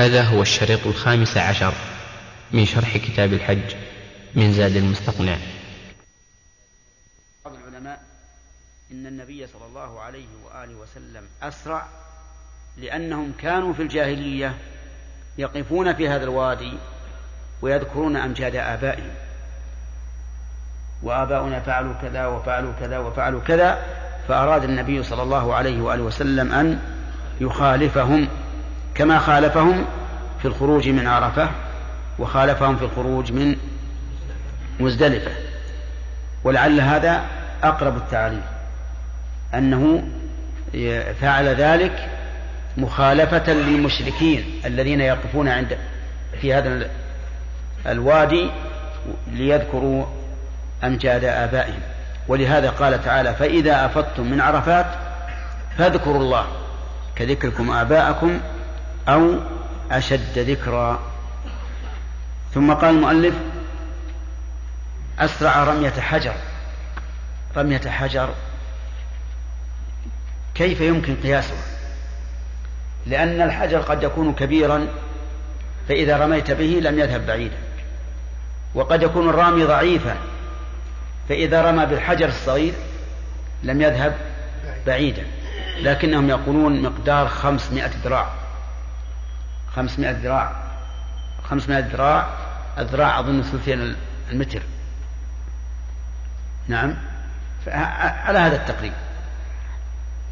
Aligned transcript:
هذا 0.00 0.22
هو 0.22 0.42
الشريط 0.42 0.86
الخامس 0.86 1.36
عشر 1.36 1.72
من 2.52 2.66
شرح 2.66 2.96
كتاب 2.96 3.32
الحج 3.32 3.74
من 4.34 4.52
زاد 4.52 4.76
المستقنع. 4.76 5.36
بعض 7.44 7.54
العلماء 7.54 8.02
إن 8.92 9.06
النبي 9.06 9.46
صلى 9.46 9.66
الله 9.66 10.00
عليه 10.00 10.26
وآله 10.44 10.74
وسلم 10.74 11.24
أسرع 11.42 11.86
لأنهم 12.76 13.32
كانوا 13.38 13.72
في 13.72 13.82
الجاهلية 13.82 14.54
يقفون 15.38 15.94
في 15.94 16.08
هذا 16.08 16.24
الوادي 16.24 16.72
ويذكرون 17.62 18.16
أمجاد 18.16 18.56
آبائهم. 18.56 19.10
وآباؤنا 21.02 21.60
فعلوا 21.60 21.94
كذا 22.02 22.26
وفعلوا 22.26 22.72
كذا 22.80 22.98
وفعلوا 22.98 23.40
كذا 23.40 23.84
فأراد 24.28 24.64
النبي 24.64 25.02
صلى 25.02 25.22
الله 25.22 25.54
عليه 25.54 25.80
وآله 25.80 26.02
وسلم 26.02 26.52
أن 26.52 26.80
يخالفهم. 27.40 28.28
كما 28.94 29.18
خالفهم 29.18 29.84
في 30.42 30.48
الخروج 30.48 30.88
من 30.88 31.06
عرفة 31.06 31.48
وخالفهم 32.18 32.76
في 32.76 32.84
الخروج 32.84 33.32
من 33.32 33.56
مزدلفة. 34.80 35.30
ولعل 36.44 36.80
هذا 36.80 37.22
أقرب 37.62 37.96
التعريف 37.96 38.44
أنه 39.54 40.02
فعل 41.20 41.48
ذلك 41.48 42.08
مخالفة 42.76 43.52
للمشركين 43.52 44.44
الذين 44.64 45.00
يقفون 45.00 45.48
عند 45.48 45.78
في 46.40 46.54
هذا 46.54 46.90
الوادي 47.86 48.50
ليذكروا 49.32 50.06
أمجاد 50.84 51.24
آبائهم. 51.24 51.80
ولهذا 52.28 52.70
قال 52.70 53.04
تعالى 53.04 53.34
فإذا 53.34 53.86
أفضتم 53.86 54.30
من 54.30 54.40
عرفات 54.40 54.86
فاذكروا 55.78 56.22
الله 56.22 56.46
كذكركم 57.16 57.70
آباءكم 57.70 58.40
أو 59.10 59.34
أشد 59.90 60.38
ذكرا 60.38 61.00
ثم 62.54 62.72
قال 62.72 62.94
المؤلف 62.94 63.34
أسرع 65.18 65.64
رمية 65.64 65.90
حجر. 65.90 66.34
رمية 67.56 67.78
حجر 67.78 68.34
كيف 70.54 70.80
يمكن 70.80 71.16
قياسه 71.16 71.54
لأن 73.06 73.40
الحجر 73.40 73.80
قد 73.80 74.02
يكون 74.02 74.34
كبيرا 74.34 74.86
فإذا 75.88 76.16
رميت 76.16 76.50
به 76.50 76.80
لم 76.82 76.98
يذهب 76.98 77.26
بعيدا. 77.26 77.56
وقد 78.74 79.02
يكون 79.02 79.28
الرامي 79.28 79.64
ضعيفا 79.64 80.16
فإذا 81.28 81.70
رمى 81.70 81.86
بالحجر 81.86 82.28
الصغير 82.28 82.72
لم 83.62 83.80
يذهب 83.80 84.16
بعيدا. 84.86 85.26
لكنهم 85.80 86.28
يقولون 86.28 86.82
مقدار 86.82 87.28
خمسمائة 87.28 87.90
ذراع 88.04 88.39
خمسمائة 89.76 90.12
ذراع. 90.12 90.52
خمسمائة 91.44 91.84
ذراع 91.84 92.26
الذراع 92.78 93.20
أظن 93.20 93.42
ثلثين 93.42 93.96
المتر. 94.30 94.62
نعم. 96.68 96.96
على 98.24 98.38
هذا 98.38 98.56
التقريب. 98.56 98.92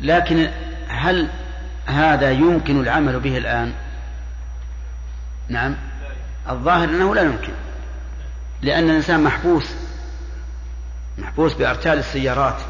لكن 0.00 0.50
هل 0.89 1.28
هذا 1.86 2.31
يمكن 2.31 2.81
العمل 2.81 3.20
به 3.20 3.39
الآن؟ 3.39 3.72
نعم. 5.48 5.77
الظاهر 6.48 6.84
أنه 6.84 7.14
لا 7.14 7.22
يمكن. 7.22 7.53
لأن 8.62 8.84
الإنسان 8.91 9.25
محبوس. 9.25 9.75
محبوس 11.19 11.55
بأرتال 11.55 11.98
السيارات. 11.98 12.61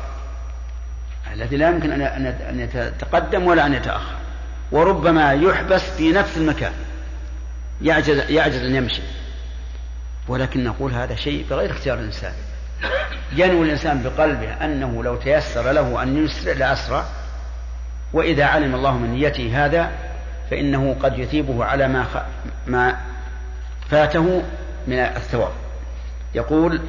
التي 1.34 1.56
لا 1.56 1.68
يمكن 1.68 2.02
أن 2.02 2.60
يتقدم 2.60 3.46
ولا 3.46 3.66
أن 3.66 3.74
يتأخر. 3.74 4.16
وربما 4.72 5.32
يحبس 5.32 5.82
في 5.82 6.12
نفس 6.12 6.36
المكان. 6.36 6.72
يعجز, 7.82 8.30
يعجز 8.30 8.64
أن 8.64 8.74
يمشي. 8.74 9.02
ولكن 10.28 10.64
نقول 10.64 10.92
هذا 10.92 11.14
شيء 11.14 11.46
بغير 11.50 11.70
اختيار 11.70 11.98
الإنسان. 11.98 12.32
ينوي 13.32 13.66
الإنسان 13.66 14.02
بقلبه 14.02 14.64
أنه 14.64 15.04
لو 15.04 15.16
تيسر 15.16 15.72
له 15.72 16.02
أن 16.02 16.24
يسرع 16.24 16.52
لأسرع 16.52 17.04
وإذا 18.12 18.44
علم 18.44 18.74
الله 18.74 18.98
من 18.98 19.10
نيته 19.10 19.64
هذا 19.64 19.90
فإنه 20.50 20.96
قد 21.02 21.18
يثيبه 21.18 21.64
على 21.64 21.88
ما 21.88 22.04
خ... 22.04 22.16
ما 22.66 22.96
فاته 23.90 24.42
من 24.86 24.98
الثواب. 24.98 25.52
يقول 26.34 26.80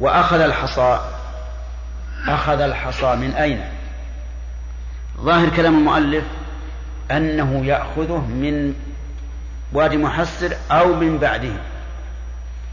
وأخذ 0.00 0.40
الحصى 0.40 1.00
أخذ 2.28 2.60
الحصى 2.60 3.16
من 3.16 3.34
أين؟ 3.34 3.64
ظاهر 5.20 5.48
كلام 5.48 5.78
المؤلف 5.78 6.24
أنه 7.10 7.66
يأخذه 7.66 8.18
من 8.18 8.74
وادي 9.72 9.96
محسر 9.96 10.56
أو 10.70 10.94
من 10.94 11.18
بعده. 11.18 11.52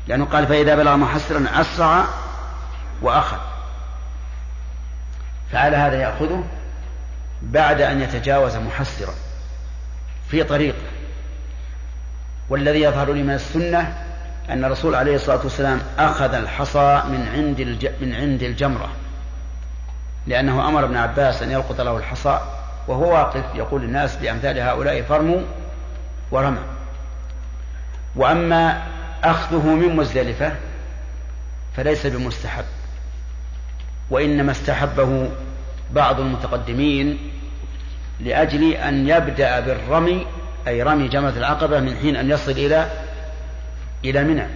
لأنه 0.08 0.26
قال 0.26 0.48
فإذا 0.48 0.76
بلغ 0.76 0.96
محسرا 0.96 1.46
أسرع 1.54 2.06
وأخذ. 3.02 3.38
فعلى 5.52 5.78
هذا 5.78 6.02
يأخذه 6.02 6.44
بعد 7.42 7.82
أن 7.82 8.02
يتجاوز 8.02 8.56
محسرا 8.56 9.14
في 10.30 10.44
طريقه 10.44 10.88
والذي 12.50 12.82
يظهر 12.82 13.14
لي 13.14 13.24
من 13.24 13.34
السنة 13.34 13.98
أن 14.50 14.66
الرسول 14.66 14.96
عليه 14.96 15.16
الصلاة 15.16 15.40
والسلام 15.44 15.82
أخذ 16.00 16.34
الحصى 16.34 17.04
من 17.10 17.28
عند. 17.34 17.62
من 18.02 18.14
عند 18.14 18.44
الجمرة. 18.44 18.90
لأنه 20.28 20.68
أمر 20.68 20.84
ابن 20.84 20.98
عباس 20.98 21.44
أن 21.44 21.52
يلقط 21.52 21.82
له 21.82 21.98
الحصى 21.98 22.40
وهو 22.88 23.14
واقف 23.14 23.44
يقول 23.56 23.82
للناس 23.82 24.16
بأمثال 24.16 24.60
هؤلاء 24.60 25.02
فرموا 25.02 25.42
ورمى. 26.32 26.60
وأما 28.16 28.84
أخذه 29.24 29.66
من 29.66 29.96
مزدلفة 29.96 30.56
فليس 31.76 32.08
بمستحب 32.08 32.66
وإنما 34.10 34.52
استحبه 34.52 35.30
بعض 35.92 36.20
المتقدمين 36.20 37.32
لأجل 38.20 38.74
أن 38.74 39.10
يبدأ 39.10 39.60
بالرمي 39.60 40.26
أي 40.68 40.84
رمي 40.84 41.08
جمرة 41.08 41.34
العقبة 41.38 41.80
من 41.80 41.96
حين 41.98 42.16
أن 42.16 42.30
يصل 42.30 42.52
إلى 42.52 42.92
إلى 44.06 44.24
منى. 44.24 44.48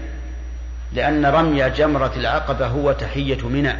لأن 0.93 1.25
رمي 1.25 1.69
جمرة 1.69 2.11
العقبة 2.15 2.67
هو 2.67 2.91
تحية 2.91 3.47
منى 3.47 3.75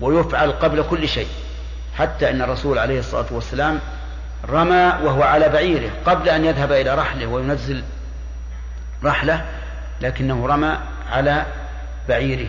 ويفعل 0.00 0.52
قبل 0.52 0.82
كل 0.90 1.08
شيء. 1.08 1.28
حتى 1.98 2.30
أن 2.30 2.42
الرسول 2.42 2.78
عليه 2.78 2.98
الصلاة 2.98 3.26
والسلام 3.30 3.80
رمى 4.48 4.92
وهو 5.02 5.22
على 5.22 5.48
بعيره 5.48 5.90
قبل 6.06 6.28
أن 6.28 6.44
يذهب 6.44 6.72
إلى 6.72 6.94
رحله 6.94 7.26
وينزل 7.26 7.84
رحلة 9.04 9.44
لكنه 10.00 10.46
رمى 10.46 10.78
على 11.10 11.46
بعيره. 12.08 12.48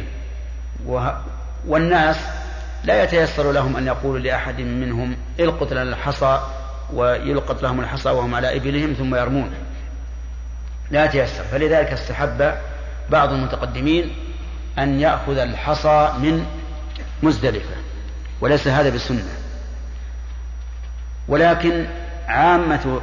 والناس 1.67 2.17
لا 2.83 3.03
يتيسر 3.03 3.51
لهم 3.51 3.77
أن 3.77 3.87
يقولوا 3.87 4.19
لأحد 4.19 4.59
منهم 4.59 5.17
القط 5.39 5.71
لنا 5.73 5.83
الحصى 5.83 6.41
ويلقط 6.93 7.63
لهم 7.63 7.79
الحصى 7.79 8.09
وهم 8.09 8.35
على 8.35 8.55
إبلهم 8.55 8.93
ثم 8.93 9.15
يرمون. 9.15 9.51
لا 10.91 11.05
يتيسر. 11.05 11.43
فلذلك 11.43 11.87
استحب 11.87 12.53
بعض 13.09 13.31
المتقدمين 13.31 14.15
أن 14.79 14.99
يأخذ 14.99 15.37
الحصى 15.37 16.13
من 16.17 16.45
مزدلفة. 17.23 17.75
وليس 18.41 18.67
هذا 18.67 18.89
بسنة. 18.89 19.23
ولكن 21.27 21.87
عامة 22.27 23.01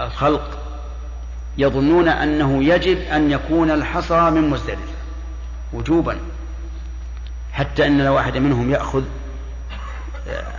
الخلق 0.00 0.58
يظنون 1.58 2.08
أنه 2.08 2.64
يجب 2.64 2.98
أن 2.98 3.30
يكون 3.30 3.70
الحصى 3.70 4.30
من 4.30 4.50
مزدلفة 4.50 4.92
وجوبا. 5.72 6.18
حتى 7.52 7.86
أن 7.86 8.04
لو 8.04 8.14
واحد 8.14 8.36
منهم 8.36 8.70
يأخذ 8.70 9.04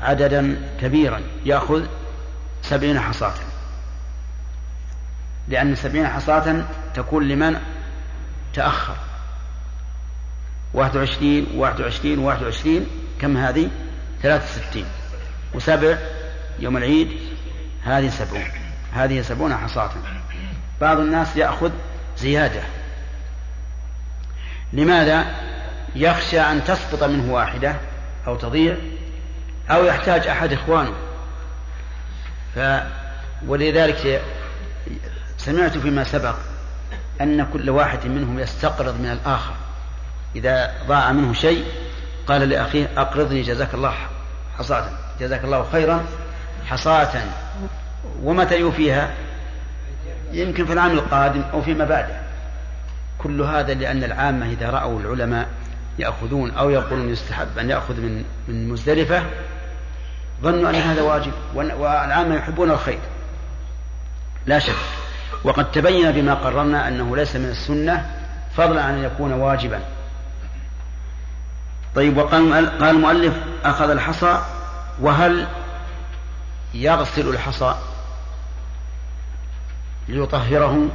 عددا 0.01 0.69
كبيرا 0.81 1.21
يأخذ 1.45 1.85
سبعين 2.61 2.99
حصاة. 2.99 3.33
لأن 5.47 5.75
سبعين 5.75 6.07
حصاة 6.07 6.65
تكون 6.95 7.27
لمن؟ 7.27 7.59
تأخر. 8.53 8.95
واحد 10.73 10.97
وعشرين 10.97 11.47
واحد 11.55 11.81
وعشرين 11.81 12.19
واحد 12.19 12.43
وعشرين 12.43 12.87
كم 13.21 13.37
هذه؟ 13.37 13.69
ثلاثة 14.21 14.61
وستين 14.61 14.85
وسبع 15.53 15.97
يوم 16.59 16.77
العيد 16.77 17.09
هذه 17.83 18.09
سبعون. 18.09 18.47
هذه 18.93 19.21
سبعون 19.21 19.57
حصاة. 19.57 19.91
بعض 20.81 20.99
الناس 20.99 21.37
يأخذ 21.37 21.71
زيادة. 22.17 22.61
لماذا؟ 24.73 25.25
يخشى 25.95 26.41
أن 26.41 26.63
تسقط 26.63 27.03
منه 27.03 27.33
واحدة 27.33 27.75
أو 28.27 28.35
تضيع 28.35 28.77
أو 29.69 29.85
يحتاج 29.85 30.27
أحد 30.27 30.53
إخوانه. 30.53 30.93
ف 32.55 32.59
ولذلك 33.47 34.21
سمعت 35.37 35.77
فيما 35.77 36.03
سبق 36.03 36.35
أن 37.21 37.45
كل 37.53 37.69
واحد 37.69 38.07
منهم 38.07 38.39
يستقرض 38.39 38.99
من 38.99 39.11
الآخر. 39.11 39.53
إذا 40.35 40.73
ضاع 40.87 41.11
منه 41.11 41.33
شيء 41.33 41.65
قال 42.29 42.49
لأخيه 42.49 42.89
أقرضني 42.97 43.41
جزاك 43.41 43.73
الله 43.73 43.93
حصاة. 44.59 44.89
جزاك 45.19 45.43
الله 45.43 45.65
خيرا 45.71 46.03
حصاة. 46.65 47.21
ومتى 48.23 48.59
يوفيها؟ 48.59 49.13
يمكن 50.31 50.65
في 50.65 50.73
العام 50.73 50.91
القادم 50.91 51.41
أو 51.53 51.61
فيما 51.61 51.85
بعده. 51.85 52.21
كل 53.17 53.41
هذا 53.41 53.73
لأن 53.73 54.03
العامة 54.03 54.45
إذا 54.45 54.69
رأوا 54.69 54.99
العلماء 54.99 55.47
يأخذون 55.99 56.51
أو 56.51 56.69
يقولون 56.69 57.09
يستحب 57.09 57.57
أن 57.57 57.69
يأخذ 57.69 57.93
من 57.93 58.23
من 58.47 58.69
مزدلفة 58.69 59.23
ظنوا 60.41 60.69
أن 60.69 60.75
هذا 60.75 61.01
واجب. 61.01 61.31
والعامة 61.55 62.35
يحبون 62.35 62.71
الخير. 62.71 62.99
لا 64.45 64.59
شك. 64.59 64.75
وقد 65.43 65.71
تبين 65.71 66.11
بما 66.11 66.33
قررنا 66.33 66.87
أنه 66.87 67.15
ليس 67.15 67.35
من 67.35 67.49
السنة 67.49 68.05
فضلا 68.57 68.83
عن 68.83 68.93
أن 68.93 69.03
يكون 69.03 69.33
واجبا. 69.33 69.79
طيب 71.99 72.17
وقال 72.17 72.79
قال 72.79 72.95
المؤلف 72.95 73.33
أخذ 73.65 73.89
الحصى 73.89 74.41
وهل 75.01 75.47
يغسل 76.73 77.29
الحصى 77.29 77.75
ليطهره؟ 80.07 80.87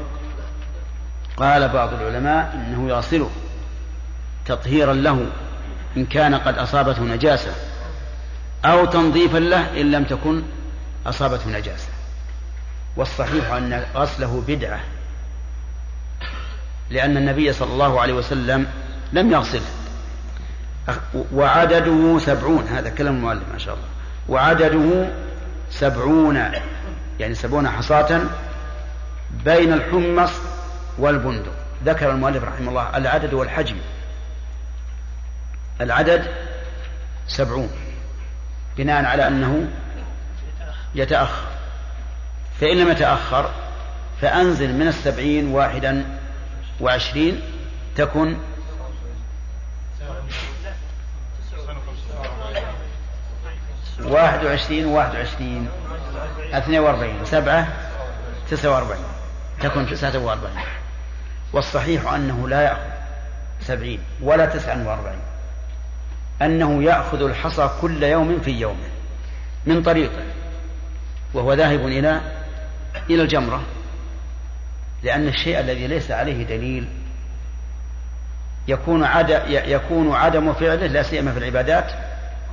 قال 1.36 1.68
بعض 1.68 1.92
العلماء 1.92 2.52
إنه 2.54 2.88
يغسله 2.88 3.30
تطهيرا 4.46 4.92
له 4.92 5.26
إن 5.96 6.06
كان 6.06 6.34
قد 6.34 6.58
أصابته 6.58 7.02
نجاسة 7.02 7.52
أو 8.64 8.84
تنظيفا 8.84 9.38
له 9.38 9.80
إن 9.80 9.90
لم 9.90 10.04
تكن 10.04 10.42
أصابته 11.06 11.50
نجاسة. 11.50 11.88
والصحيح 12.96 13.52
أن 13.52 13.84
غسله 13.94 14.44
بدعة 14.46 14.80
لأن 16.90 17.16
النبي 17.16 17.52
صلى 17.52 17.72
الله 17.72 18.00
عليه 18.00 18.14
وسلم 18.14 18.66
لم 19.12 19.32
يغسله. 19.32 19.83
وعدده 21.32 22.18
سبعون 22.18 22.68
هذا 22.68 22.90
كلام 22.90 23.16
المؤلف 23.16 23.42
ما 23.52 23.58
شاء 23.58 23.74
الله. 23.74 23.86
وعدده 24.28 25.10
سبعون 25.70 26.36
يعني 27.20 27.34
سبعون 27.34 27.68
حصاة 27.68 28.20
بين 29.44 29.72
الحمص 29.72 30.32
والبندق. 30.98 31.52
ذكر 31.84 32.10
المؤلف 32.10 32.44
رحمه 32.44 32.68
الله 32.68 32.96
العدد 32.96 33.34
والحجم. 33.34 33.76
العدد 35.80 36.24
سبعون 37.28 37.70
بناء 38.76 39.04
على 39.04 39.28
أنه 39.28 39.68
يتأخر. 40.94 41.46
فإن 42.60 42.76
لم 42.76 42.88
يتأخر 42.88 43.50
فأنزل 44.20 44.72
من 44.72 44.88
السبعين 44.88 45.48
واحدا 45.48 46.04
وعشرين 46.80 47.40
تكن 47.96 48.36
واحد 54.00 54.44
وعشرين 54.44 54.86
واحد 54.86 55.14
وعشرين. 55.14 55.68
اثنين 56.52 56.80
وأربعين. 56.80 57.24
سبعة 57.24 57.68
تسعة 58.50 58.70
وأربعين. 58.70 59.04
تكون 59.60 59.86
تسعة 59.86 60.18
وأربعين. 60.18 60.56
والصحيح 61.52 62.12
أنه 62.12 62.48
لا 62.48 62.62
يأخذ 62.62 62.94
سبعين 63.60 64.00
ولا 64.22 64.46
تسعة 64.46 64.88
وأربعين. 64.88 65.20
أنه 66.42 66.82
يأخذ 66.82 67.22
الحصى 67.22 67.70
كل 67.80 68.02
يوم 68.02 68.40
في 68.40 68.50
يومه 68.50 68.88
من 69.66 69.82
طريقه 69.82 70.22
وهو 71.34 71.52
ذاهب 71.52 71.86
إلى 71.86 72.20
إلى 73.10 73.22
الجمرة 73.22 73.62
لأن 75.02 75.28
الشيء 75.28 75.60
الذي 75.60 75.86
ليس 75.86 76.10
عليه 76.10 76.44
دليل 76.44 76.88
يكون 78.68 79.04
عدم 79.04 79.40
يكون 79.46 80.12
عدم 80.14 80.52
فعله 80.52 80.86
لا 80.86 81.02
سيما 81.02 81.32
في 81.32 81.38
العبادات 81.38 81.92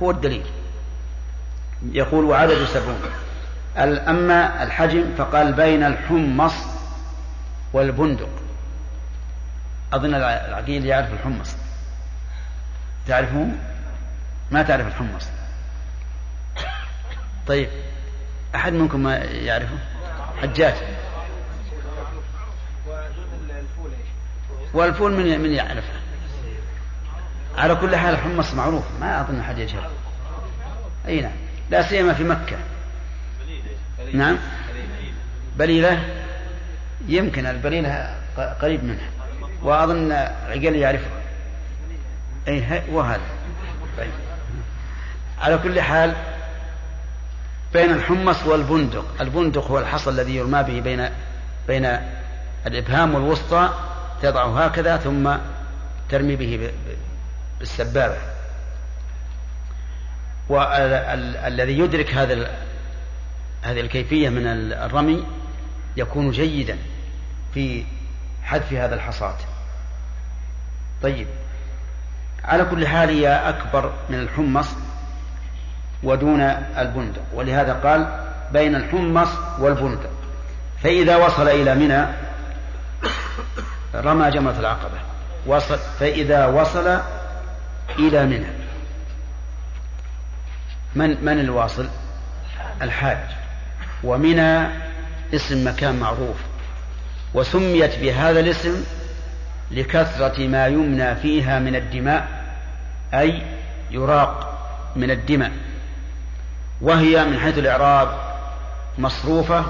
هو 0.02 0.10
الدليل. 0.10 0.44
يقول 1.90 2.24
وعدد 2.24 2.64
سبعون. 2.64 3.00
أما 4.08 4.62
الحجم 4.62 5.14
فقال 5.18 5.52
بين 5.52 5.82
الحمص 5.84 6.54
والبندق. 7.72 8.28
أظن 9.92 10.14
العقيل 10.14 10.86
يعرف 10.86 11.12
الحمص. 11.12 11.56
تعرفه 13.06 13.48
ما 14.50 14.62
تعرف 14.62 14.86
الحمص. 14.86 15.28
طيب 17.46 17.68
أحد 18.54 18.72
منكم 18.72 19.02
ما 19.02 19.16
يعرفه؟ 19.16 19.78
حجاج. 20.42 20.74
والفول 24.74 25.12
من 25.12 25.40
من 25.40 25.52
يعرفه. 25.52 25.92
على 27.58 27.74
كل 27.74 27.96
حال 27.96 28.14
الحمص 28.14 28.54
معروف. 28.54 28.84
ما 29.00 29.20
أظن 29.20 29.40
أحد 29.40 29.58
يجهل 29.58 29.90
أي 31.06 31.20
نعم. 31.20 31.32
لا 31.72 31.82
سيما 31.82 32.12
في 32.12 32.24
مكة. 32.24 32.56
نعم. 34.12 34.36
بليلة. 35.56 36.04
يمكن 37.08 37.46
البليلة 37.46 38.16
قريب 38.60 38.84
منها. 38.84 39.10
وأظن 39.62 40.12
عقل 40.12 40.76
يعرفه 40.76 41.10
أي 42.48 42.82
وهذا. 42.90 43.20
طيب. 43.98 44.10
على 45.40 45.58
كل 45.58 45.80
حال 45.80 46.14
بين 47.72 47.90
الحمص 47.90 48.46
والبندق 48.46 49.04
البندق 49.20 49.66
هو 49.66 49.78
الحصى 49.78 50.10
الذي 50.10 50.36
يرمى 50.36 50.62
به 50.62 50.80
بين 50.80 51.08
بين 51.68 51.98
الإبهام 52.66 53.14
والوسطى 53.14 53.70
تضعه 54.22 54.64
هكذا 54.64 54.96
ثم 54.96 55.34
ترمي 56.08 56.36
به 56.36 56.72
بالسبابة. 57.58 58.31
والذي 60.52 61.78
يدرك 61.78 62.14
هذا 62.14 62.50
هذه 63.62 63.80
الكيفية 63.80 64.28
من 64.28 64.46
الرمي 64.72 65.24
يكون 65.96 66.30
جيدا 66.30 66.78
في 67.54 67.84
حذف 68.42 68.72
هذا 68.72 68.94
الحصاة 68.94 69.36
طيب. 71.02 71.26
على 72.44 72.64
كل 72.64 72.86
حال 72.86 73.08
هي 73.08 73.28
أكبر 73.48 73.92
من 74.10 74.18
الحمص 74.18 74.68
ودون 76.02 76.40
البندق 76.78 77.22
ولهذا 77.34 77.72
قال 77.72 78.24
بين 78.52 78.74
الحمص 78.74 79.28
والبندق 79.58 80.10
فإذا 80.82 81.16
وصل 81.16 81.48
إلى 81.48 81.74
منى 81.74 82.06
رمى 83.94 84.30
جمرة 84.30 84.58
العقبة. 84.58 84.98
وصل 85.46 85.78
فإذا 85.78 86.46
وصل 86.46 87.00
إلى 87.98 88.26
منى. 88.26 88.61
من 90.94 91.24
من 91.24 91.40
الواصل؟ 91.40 91.88
الحاج. 92.82 93.18
ومنى 94.04 94.68
اسم 95.34 95.68
مكان 95.68 95.96
معروف. 95.96 96.36
وسميت 97.34 97.98
بهذا 97.98 98.40
الاسم 98.40 98.84
لكثرة 99.70 100.46
ما 100.46 100.66
يمنى 100.66 101.16
فيها 101.16 101.58
من 101.58 101.76
الدماء 101.76 102.28
أي 103.14 103.42
يراق 103.90 104.58
من 104.96 105.10
الدماء. 105.10 105.52
وهي 106.80 107.24
من 107.24 107.38
حيث 107.38 107.58
الإعراب 107.58 108.08
مصروفة 108.98 109.64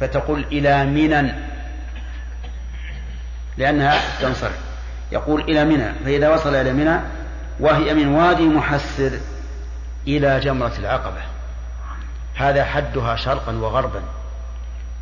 فتقول 0.00 0.44
إلى 0.52 0.84
منى 0.84 1.32
لأنها 3.56 4.20
تنصرف. 4.20 4.58
يقول 5.12 5.40
إلى 5.40 5.64
منى 5.64 5.92
فإذا 6.04 6.28
وصل 6.28 6.54
إلى 6.54 6.72
منى 6.72 7.00
وهي 7.60 7.94
من 7.94 8.08
وادي 8.08 8.48
محسر 8.48 9.10
إلى 10.06 10.40
جمرة 10.40 10.72
العقبة. 10.78 11.22
هذا 12.34 12.64
حدها 12.64 13.16
شرقا 13.16 13.52
وغربا. 13.52 14.02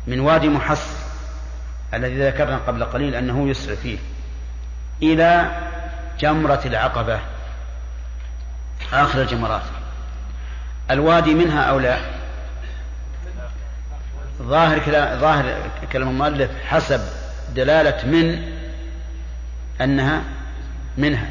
من 0.07 0.19
وادي 0.19 0.49
محسر 0.49 0.97
الذي 1.93 2.27
ذكرنا 2.27 2.57
قبل 2.57 2.83
قليل 2.83 3.15
أنه 3.15 3.49
يسرع 3.49 3.75
فيه 3.75 3.97
إلى 5.01 5.51
جمرة 6.19 6.61
العقبة. 6.65 7.19
آخر 8.93 9.21
الجمرات. 9.21 9.61
الوادي 10.91 11.33
منها 11.33 11.61
أو 11.61 11.79
لا؟ 11.79 11.97
ظاهر 14.41 14.79
كلام 14.79 15.19
ظاهر 15.19 15.69
كلام 15.93 16.09
المؤلف 16.09 16.51
حسب 16.67 17.01
دلالة 17.55 18.05
من 18.05 18.53
أنها 19.81 20.23
منها. 20.97 21.29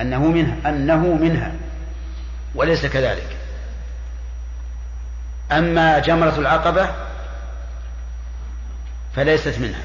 أنه 0.00 0.26
منها 0.26 0.56
أنه 0.66 0.96
منها. 0.96 1.52
وليس 2.54 2.86
كذلك. 2.86 3.36
أما 5.52 5.98
جمرة 5.98 6.38
العقبة 6.38 6.88
فليست 9.16 9.58
منها 9.58 9.82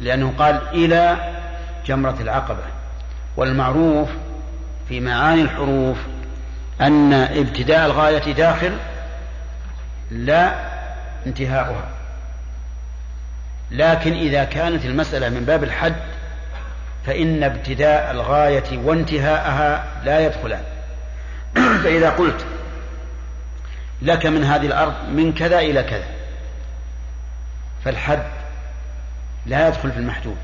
لأنه 0.00 0.32
قال 0.38 0.68
إلى 0.68 1.32
جمرة 1.86 2.16
العقبة. 2.20 2.62
والمعروف 3.36 4.08
في 4.88 5.00
معاني 5.00 5.42
الحروف 5.42 5.98
أن 6.80 7.12
ابتداء 7.12 7.86
الغاية 7.86 8.32
داخل 8.32 8.76
لا 10.10 10.54
انتهاؤها. 11.26 11.88
لكن 13.70 14.12
إذا 14.12 14.44
كانت 14.44 14.84
المسألة 14.84 15.28
من 15.28 15.44
باب 15.44 15.64
الحد 15.64 15.96
فإن 17.06 17.42
ابتداء 17.42 18.10
الغاية 18.10 18.78
وانتهاءها 18.78 19.84
لا 20.04 20.20
يدخلان. 20.20 20.62
فإذا 21.84 22.10
قلت 22.10 22.46
لك 24.02 24.26
من 24.26 24.44
هذه 24.44 24.66
الأرض 24.66 24.94
من 25.08 25.32
كذا 25.34 25.58
إلى 25.58 25.82
كذا 25.82 26.04
فالحد 27.84 28.22
لا 29.46 29.68
يدخل 29.68 29.92
في 29.92 29.98
المحدود 29.98 30.36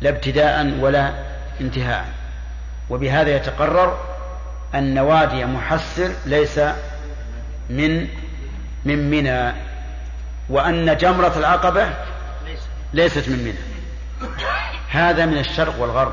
لا 0.00 0.10
ابتداء 0.10 0.78
ولا 0.80 1.12
انتهاء. 1.60 2.04
وبهذا 2.90 3.36
يتقرر 3.36 3.98
أن 4.74 4.98
وادي 4.98 5.44
محسر 5.44 6.10
ليس 6.26 6.60
من 7.70 8.08
من 8.84 9.10
منى 9.10 9.52
وأن 10.48 10.96
جمرة 10.96 11.32
العقبة 11.38 11.88
ليست 12.92 13.28
من 13.28 13.38
منى. 13.38 13.72
هذا 14.92 15.26
من 15.26 15.38
الشرق 15.38 15.80
والغرب 15.80 16.12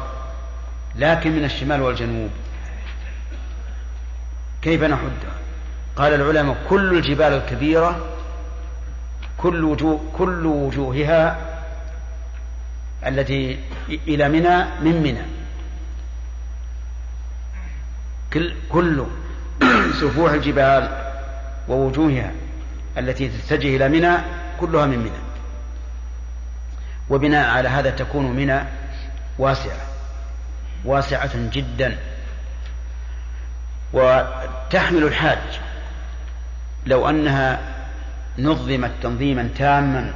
لكن 0.96 1.32
من 1.32 1.44
الشمال 1.44 1.82
والجنوب. 1.82 2.30
كيف 4.62 4.84
نحد؟ 4.84 5.12
قال 5.96 6.14
العلماء 6.14 6.58
كل 6.70 6.98
الجبال 6.98 7.34
الكبيرة 7.34 8.06
كل 9.38 9.64
وجوه 9.64 10.00
كل 10.18 10.46
وجوهها 10.46 11.38
التي 13.06 13.60
إلى 13.90 14.30
منى 14.30 14.66
من 14.82 15.04
منى. 15.04 15.26
كل, 18.34 18.54
كل 18.70 19.06
سفوح 20.02 20.32
الجبال 20.32 20.90
ووجوهها 21.68 22.32
التي 22.98 23.28
تتجه 23.30 23.76
إلى 23.76 23.90
منى 23.90 24.18
كلها 24.60 24.86
من 24.86 25.00
منى. 25.00 25.29
وبناء 27.10 27.50
على 27.50 27.70
هذا 27.70 27.90
تكون 27.90 28.32
منى 28.32 28.60
واسعة 29.40 29.80
واسعة 30.86 31.32
جدا. 31.36 31.98
وتحمل 33.94 35.04
الحاج. 35.04 35.60
لو 36.86 37.10
أنها 37.10 37.60
نظمت 38.40 38.92
تنظيما 39.04 39.50
تاما 39.58 40.14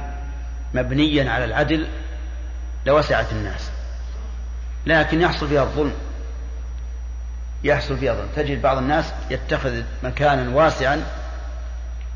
مبنيا 0.74 1.30
على 1.30 1.44
العدل 1.44 1.88
لوسعت 2.86 3.32
الناس. 3.32 3.70
لكن 4.86 5.20
يحصل 5.20 5.48
فيها 5.48 5.62
الظلم. 5.62 5.94
يحصل 7.64 7.98
فيها 7.98 8.12
الظلم. 8.12 8.28
تجد 8.36 8.62
بعض 8.62 8.78
الناس 8.78 9.12
يتخذ 9.30 9.82
مكانا 10.02 10.56
واسعا 10.56 11.02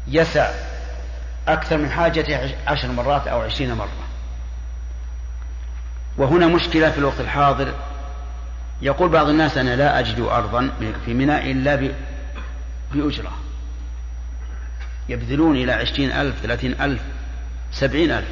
يسع 0.09 0.51
أكثر 1.49 1.79
من 1.79 1.91
حاجته 1.91 2.55
عشر 2.67 2.93
مرات 2.93 3.29
أو 3.29 3.41
عشرين 3.41 3.75
مرة. 3.75 4.08
وهنا 6.19 6.47
مشكلة 6.47 6.91
في 6.91 6.99
الوقت 6.99 7.21
الحاضر. 7.21 7.75
يقول 8.83 9.09
بعض 9.09 9.29
الناس 9.29 9.59
أنا 9.59 9.77
لا 9.77 9.99
أجد 10.01 10.21
أرضا 10.21 10.71
في 11.05 11.15
منى 11.15 11.51
إلا 11.53 11.93
بأجرة. 12.95 13.33
يبذلون 15.09 15.57
إلى 15.57 15.73
عشرين 15.73 16.13
ألف 16.13 16.41
ثلاثين 16.43 16.81
ألف 16.81 17.03
سبعين 17.73 18.11
ألف. 18.11 18.29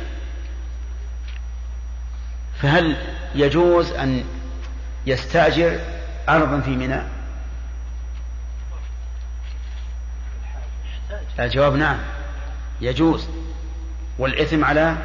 فهل 2.61 2.97
يجوز 3.35 3.93
أن 3.93 4.25
يستأجر 5.07 5.81
أرضا 6.29 6.61
في 6.61 6.71
منى 6.71 7.01
الجواب 11.39 11.77
نعم 11.77 11.99
يجوز. 12.81 13.29
والإثم 14.19 14.65
على 14.65 14.97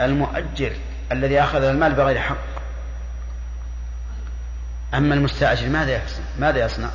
المؤجر. 0.00 0.72
الذي 1.12 1.40
أخذ 1.40 1.62
المال 1.62 1.94
بغير 1.94 2.18
حق. 2.18 2.36
أما 4.94 5.14
المستأجر 5.14 5.68
ماذا 5.68 5.92
يحسن 5.92 6.22
ماذا 6.38 6.64
يصنع؟ 6.64 6.88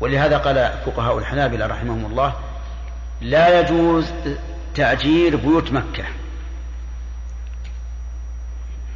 ولهذا 0.00 0.38
قال 0.38 0.72
فقهاء 0.86 1.18
الحنابلة 1.18 1.66
رحمهم 1.66 2.06
الله 2.06 2.34
لا 3.20 3.60
يجوز 3.60 4.12
تأجير 4.74 5.36
بيوت 5.36 5.72
مكة. 5.72 6.04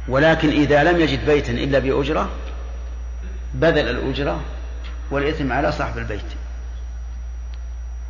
ولكن 0.07 0.49
إذا 0.49 0.83
لم 0.83 0.99
يجد 1.01 1.25
بيتا 1.25 1.51
إلا 1.51 1.79
بأجرة 1.79 2.29
بذل 3.53 3.89
الأجرة 3.89 4.41
والإثم 5.11 5.53
على 5.53 5.71
صاحب 5.71 5.97
البيت. 5.97 6.21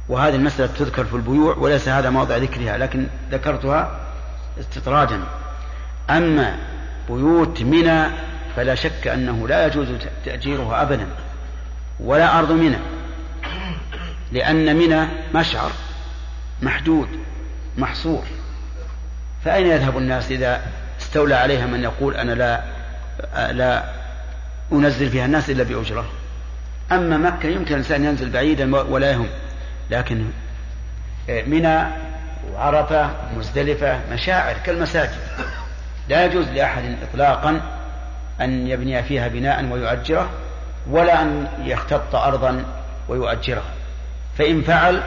وهذه 0.10 0.36
المسألة 0.36 0.74
تذكر 0.74 1.06
في 1.06 1.14
البيوع 1.14 1.56
وليس 1.56 1.90
هذا 1.90 2.10
موضع 2.10 2.38
ذكرها 2.38 2.78
لكن 2.78 3.08
ذكرتها 3.32 4.07
استطرادا. 4.60 5.24
أما 6.10 6.58
بيوت 7.10 7.62
منى 7.62 8.08
فلا 8.56 8.76
شك 8.76 9.08
أنه 9.08 9.48
لا 9.48 9.66
يجوز 9.66 9.88
تأجيرها 10.26 10.82
أبدا 10.82 11.08
ولا 12.00 12.40
أرض 12.40 12.52
منى. 12.52 12.78
لأن 14.32 14.76
منى 14.76 15.08
مشعر 15.36 15.72
محدود 16.62 17.08
محصور. 17.78 18.24
فأين 19.46 19.68
يذهب 19.68 19.98
الناس 19.98 20.32
إذا 20.32 20.62
استولى 21.02 21.36
عليها 21.36 21.66
من 21.66 21.84
يقول 21.84 22.16
أنا 22.16 22.32
لا 22.32 22.64
لا 23.52 23.84
أنزل 24.72 25.10
فيها 25.10 25.26
الناس 25.26 25.50
إلا 25.50 25.64
بأجرة؟ 25.64 26.06
أما 26.92 27.18
مكة 27.18 27.50
يمكن 27.50 27.72
الإنسان 27.72 28.06
ينزل 28.06 28.30
بعيدا 28.30 28.76
ولا 28.76 29.12
يهم. 29.12 29.28
لكن 29.92 30.26
منى 31.30 31.88
وعرفة 32.54 33.10
مزدلفة 33.38 34.00
مشاعر 34.12 34.56
كالمساجد. 34.66 35.18
لا 36.10 36.26
يجوز 36.26 36.48
لأحد 36.48 36.96
إطلاقا 37.04 37.62
أن 38.42 38.68
يبني 38.68 39.04
فيها 39.04 39.28
بناء 39.28 39.66
ويؤجره 39.66 40.30
ولا 40.90 41.22
أن 41.22 41.48
يختط 41.66 42.16
أرضا 42.16 42.66
ويؤجرها 43.10 43.72
فإن 44.38 44.62
فعل 44.62 45.04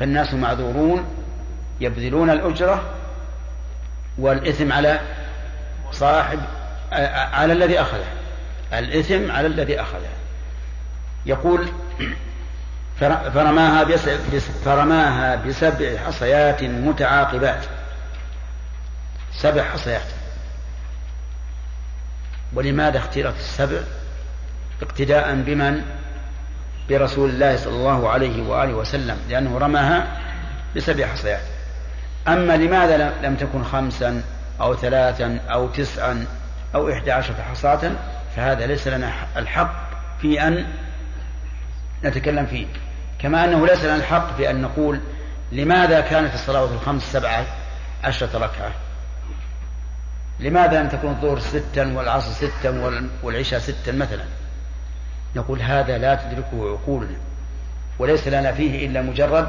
فالناس 0.00 0.34
معذورون 0.34 1.04
يبذلون 1.80 2.30
الأجرة 2.30 2.82
والإثم 4.18 4.72
على 4.72 5.00
صاحب 5.90 6.38
على 7.32 7.52
الذي 7.52 7.80
أخذه. 7.80 8.08
الإثم 8.72 9.30
على 9.30 9.46
الذي 9.46 9.80
أخذه. 9.80 10.10
يقول 11.26 11.68
فرماها 13.00 13.84
فرماها 14.64 15.34
بسبع 15.36 15.96
حصيات 16.06 16.62
متعاقبات. 16.62 17.64
سبع 19.32 19.62
حصيات. 19.62 20.06
ولماذا 22.54 22.98
اختيرت 22.98 23.36
السبع؟ 23.36 23.80
اقتداء 24.82 25.34
بمن؟ 25.34 25.82
برسول 26.88 27.30
الله 27.30 27.56
صلى 27.56 27.72
الله 27.72 28.10
عليه 28.10 28.42
وآله 28.42 28.74
وسلم 28.74 29.16
لأنه 29.28 29.58
رماها 29.58 30.06
بسبع 30.76 31.06
حصيات. 31.06 31.42
أما 32.28 32.56
لماذا 32.56 33.12
لم 33.22 33.36
تكن 33.36 33.64
خمسا 33.64 34.22
أو 34.60 34.76
ثلاثا 34.76 35.40
أو 35.50 35.68
تسعا 35.68 36.26
أو 36.74 36.92
إحدى 36.92 37.12
عشرة 37.12 37.42
حصاة؟ 37.50 37.92
فهذا 38.36 38.66
ليس 38.66 38.88
لنا 38.88 39.12
الحق 39.36 39.90
في 40.20 40.46
أن 40.46 40.66
نتكلم 42.04 42.46
فيه. 42.46 42.66
كما 43.22 43.44
أنه 43.44 43.66
ليس 43.66 43.84
لنا 43.84 43.96
الحق 43.96 44.36
في 44.36 44.50
أن 44.50 44.62
نقول 44.62 45.00
لماذا 45.52 46.00
كانت 46.00 46.34
الصلوات 46.34 46.70
الخمس 46.70 47.12
سبعة 47.12 47.46
عشرة 48.04 48.38
ركعة؟ 48.38 48.72
لماذا 50.40 50.82
لم 50.82 50.88
تكون 50.88 51.10
الظهر 51.10 51.38
ستا 51.38 51.92
والعصر 51.92 52.48
ستا 52.48 53.08
والعشاء 53.22 53.60
ستا 53.60 53.92
مثلا؟ 53.92 54.24
نقول 55.36 55.62
هذا 55.62 55.98
لا 55.98 56.14
تدركه 56.14 56.78
عقولنا 56.78 57.16
وليس 57.98 58.28
لنا 58.28 58.52
فيه 58.52 58.86
إلا 58.86 59.02
مجرد 59.02 59.48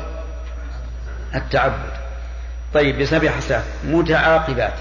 التعبد. 1.36 1.92
طيب 2.74 3.00
بسبع 3.00 3.32
حسات 3.32 3.63
متعاقبات. 3.84 4.74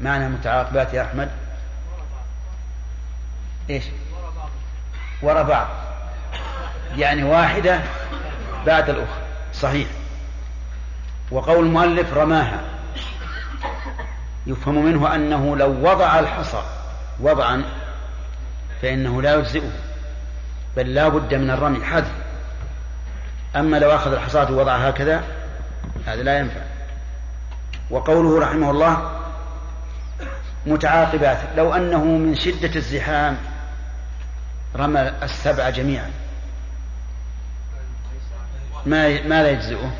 معنى 0.00 0.28
متعاقبات 0.28 0.94
يا 0.94 1.02
أحمد؟ 1.02 1.28
إيش؟ 3.70 3.84
وراء 5.22 5.42
بعض. 5.42 5.87
يعني 6.96 7.24
واحدة 7.24 7.80
بعد 8.66 8.90
الأخرى. 8.90 9.22
صحيح. 9.54 9.88
وقول 11.30 11.66
المؤلف 11.66 12.14
رماها. 12.14 12.60
يفهم 14.46 14.84
منه 14.84 15.14
أنه 15.14 15.56
لو 15.56 15.90
وضع 15.90 16.18
الحصى 16.18 16.62
وضعا 17.20 17.64
فإنه 18.82 19.22
لا 19.22 19.34
يجزئه 19.34 19.70
بل 20.76 20.94
لا 20.94 21.08
بد 21.08 21.34
من 21.34 21.50
الرمي 21.50 21.84
حذف. 21.84 22.12
أما 23.56 23.76
لو 23.76 23.94
أخذ 23.94 24.12
الحصاة 24.12 24.52
ووضعها 24.52 24.90
هكذا 24.90 25.22
هذا 26.06 26.22
لا 26.22 26.38
ينفع. 26.38 26.60
وقوله 27.90 28.40
رحمه 28.40 28.70
الله 28.70 29.20
متعاقبات. 30.66 31.38
لو 31.56 31.74
أنه 31.74 32.04
من 32.04 32.34
شدة 32.34 32.76
الزحام 32.76 33.36
رمى 34.76 35.00
السبع 35.22 35.70
جميعا. 35.70 36.10
ما 38.86 39.22
ما 39.22 39.42
لا 39.42 39.50
يجزئه؟ 39.50 39.92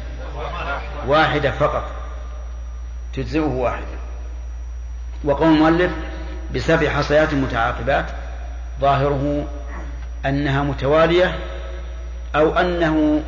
واحدة 1.06 1.50
فقط. 1.50 1.90
تجزئه 3.12 3.40
واحدة. 3.40 3.98
وقول 5.24 5.48
المؤلف 5.48 5.92
بسبع 6.54 6.88
حصيات 6.90 7.34
متعاقبات 7.34 8.06
ظاهره 8.80 9.46
أنها 10.26 10.62
متوالية 10.62 11.38
أو 12.36 12.54
أنه 12.54 13.22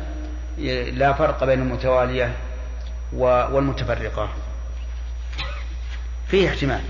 لا 0.93 1.13
فرق 1.13 1.43
بين 1.43 1.61
المتوالية 1.61 2.31
والمتفرقة. 3.13 4.29
فيه 6.27 6.49
احتمال 6.49 6.81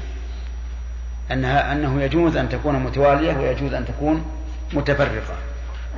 أنها 1.32 1.72
أنه 1.72 2.02
يجوز 2.04 2.38
أن 2.38 2.50
تكون 2.50 2.76
متوالية 2.76 3.38
ويجوز 3.38 3.74
أن 3.74 3.86
تكون 3.86 4.26
متفرقة 4.74 5.36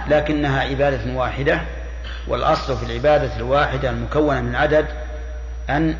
لكنها 0.07 0.61
عبادة 0.61 1.13
واحدة 1.13 1.61
والأصل 2.27 2.77
في 2.77 2.85
العبادة 2.85 3.35
الواحدة 3.37 3.89
المكونة 3.89 4.41
من 4.41 4.55
عدد 4.55 4.85
أن 5.69 5.97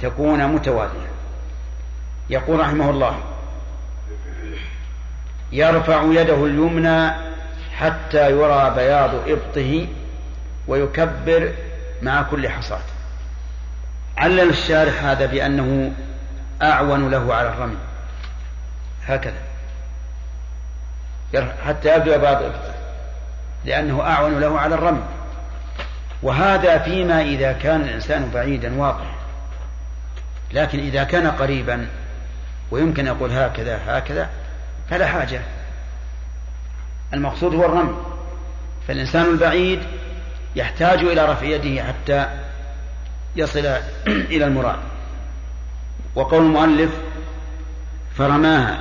تكون 0.00 0.46
متوالية 0.46 1.08
يقول 2.30 2.60
رحمه 2.60 2.90
الله 2.90 3.18
يرفع 5.52 6.02
يده 6.02 6.46
اليمنى 6.46 7.10
حتى 7.76 8.30
يرى 8.30 8.72
بياض 8.76 9.10
إبطه 9.28 9.88
ويكبر 10.68 11.52
مع 12.02 12.22
كل 12.22 12.48
حصاة 12.48 12.80
علل 14.18 14.48
الشارح 14.48 15.04
هذا 15.04 15.26
بأنه 15.26 15.92
أعون 16.62 17.10
له 17.10 17.34
على 17.34 17.48
الرمي. 17.48 17.76
هكذا. 19.06 19.42
حتى 21.66 21.96
يبدو 21.96 22.18
بياض 22.18 22.42
إبطه. 22.42 22.77
لأنه 23.64 24.02
أعون 24.02 24.40
له 24.40 24.60
على 24.60 24.74
الرمي. 24.74 25.02
وهذا 26.22 26.78
فيما 26.78 27.22
إذا 27.22 27.52
كان 27.52 27.80
الإنسان 27.80 28.30
بعيدا 28.34 28.80
واضح. 28.80 29.14
لكن 30.52 30.78
إذا 30.78 31.04
كان 31.04 31.26
قريبا 31.26 31.86
ويمكن 32.70 33.06
يقول 33.06 33.32
هكذا 33.32 33.80
هكذا 33.86 34.28
فلا 34.90 35.06
حاجة. 35.06 35.40
المقصود 37.14 37.54
هو 37.54 37.64
الرمي. 37.64 37.96
فالإنسان 38.88 39.26
البعيد 39.26 39.80
يحتاج 40.56 40.98
إلى 40.98 41.24
رفع 41.24 41.46
يده 41.46 41.84
حتى 41.84 42.26
يصل 43.36 43.66
إلى 44.06 44.44
المراد. 44.44 44.78
وقول 46.14 46.42
المؤلف 46.42 46.90
فرماها 48.16 48.78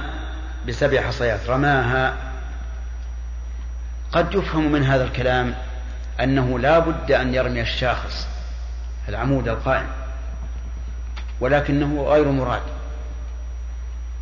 بسبع 0.67 1.01
حصيات 1.01 1.50
رماها 1.50 2.26
قد 4.11 4.35
يفهم 4.35 4.71
من 4.71 4.83
هذا 4.83 5.03
الكلام 5.03 5.55
أنه 6.19 6.59
لا 6.59 6.79
بد 6.79 7.11
أن 7.11 7.33
يرمي 7.33 7.61
الشاخص 7.61 8.27
العمود 9.09 9.47
القائم 9.47 9.87
ولكنه 11.39 12.03
غير 12.03 12.31
مراد. 12.31 12.61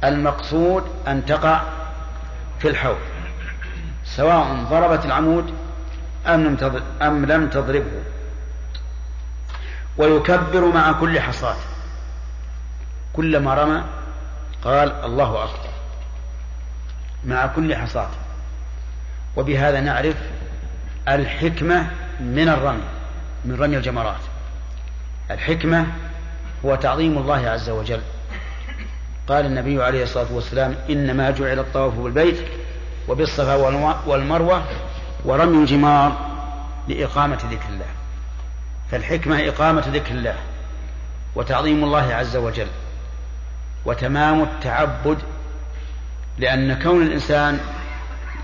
المقصود 0.03 0.83
أن 1.07 1.25
تقع 1.25 1.61
في 2.59 2.67
الحوض 2.67 2.97
سواء 4.05 4.65
ضربت 4.69 5.05
العمود 5.05 5.53
أم 7.01 7.25
لم 7.25 7.49
تضربه. 7.49 8.03
ويكبر 9.97 10.65
مع 10.65 10.91
كل 10.91 11.19
حصاة 11.19 11.55
كلما 13.13 13.53
رمى 13.53 13.83
قال 14.63 14.91
الله 15.05 15.43
أكبر. 15.43 15.69
مع 17.25 17.45
كل 17.47 17.75
حصاة 17.75 18.09
وبهذا 19.35 19.79
نعرف 19.79 20.15
الحكمة 21.07 21.87
من 22.19 22.49
الرمي 22.49 22.83
من 23.45 23.55
رمي 23.61 23.77
الجمرات. 23.77 24.21
الحكمة 25.31 25.85
هو 26.65 26.75
تعظيم 26.75 27.17
الله 27.17 27.49
عز 27.49 27.69
وجل. 27.69 28.01
قال 29.27 29.45
النبي 29.45 29.83
عليه 29.83 30.03
الصلاة 30.03 30.33
والسلام 30.33 30.75
إنما 30.89 31.31
جعل 31.31 31.59
الطواف 31.59 31.93
بالبيت 31.93 32.37
وبالصفا 33.07 33.55
والمروة 34.05 34.63
ورمي 35.25 35.57
الجمار 35.57 36.35
لإقامة 36.87 37.39
ذكر 37.51 37.69
الله. 37.69 37.85
فالحكمة 38.91 39.47
إقامة 39.47 39.83
ذكر 39.93 40.11
الله 40.11 40.35
وتعظيم 41.35 41.83
الله 41.83 42.13
عز 42.13 42.35
وجل 42.35 42.67
وتمام 43.85 44.43
التعبد 44.43 45.17
لأن 46.37 46.79
كون 46.83 47.01
الإنسان 47.01 47.59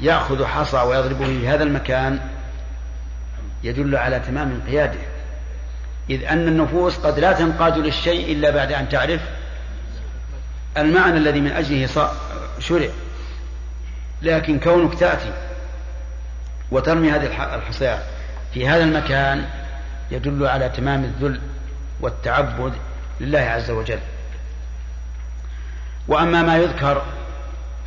يأخذ 0.01 0.45
حصى 0.45 0.77
ويضربه 0.77 1.25
في 1.25 1.47
هذا 1.47 1.63
المكان 1.63 2.19
يدل 3.63 3.95
على 3.95 4.19
تمام 4.19 4.51
انقياده. 4.51 4.99
إذ 6.09 6.23
أن 6.23 6.47
النفوس 6.47 6.97
قد 6.97 7.19
لا 7.19 7.31
تنقاد 7.31 7.77
للشيء 7.77 8.31
إلا 8.31 8.49
بعد 8.49 8.71
أن 8.71 8.89
تعرف 8.89 9.21
المعنى 10.77 11.17
الذي 11.17 11.41
من 11.41 11.51
أجله 11.51 12.09
شرع. 12.59 12.87
لكن 14.21 14.59
كونك 14.59 14.99
تأتي 14.99 15.33
وترمي 16.71 17.11
هذه 17.11 17.55
الحصيات 17.55 17.99
في 18.53 18.67
هذا 18.67 18.83
المكان 18.83 19.45
يدل 20.11 20.47
على 20.47 20.69
تمام 20.69 21.03
الذل 21.03 21.41
والتعبد 22.01 22.73
لله 23.19 23.39
عز 23.39 23.71
وجل. 23.71 23.99
وأما 26.07 26.41
ما 26.41 26.57
يذكر 26.57 27.01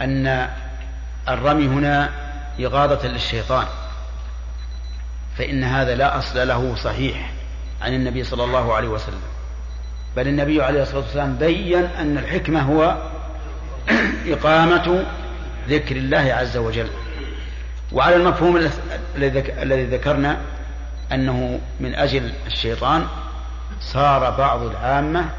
أن 0.00 0.48
الرمي 1.28 1.66
هنا 1.66 2.10
إغاظة 2.60 3.08
للشيطان 3.08 3.66
فإن 5.38 5.64
هذا 5.64 5.94
لا 5.94 6.18
أصل 6.18 6.48
له 6.48 6.74
صحيح 6.74 7.30
عن 7.82 7.94
النبي 7.94 8.24
صلى 8.24 8.44
الله 8.44 8.74
عليه 8.74 8.88
وسلم. 8.88 9.20
بل 10.16 10.28
النبي 10.28 10.62
عليه 10.62 10.82
الصلاة 10.82 11.00
والسلام 11.00 11.36
بين 11.36 11.84
أن 11.84 12.18
الحكمة 12.18 12.60
هو 12.60 12.96
إقامة 14.26 15.06
ذكر 15.68 15.96
الله 15.96 16.34
عز 16.34 16.56
وجل. 16.56 16.88
وعلى 17.92 18.16
المفهوم 18.16 18.68
الذي 19.62 19.84
ذكرنا 19.84 20.38
أنه 21.12 21.60
من 21.80 21.94
أجل 21.94 22.32
الشيطان 22.46 23.06
صار 23.80 24.30
بعض 24.30 24.62
العامة 24.62 25.30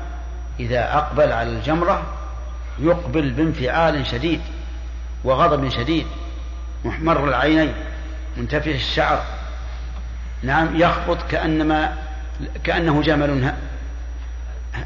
إذا 0.59 0.97
أقبل 0.97 1.31
على 1.31 1.49
الجمرة 1.49 2.03
يقبل 2.79 3.31
بانفعال 3.31 4.05
شديد. 4.05 4.41
وغضب 5.25 5.69
شديد 5.69 6.07
محمر 6.85 7.27
العينين 7.27 7.73
منتفع 8.37 8.71
الشعر. 8.71 9.23
نعم 10.43 10.75
يخبط 10.75 11.17
كأنما 11.29 11.97
كأنه 12.63 13.01
جمل 13.01 13.53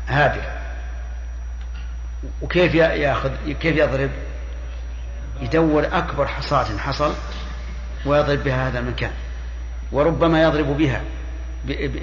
هادر 0.07 0.41
وكيف 2.41 2.75
ياخذ 2.75 3.31
كيف 3.61 3.77
يضرب؟ 3.77 4.09
يدور 5.41 5.87
أكبر 5.91 6.27
حصاة 6.27 6.77
حصل 6.77 7.13
ويضرب 8.05 8.43
بها 8.43 8.67
هذا 8.67 8.79
المكان. 8.79 9.11
وربما 9.91 10.43
يضرب 10.43 10.77
بها 10.77 11.01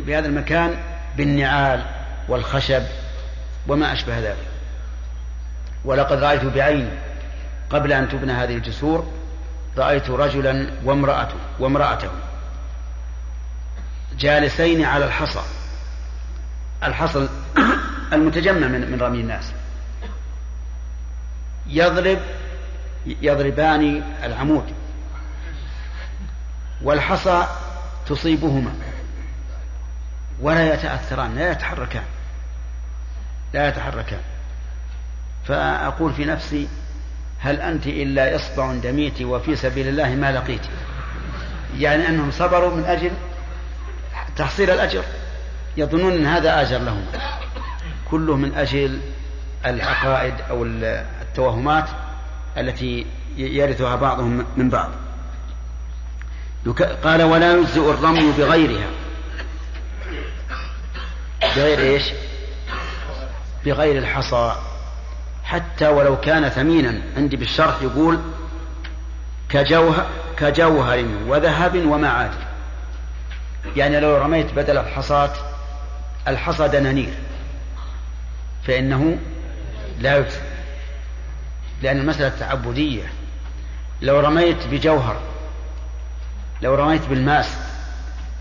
بهذا 0.06 0.26
المكان 0.26 0.74
بالنعال 1.16 1.84
والخشب 2.28 2.82
وما 3.68 3.92
أشبه 3.92 4.18
ذلك. 4.18 4.46
ولقد 5.84 6.22
رأيت 6.22 6.44
بعيني 6.44 6.88
قبل 7.70 7.92
أن 7.92 8.08
تبنى 8.08 8.32
هذه 8.32 8.54
الجسور 8.54 9.12
رأيت 9.76 10.10
رجلا 10.10 10.70
وامرأته 10.84 11.36
وامرأته 11.58 12.10
جالسين 14.18 14.84
على 14.84 15.04
الحصى. 15.04 15.40
الحصى 16.82 17.28
المتجمع 18.12 18.66
من 18.66 18.90
من 18.90 19.00
رمي 19.00 19.20
الناس. 19.20 19.52
يضرب 21.66 22.18
يضربان 23.06 24.02
العمود. 24.24 24.72
والحصى 26.82 27.46
تصيبهما. 28.06 28.72
ولا 30.40 30.74
يتأثران 30.74 31.34
لا 31.34 31.50
يتحركان. 31.50 32.04
لا 33.54 33.68
يتحركان. 33.68 34.20
فأقول 35.44 36.12
في 36.12 36.24
نفسي 36.24 36.68
هل 37.46 37.60
أنت 37.60 37.86
إلا 37.86 38.36
إصبع 38.36 38.72
دميت 38.72 39.22
وفي 39.22 39.56
سبيل 39.56 39.88
الله 39.88 40.08
ما 40.08 40.32
لقيت 40.32 40.60
يعني 41.78 42.08
أنهم 42.08 42.30
صبروا 42.30 42.74
من 42.74 42.84
أجل 42.84 43.10
تحصيل 44.36 44.70
الأجر. 44.70 45.02
يظنون 45.76 46.12
أن 46.12 46.26
هذا 46.26 46.60
آجر 46.60 46.78
لهم. 46.78 47.06
كله 48.10 48.36
من 48.36 48.54
أجل 48.54 49.00
العقائد 49.66 50.34
أو 50.50 50.64
التوهمات 50.64 51.88
التي 52.58 53.06
يرثها 53.36 53.96
بعضهم 53.96 54.46
من 54.56 54.70
بعض. 54.70 54.90
قال 57.04 57.22
ولا 57.22 57.56
يجزئ 57.56 57.90
الرمي 57.90 58.32
بغيرها. 58.38 58.88
بغير 61.56 61.78
إيش؟ 61.78 62.04
بغير 63.64 63.98
الحصى. 63.98 64.56
حتى 65.46 65.88
ولو 65.88 66.20
كان 66.20 66.48
ثمينا. 66.48 67.02
عندي 67.16 67.36
بالشرح 67.36 67.82
يقول 67.82 68.20
كجوهر 69.48 70.06
كجوهر 70.36 71.04
وذهب 71.26 71.86
ومعادن 71.86 72.38
يعني 73.76 74.00
لو 74.00 74.16
رميت 74.16 74.52
بدل 74.52 74.78
الحصاة 74.78 75.32
الحصى 76.28 76.68
دنانير 76.68 77.14
فإنه 78.66 79.18
لا 80.00 80.16
يجزي 80.16 80.40
لأن 81.82 81.98
المسألة 81.98 82.28
تعبدية. 82.28 83.12
لو 84.02 84.20
رميت 84.20 84.66
بجوهر 84.66 85.16
لو 86.62 86.74
رميت 86.74 87.06
بالماس 87.06 87.56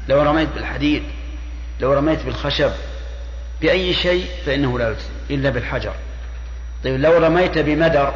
لو 0.09 0.21
رميت 0.21 0.49
بالحديد 0.55 1.03
لو 1.79 1.93
رميت 1.93 2.23
بالخشب 2.23 2.71
بأي 3.61 3.93
شيء 3.93 4.27
فإنه 4.45 4.79
لا 4.79 4.89
يجزي 4.89 5.09
إلا 5.29 5.49
بالحجر. 5.49 5.93
طيب 6.83 6.99
لو 6.99 7.17
رميت 7.17 7.57
بمدر 7.57 8.13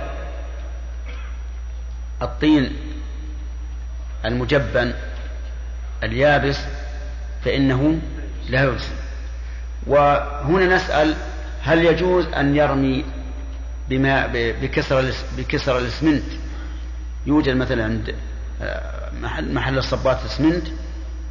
الطين 2.22 2.76
المجبن 4.26 4.94
اليابس 6.04 6.58
فإنه 7.46 8.00
لا 8.50 8.64
يجزي 8.64 8.88
وهنا 9.88 10.76
نسأل 10.76 11.16
هل 11.62 11.86
يجوز 11.86 12.26
أن 12.26 12.56
يرمي 12.56 13.06
بما 13.90 14.28
بكسر 14.62 15.14
بكسر 15.38 15.78
الإسمنت؟ 15.78 16.24
يوجد 17.26 17.56
مثلا 17.56 17.84
عند 17.84 18.16
آه، 18.62 19.12
محل 19.22 19.54
محل 19.54 19.78
الصبات 19.78 20.20
الإسمنت 20.22 20.68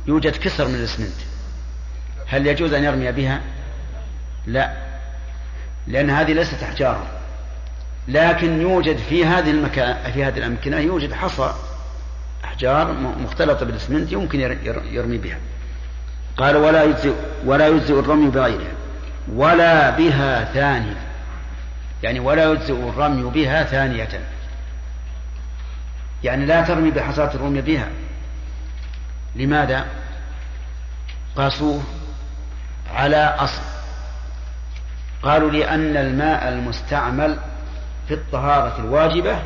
يوجد 0.07 0.37
كسر 0.37 0.69
من 0.69 0.75
الإسمنت. 0.75 1.14
هل 2.27 2.47
يجوز 2.47 2.73
أن 2.73 2.85
يرمي 2.85 3.12
بها؟ 3.12 3.41
لا. 4.47 4.77
لأن 5.88 6.11
هذه 6.11 6.33
ليست 6.33 6.62
أحجارا 6.62 7.07
لكن 8.09 8.61
يوجد 8.61 8.96
في 8.96 9.27
هذه 9.27 9.51
المكان 9.51 10.12
في 10.12 10.24
هذه 10.24 10.38
الأمكنة 10.38 10.77
يوجد 10.77 11.12
حصى 11.12 11.53
أحجار 12.44 12.92
مختلطة 12.92 13.66
بالإسمنت 13.66 14.12
يمكن 14.12 14.40
يرمي 14.85 15.18
بها. 15.18 15.38
قال 16.37 16.57
ولا 16.57 16.85
يجزئ 16.85 17.14
ولا 17.44 17.68
يجزئ 17.68 17.98
الرمي 18.01 18.31
بغيرها 18.31 18.72
ولا 19.33 19.90
بها 19.90 20.44
ثانية. 20.44 20.96
يعني 22.03 22.20
ولا 22.20 22.53
يجزئ 22.53 22.88
الرمي 22.88 23.31
بها 23.31 23.64
ثانية. 23.64 24.09
يعني 26.24 26.46
لا 26.46 26.62
ترمي 26.62 26.90
بحصاة 26.90 27.35
الرمي 27.35 27.61
بها. 27.61 27.88
لماذا؟ 29.37 29.87
قاسوه 31.37 31.83
على 32.94 33.37
أصل. 33.38 33.78
قالوا 35.22 35.50
لأن 35.50 35.96
الماء 35.96 36.48
المستعمل 36.48 37.38
في 38.09 38.14
الطهارة 38.14 38.78
الواجبة 38.78 39.38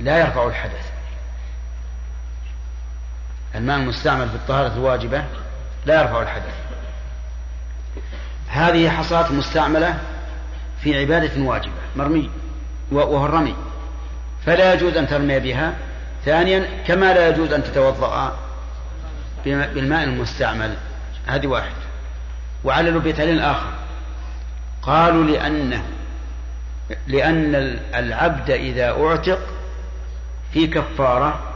لا 0.00 0.18
يرفع 0.18 0.46
الحدث. 0.46 0.90
الماء 3.54 3.78
المستعمل 3.78 4.28
في 4.28 4.34
الطهارة 4.34 4.74
الواجبة 4.74 5.24
لا 5.86 6.00
يرفع 6.00 6.22
الحدث. 6.22 6.54
هذه 8.48 8.90
حصاة 8.90 9.32
مستعملة 9.32 9.98
في 10.82 11.00
عبادة 11.00 11.42
واجبة 11.42 11.72
مرمي 11.96 12.30
وهو 12.92 13.26
الرمي. 13.26 13.56
فلا 14.46 14.74
يجوز 14.74 14.96
أن 14.96 15.06
ترمي 15.06 15.40
بها. 15.40 15.74
ثانيا 16.24 16.82
كما 16.86 17.14
لا 17.14 17.28
يجوز 17.28 17.52
أن 17.52 17.64
تتوضأ 17.64 18.38
بالماء 19.44 20.04
المستعمل. 20.04 20.76
هذه 21.26 21.46
واحد 21.46 21.72
وعللوا 22.64 23.00
بتعليل 23.00 23.40
آخر. 23.40 23.85
قالوا 24.86 25.24
لأنه 25.24 25.82
لأن 27.06 27.54
العبد 27.94 28.50
إذا 28.50 28.90
أعتق 28.90 29.38
في 30.52 30.66
كفارة 30.66 31.52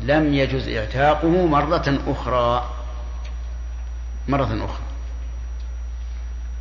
لم 0.00 0.34
يجز 0.34 0.68
اعتاقه 0.68 1.46
مرة 1.46 1.98
أخرى 2.06 2.70
مرة 4.28 4.64
أخرى. 4.64 4.86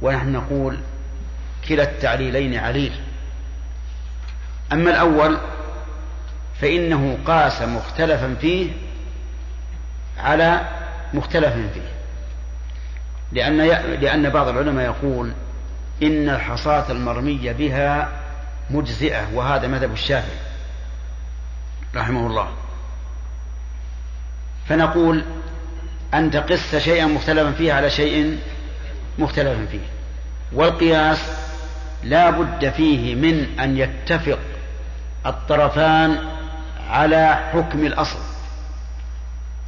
ونحن 0.01 0.31
نقول 0.31 0.79
كلا 1.67 1.83
التعليلين 1.83 2.55
عليل. 2.55 2.91
أما 4.71 4.89
الأول 4.89 5.37
فإنه 6.61 7.17
قاس 7.25 7.61
مختلفا 7.61 8.35
فيه 8.41 8.71
على 10.17 10.67
مختلف 11.13 11.53
فيه. 11.53 11.95
لأن 13.31 13.57
لأن 14.01 14.29
بعض 14.29 14.47
العلماء 14.47 14.85
يقول 14.85 15.33
إن 16.03 16.29
الحصاة 16.29 16.91
المرمية 16.91 17.51
بها 17.51 18.09
مجزئة 18.69 19.33
وهذا 19.33 19.67
مذهب 19.67 19.91
الشافعي 19.91 20.37
رحمه 21.95 22.27
الله. 22.27 22.47
فنقول 24.69 25.25
أن 26.13 26.31
تقس 26.31 26.75
شيئا 26.75 27.05
مختلفا 27.05 27.51
فيه 27.51 27.73
على 27.73 27.89
شيء 27.89 28.39
مختلف 29.19 29.69
فيه. 29.71 29.87
والقياس 30.53 31.19
لا 32.03 32.29
بد 32.29 32.69
فيه 32.69 33.15
من 33.15 33.59
أن 33.59 33.77
يتفق 33.77 34.39
الطرفان 35.25 36.17
على 36.89 37.35
حكم 37.53 37.85
الأصل 37.85 38.19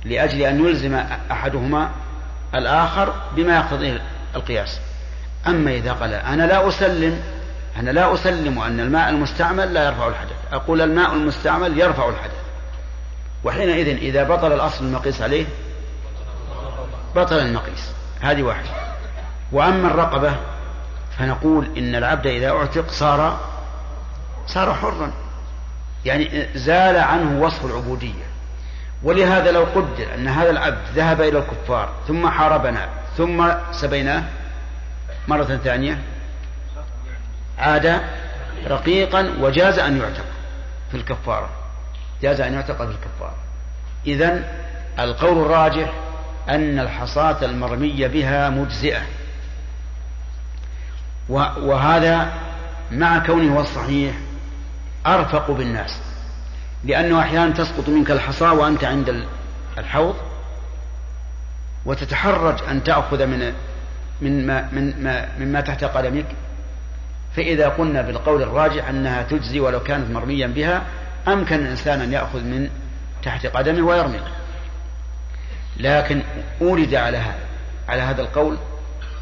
لأجل 0.06 0.42
أن 0.42 0.66
يلزم 0.66 0.96
أحدهما 1.32 1.92
الآخر 2.56 3.14
بما 3.36 3.56
يقتضيه 3.56 4.02
القياس. 4.36 4.80
أما 5.48 5.72
إذا 5.72 5.94
قال 5.94 6.14
أنا 6.14 6.44
لا 6.44 6.68
أسلم 6.68 7.22
أنا 7.80 7.92
لا 7.92 8.14
أسلم 8.14 8.60
أن 8.60 8.80
الماء 8.80 9.10
المستعمل 9.10 9.74
لا 9.74 9.86
يرفع 9.86 10.08
الحدث. 10.08 10.36
أقول 10.52 10.82
الماء 10.82 11.14
المستعمل 11.14 11.80
يرفع 11.80 12.10
الحدث. 12.10 12.42
وحينئذ 13.44 13.88
إذا 13.88 14.24
بطل 14.24 14.54
الأصل 14.54 14.86
المقيس 14.86 15.22
عليه 15.22 15.46
بطل 17.16 17.40
المقيس. 17.40 17.92
هذه 18.22 18.44
واحدة. 18.44 18.70
وأما 19.52 19.88
الرقبة 19.88 20.36
فنقول 21.18 21.68
إن 21.78 21.96
العبد 21.96 22.28
إذا 22.28 22.52
أعتق 22.52 22.92
صار 22.92 23.40
صار 24.48 24.74
حرا. 24.74 25.12
يعني 26.06 26.48
زال 26.56 26.98
عنه 26.98 27.42
وصف 27.42 27.66
العبودية. 27.66 28.28
ولهذا 29.04 29.52
لو 29.52 29.64
قدر 29.64 30.14
أن 30.16 30.28
هذا 30.28 30.50
العبد 30.50 30.78
ذهب 30.96 31.22
إلى 31.22 31.40
الكفار 31.40 31.90
ثم 32.08 32.30
حاربنا 32.30 32.90
ثم 33.18 33.48
سبيناه 33.72 34.24
مرة 35.28 35.60
ثانية. 35.64 36.02
عاد 37.60 38.02
رقيقا 38.68 39.34
وجاز 39.40 39.80
أن 39.80 39.98
يعتق 39.98 40.26
في 40.92 40.98
الكفارة. 40.98 41.50
جاز 42.22 42.42
أن 42.42 42.54
يعتق 42.54 42.78
في 42.78 42.92
الكفارة. 42.92 43.36
إذن 44.08 44.44
القول 45.00 45.38
الراجح 45.38 45.94
أن 46.50 46.80
الحصاة 46.80 47.46
المرمية 47.46 48.08
بها 48.08 48.50
مجزئة. 48.50 49.02
وهذا 51.30 52.34
مع 52.92 53.20
كونه 53.20 53.56
هو 53.56 53.62
الصحيح 53.62 54.16
أرفق 55.06 55.52
بالناس. 55.52 56.02
لأنه 56.84 57.20
أحيانا 57.20 57.54
تسقط 57.54 57.90
منك 57.90 58.12
الحصى 58.12 58.46
وأنت 58.46 58.84
عند 58.84 59.26
الحوض 59.78 60.16
وتتحرج 61.86 62.64
أن 62.70 62.84
تأخذ 62.84 63.26
من 63.26 63.54
من 64.22 64.48
ما 64.48 64.70
من 64.72 65.04
ما 65.04 65.30
مما 65.40 65.62
تحت 65.62 65.84
قدمك 65.84 66.26
فإذا 67.36 67.68
قلنا 67.68 68.02
بالقول 68.02 68.42
الراجح 68.42 68.90
أنها 68.90 69.22
تجزي 69.24 69.60
ولو 69.60 69.80
كانت 69.80 70.12
مرميا 70.12 70.48
بها 70.48 70.84
أمكن 71.28 71.56
الإنسان 71.56 72.02
أن 72.02 72.14
يأخذ 72.14 72.44
من 72.44 72.70
تحت 73.24 73.46
قدمه 73.46 73.88
ويرمي. 73.88 74.20
لكن 75.78 76.22
أورد 76.62 76.96
على 76.96 77.18
هذا 77.18 77.40
على 77.88 78.02
هذا 78.02 78.22
القول 78.22 78.58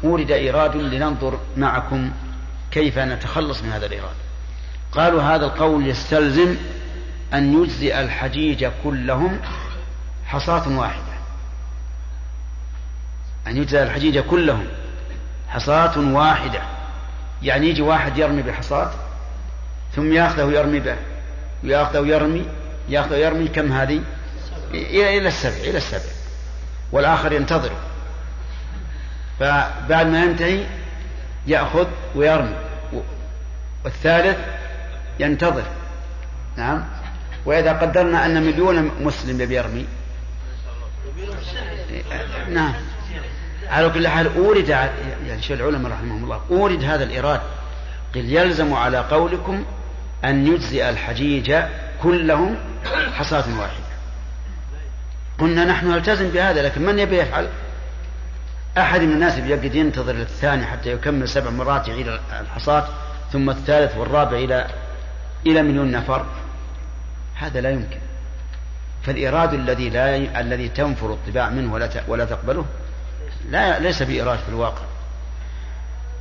أورد 0.04 0.30
إيراد 0.30 0.76
لننظر 0.76 1.38
معكم 1.56 2.12
كيف 2.70 2.98
نتخلص 2.98 3.62
من 3.62 3.70
هذا 3.70 3.86
الإيراد. 3.86 4.14
قالوا 4.92 5.22
هذا 5.22 5.44
القول 5.44 5.88
يستلزم 5.88 6.56
أن 7.34 7.62
يجزئ 7.62 8.00
الحجيج 8.00 8.66
كلهم 8.84 9.40
حصاة 10.26 10.78
واحدة. 10.78 11.16
أن 13.46 13.56
يجزئ 13.56 13.82
الحجيج 13.82 14.18
كلهم. 14.18 14.66
حصاة 15.48 15.98
واحدة. 15.98 16.62
يعني 17.42 17.68
يجي 17.68 17.82
واحد 17.82 18.18
يرمي 18.18 18.42
بحصاة 18.42 18.90
ثم 19.96 20.12
ياخذه 20.12 20.44
ويرمي 20.44 20.80
به 20.80 20.96
وياخذه 21.64 22.00
ويرمي 22.00 22.46
ياخذه 22.88 23.12
ويرمي 23.12 23.48
كم 23.48 23.72
هذه؟ 23.72 24.00
إلى 24.74 25.28
السبع 25.28 25.56
إلى 25.56 25.76
السبع. 25.76 26.12
والآخر 26.92 27.32
ينتظر. 27.32 27.70
فبعد 29.40 30.06
ما 30.06 30.24
ينتهي 30.24 30.66
يأخذ 31.46 31.86
ويرمي. 32.14 32.56
والثالث 33.84 34.38
ينتظر. 35.20 35.64
نعم. 36.56 36.84
وإذا 37.44 37.72
قدرنا 37.72 38.26
أن 38.26 38.42
مليون 38.42 38.90
مسلم 39.00 39.40
يبي 39.40 39.54
يرمي. 39.54 39.86
نعم. 42.50 42.74
على 43.70 43.90
كل 43.90 44.08
حال 44.08 44.36
أورد 44.36 44.68
يعني 44.68 45.42
شيخ 45.42 45.60
العلماء 45.60 45.92
رحمهم 45.92 46.24
الله 46.24 46.40
أورد 46.50 46.84
هذا 46.84 47.04
الإيراد. 47.04 47.40
قل 48.14 48.32
يلزم 48.32 48.74
على 48.74 48.98
قولكم 48.98 49.64
أن 50.24 50.46
يجزئ 50.46 50.88
الحجيج 50.88 51.56
كلهم 52.02 52.56
حصاة 53.14 53.44
واحدة. 53.58 53.86
قلنا 55.38 55.64
نحن 55.64 55.90
نلتزم 55.90 56.28
بهذا 56.28 56.62
لكن 56.62 56.82
من 56.82 56.98
يبي 56.98 57.18
يفعل؟ 57.18 57.48
أحد 58.78 59.00
من 59.00 59.12
الناس 59.12 59.38
يقعد 59.38 59.74
ينتظر 59.74 60.14
الثاني 60.14 60.66
حتى 60.66 60.92
يكمل 60.92 61.28
سبع 61.28 61.50
مرات 61.50 61.88
يعيد 61.88 62.08
الحصاة 62.40 62.88
ثم 63.32 63.50
الثالث 63.50 63.96
والرابع 63.96 64.36
إلى 64.36 64.66
إلى 65.46 65.62
مليون 65.62 65.90
نفر. 65.90 66.26
هذا 67.34 67.60
لا 67.60 67.70
يمكن. 67.70 67.98
فالإيراد 69.02 69.54
الذي 69.54 69.90
لا 69.90 70.16
ي... 70.16 70.40
الذي 70.40 70.68
تنفر 70.68 71.12
الطباع 71.12 71.50
منه 71.50 71.72
ولا 71.72 71.86
ت... 71.86 72.04
ولا 72.08 72.24
تقبله 72.24 72.64
لا 73.50 73.78
ليس 73.78 74.02
بإيراد 74.02 74.38
في 74.38 74.48
الواقع. 74.48 74.82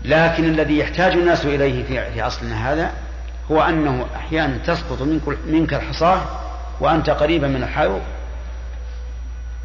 لكن 0.06 0.46
الذي 0.46 0.80
يحتاج 0.80 1.12
الناس 1.12 1.46
إليه 1.46 1.84
في, 1.84 2.14
في 2.14 2.22
عصرنا 2.22 2.74
هذا 2.74 2.92
هو 3.52 3.62
أنه 3.62 4.06
أحيانا 4.16 4.58
تسقط 4.58 5.02
منك, 5.02 5.22
منك 5.48 5.74
الحصاة 5.74 6.22
وأنت 6.80 7.10
قريبا 7.10 7.48
من 7.48 7.64
الحوض 7.64 8.02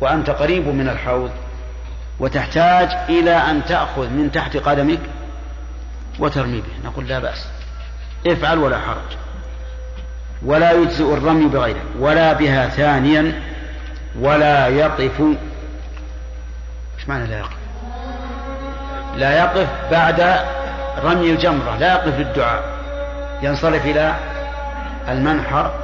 وأنت 0.01 0.31
قريب 0.31 0.68
من 0.68 0.88
الحوض 0.88 1.31
وتحتاج 2.20 2.88
إلى 3.09 3.31
أن 3.31 3.64
تأخذ 3.64 4.09
من 4.09 4.33
تحت 4.33 4.57
قدمك 4.57 5.01
وترمي 6.18 6.61
به 6.61 6.88
نقول 6.88 7.09
لا 7.09 7.18
بأس. 7.18 7.46
افعل 8.27 8.59
ولا 8.59 8.79
حرج. 8.79 9.16
ولا 10.42 10.73
يجزئ 10.73 11.14
الرمي 11.14 11.49
بغيره. 11.49 11.83
ولا 11.99 12.33
بها 12.33 12.68
ثانيا. 12.68 13.42
ولا 14.20 14.68
يقف 14.68 15.23
إيش 17.01 17.09
معنى 17.09 17.27
لا 17.27 17.39
يقف؟ 17.39 17.57
لا 19.17 19.39
يقف 19.39 19.69
بعد 19.91 20.21
رمي 21.05 21.31
الجمرة 21.31 21.77
لا 21.77 21.93
يقف 21.93 22.19
للدعاء 22.19 22.81
ينصرف 23.43 23.87
إلى 23.87 24.15
المنحر 25.09 25.75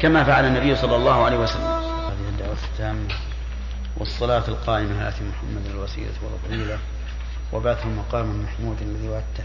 كما 0.00 0.24
فعل 0.24 0.44
النبي 0.44 0.76
صلى 0.76 0.96
الله 0.96 1.24
عليه 1.24 1.36
وسلم. 1.36 1.66
هذه 1.66 2.28
الدعوة 2.28 2.56
التامة 2.72 3.14
والصلاة 3.96 4.42
القائمة 4.48 5.08
آت 5.08 5.14
محمد 5.14 5.66
الوسيلة 5.70 6.12
والفضيلة. 6.22 6.78
وبعثه 7.52 7.88
مقاما 7.88 8.44
محمود 8.44 8.82
الذي 8.82 9.08
وعدته 9.08 9.44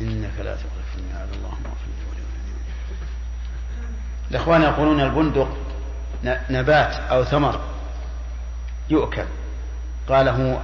إنك 0.00 0.32
لا 0.38 0.54
تخلف 0.54 0.98
الميعاد 0.98 1.28
اللهم 1.32 1.64
اغفر 1.64 1.86
لي 1.86 2.22
الإخوان 4.30 4.62
يقولون 4.62 5.00
البندق 5.00 5.48
نبات 6.50 6.94
أو 6.94 7.24
ثمر 7.24 7.60
يؤكل. 8.90 9.24
قاله 10.10 10.62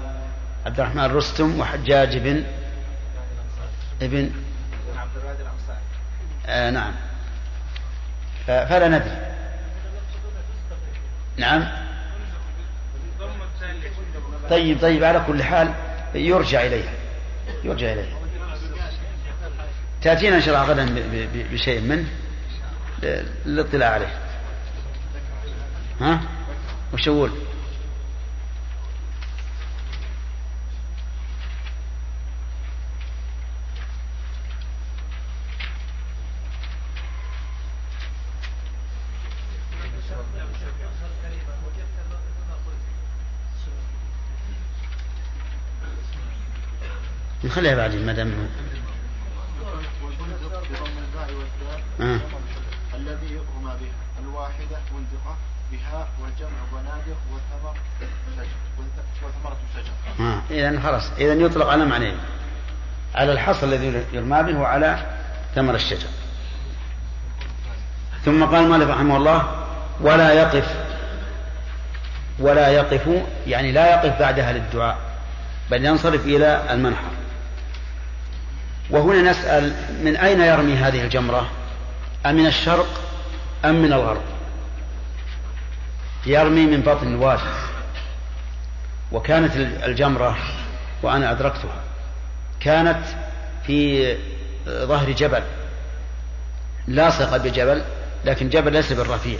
عبد 0.67 0.81
الرحمن 0.81 1.05
رستم 1.05 1.61
وحجاج 1.61 2.19
بن 2.19 2.45
ابن 4.03 4.31
آه 6.47 6.71
نعم. 6.71 6.93
فلا 8.47 8.89
ندري. 8.89 9.27
نعم. 11.37 11.69
طيب 14.51 14.81
طيب 14.81 15.05
على 15.05 15.25
كل 15.27 15.43
حال 15.43 15.75
يرجع 16.15 16.61
إليها. 16.61 16.93
يرجع 17.65 17.93
إليها. 17.93 18.17
تأتينا 20.03 20.37
إن 20.37 20.43
شاء 20.43 20.55
الله 20.55 20.71
غدا 20.71 20.95
بشيء 21.53 21.81
منه 21.81 22.09
للاطلاع 23.47 23.91
عليه. 23.91 24.19
ها؟ 26.01 26.21
وش 26.93 27.09
أقول 47.57 47.65
نخليها 47.65 47.77
بعدين 47.77 48.07
ما 48.07 48.13
دام 48.13 48.49
آه. 52.01 52.21
الذي 52.95 53.27
يرمى 53.27 53.73
بها 53.81 54.21
الواحدة 54.21 54.79
والدقة 54.95 55.37
بها 55.73 56.09
والجمع 56.23 56.59
بنادق 56.73 57.17
وثمر 57.33 57.75
وثمرة 59.23 59.57
شجر. 59.75 60.25
آه. 60.25 60.41
إذا 60.51 60.81
خلاص. 60.81 61.11
إذا 61.19 61.33
يطلق 61.33 61.67
على 61.67 61.85
معنيين 61.85 62.19
على 63.15 63.33
الحصى 63.33 63.67
الذي 63.67 64.05
يرمى 64.13 64.43
به 64.43 64.59
وعلى 64.59 64.99
ثمر 65.55 65.75
الشجر. 65.75 66.09
ثم 68.25 68.45
قال 68.45 68.69
مالك 68.69 68.89
رحمه 68.89 69.17
الله 69.17 69.67
ولا 70.01 70.33
يقف 70.33 70.75
ولا 72.39 72.69
يقف 72.69 73.25
يعني 73.47 73.73
لا 73.73 73.91
يقف 73.91 74.19
بعدها 74.21 74.53
للدعاء 74.53 74.99
بل 75.71 75.85
ينصرف 75.85 76.27
إلى 76.27 76.73
المنحر. 76.73 77.26
وهنا 78.91 79.31
نسأل 79.31 79.73
من 80.05 80.17
أين 80.17 80.41
يرمي 80.41 80.75
هذه 80.75 81.05
الجمرة؟ 81.05 81.51
أمن 82.27 82.47
الشرق 82.47 83.01
أم 83.65 83.83
من 83.83 83.93
الغرب؟ 83.93 84.23
يرمي 86.27 86.67
من 86.67 86.81
بطن 86.81 87.07
الوادي. 87.07 87.43
وكانت 89.13 89.57
الجمرة 89.57 90.37
وأنا 91.03 91.31
أدركتها. 91.31 91.83
كانت 92.61 93.03
في 93.67 94.17
ظهر 94.69 95.11
جبل. 95.11 95.43
لاصقة 96.87 97.37
بجبل 97.37 97.83
لكن 98.25 98.49
جبل 98.49 98.73
ليس 98.73 98.93
بالرفيع. 98.93 99.39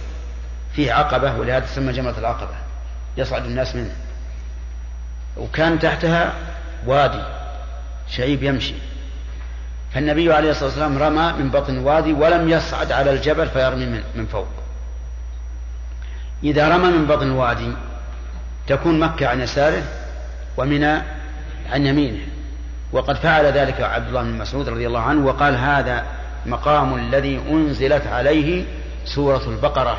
فيه 0.77 0.93
عقبة 0.93 1.37
ولهذا 1.37 1.67
تسمى 1.67 1.93
جمرة 1.93 2.15
العقبة. 2.19 2.57
يصعد 3.17 3.45
الناس 3.45 3.77
منه 3.77 3.95
وكان 5.37 5.79
تحتها 5.79 6.33
وادي 6.87 7.23
شعيب 8.09 8.43
يمشي. 8.43 8.75
فالنبي 9.97 10.33
عليه 10.33 10.51
الصلاة 10.51 10.69
والسلام 10.69 10.99
رمى 10.99 11.33
من 11.39 11.51
بطن 11.51 11.77
الوادي 11.77 12.13
ولم 12.13 12.49
يصعد 12.49 12.93
على 12.93 13.11
الجبل 13.11 13.49
فيرمي 13.49 13.87
من, 14.15 14.27
فوق. 14.27 14.49
إذا 16.45 16.69
رمى 16.69 16.89
من 16.89 17.07
بطن 17.07 17.27
الوادي 17.27 17.73
تكون 18.67 19.01
مكة 19.01 19.29
عن 19.29 19.41
يساره 19.41 19.83
ومنى 20.57 20.93
عن 21.73 21.87
يمينه. 21.87 22.19
وقد 22.93 23.17
فعل 23.17 23.45
ذلك 23.45 23.81
عبد 23.81 24.09
الله 24.09 24.23
بن 24.23 24.39
مسعود 24.39 24.69
رضي 24.69 24.87
الله 24.87 25.01
عنه 25.01 25.27
وقال 25.27 25.57
هذا 25.57 26.05
مقام 26.47 26.95
الذي 26.95 27.41
أنزلت 27.51 28.07
عليه 28.07 28.65
سورة 29.05 29.43
البقرة. 29.47 29.99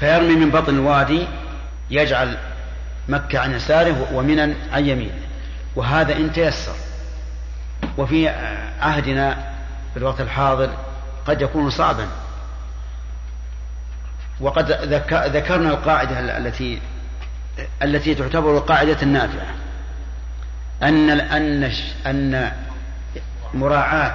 فيرمي 0.00 0.34
من 0.34 0.50
بطن 0.50 0.74
الوادي 0.74 1.26
يجعل 1.90 2.36
مكة 3.08 3.38
عن 3.38 3.52
يساره 3.52 4.08
ومنى 4.14 4.54
عن 4.72 4.86
يمينه. 4.86 5.20
وهذا 5.76 6.16
إن 6.16 6.32
تيسر. 6.32 6.83
وفي 7.98 8.28
عهدنا 8.80 9.34
في 9.92 9.96
الوقت 9.96 10.20
الحاضر 10.20 10.70
قد 11.26 11.42
يكون 11.42 11.70
صعبا. 11.70 12.06
وقد 14.40 14.72
ذكرنا 15.12 15.70
القاعدة 15.70 16.38
التي 16.38 16.80
التي 17.82 18.14
تعتبر 18.14 18.56
القاعدة 18.56 18.96
النافعة 19.02 19.54
أن 20.82 21.10
أن 21.10 21.72
أن 22.06 22.52
مراعاة 23.54 24.14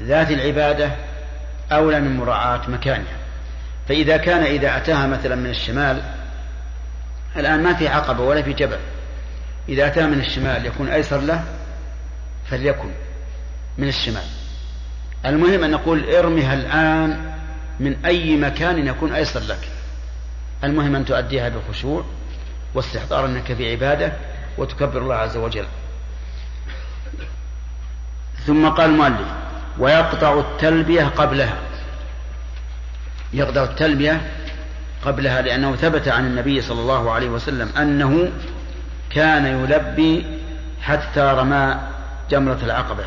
ذات 0.00 0.30
العبادة 0.30 0.90
أولى 1.72 2.00
من 2.00 2.16
مراعاة 2.16 2.60
مكانها. 2.68 3.16
فإذا 3.88 4.16
كان 4.16 4.42
إذا 4.42 4.76
أتاها 4.76 5.06
مثلا 5.06 5.36
من 5.36 5.50
الشمال 5.50 6.02
الآن 7.36 7.62
ما 7.62 7.74
في 7.74 7.88
عقبة 7.88 8.22
ولا 8.22 8.42
في 8.42 8.52
جبل. 8.52 8.78
إذا 9.68 9.86
أتاها 9.86 10.06
من 10.06 10.20
الشمال 10.20 10.66
يكون 10.66 10.88
أيسر 10.88 11.20
له 11.20 11.44
فليكن 12.52 12.90
من 13.78 13.88
الشمال. 13.88 14.24
المهم 15.26 15.64
أن 15.64 15.70
نقول 15.70 16.14
ارمها 16.14 16.54
الآن 16.54 17.32
من 17.80 18.04
أي 18.04 18.36
مكان 18.36 18.86
يكون 18.86 19.12
أيسر 19.12 19.40
لك. 19.40 19.68
المهم 20.64 20.96
أن 20.96 21.04
تؤديها 21.04 21.48
بخشوع 21.48 22.04
واستحضار 22.74 23.26
أنك 23.26 23.52
في 23.52 23.70
عبادة 23.72 24.12
وتكبر 24.58 25.02
الله 25.02 25.14
عز 25.14 25.36
وجل. 25.36 25.66
ثم 28.46 28.68
قال 28.68 28.90
المؤلف 28.90 29.28
ويقطع 29.78 30.40
التلبية 30.40 31.04
قبلها. 31.04 31.58
يقطع 33.32 33.64
التلبية 33.64 34.20
قبلها 35.04 35.42
لأنه 35.42 35.76
ثبت 35.76 36.08
عن 36.08 36.26
النبي 36.26 36.60
صلى 36.60 36.80
الله 36.80 37.10
عليه 37.10 37.28
وسلم 37.28 37.68
أنه 37.76 38.32
كان 39.10 39.46
يلبي 39.46 40.26
حتى 40.82 41.20
رمى 41.20 41.92
جمرة 42.30 42.58
العقبة. 42.62 43.04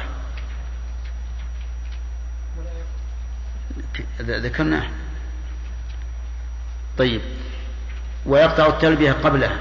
ذكرناه 4.21 4.83
طيب. 6.97 7.21
ويقطع 8.25 8.67
التلبية 8.67 9.11
قبله. 9.11 9.51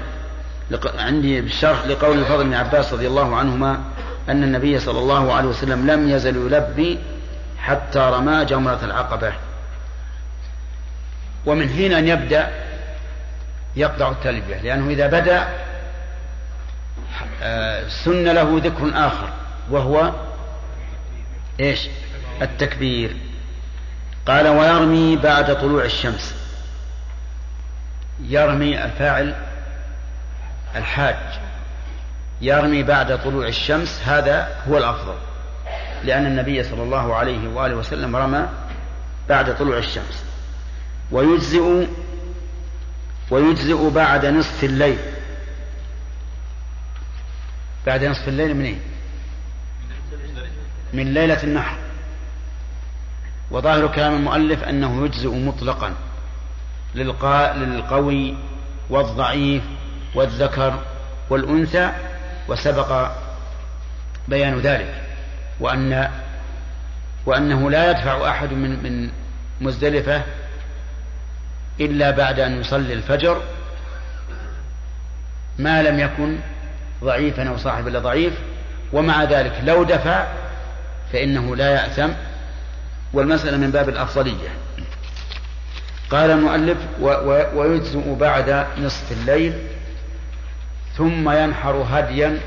عندي 0.97 1.41
بالشرح 1.41 1.85
لقول 1.85 2.19
الفضل 2.19 2.43
بن 2.43 2.53
عباس 2.53 2.93
رضي 2.93 3.07
الله 3.07 3.35
عنهما 3.35 3.83
أن 4.29 4.43
النبي 4.43 4.79
صلى 4.79 4.99
الله 4.99 5.33
عليه 5.33 5.49
وسلم 5.49 5.91
لم 5.91 6.09
يزل 6.09 6.35
يلبي 6.35 6.99
حتى 7.57 7.99
رمى 7.99 8.45
جمرة 8.45 8.79
العقبة. 8.83 9.33
ومن 11.45 11.69
حين 11.69 11.93
أن 11.93 12.07
يبدأ 12.07 12.49
يقطع 13.75 14.11
التلبية 14.11 14.55
لأنه 14.55 14.89
إذا 14.89 15.07
بدأ 15.07 15.47
آه، 17.41 17.87
سن 17.87 18.23
له 18.23 18.61
ذكر 18.63 18.91
آخر. 19.07 19.29
وهو 19.69 20.13
إيش؟ 21.59 21.87
التكبير. 22.41 23.15
قال 24.25 24.47
ويرمي 24.47 25.15
بعد 25.15 25.55
طلوع 25.55 25.85
الشمس. 25.85 26.35
يرمي 28.19 28.85
الفاعل 28.85 29.35
الحاج. 30.75 31.15
يرمي 32.41 32.83
بعد 32.83 33.23
طلوع 33.23 33.47
الشمس 33.47 34.01
هذا 34.05 34.55
هو 34.69 34.77
الأفضل. 34.77 35.15
لأن 36.03 36.25
النبي 36.25 36.63
صلى 36.63 36.83
الله 36.83 37.15
عليه 37.15 37.49
وآله 37.49 37.75
وسلم 37.75 38.15
رمى 38.15 38.47
بعد 39.29 39.57
طلوع 39.57 39.77
الشمس. 39.77 40.25
ويجزئ 41.11 41.87
ويجزئ 43.31 43.89
بعد 43.89 44.25
نصف 44.25 44.63
الليل. 44.63 44.97
بعد 47.85 48.03
نصف 48.03 48.27
الليل 48.27 48.55
من 48.55 48.65
إيه؟ 48.65 48.94
من 50.95 51.13
ليلة 51.13 51.43
النحر. 51.43 51.77
وظاهر 53.51 53.87
كلام 53.87 54.15
المؤلف 54.15 54.63
أنه 54.63 55.05
يجزئ 55.05 55.29
مطلقا 55.29 55.93
للقوي 56.95 58.35
والضعيف 58.89 59.63
والذكر 60.15 60.79
والأنثى 61.29 61.91
وسبق 62.47 63.11
بيان 64.27 64.59
ذلك. 64.59 65.01
وأن 65.59 66.09
وأنه 67.25 67.69
لا 67.69 67.91
يدفع 67.91 68.29
أحد 68.29 68.53
من 68.53 68.83
من 68.83 69.09
مزدلفة 69.61 70.21
إلا 71.79 72.11
بعد 72.11 72.39
أن 72.39 72.59
يصلي 72.59 72.93
الفجر 72.93 73.41
ما 75.59 75.83
لم 75.83 75.99
يكن 75.99 76.37
ضعيفا 77.03 77.49
أو 77.49 77.57
صاحب 77.57 77.87
إلا 77.87 77.99
ضعيف 77.99 78.33
ومع 78.93 79.23
ذلك 79.23 79.53
لو 79.63 79.83
دفع 79.83 80.27
فإنه 81.15 81.55
لا 81.55 81.69
يأثم. 81.69 82.09
والمسألة 83.13 83.57
من 83.57 83.71
باب 83.71 83.89
الأفضلية. 83.89 84.49
قال 86.09 86.31
المؤلف 86.31 86.77
ويجزئ 87.55 88.15
بعد 88.15 88.65
نصف 88.77 89.11
الليل 89.11 89.53
ثم 90.97 91.29
ينحر 91.29 91.85
هديا 91.89 92.39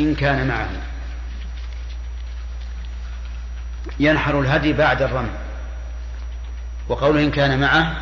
إن 0.00 0.14
كان 0.14 0.48
معه. 0.48 0.68
ينحر 4.00 4.40
الهدي 4.40 4.72
بعد 4.72 5.02
الرمي. 5.02 5.30
وقوله 6.88 7.20
إن 7.20 7.30
كان 7.30 7.60
معه 7.60 7.92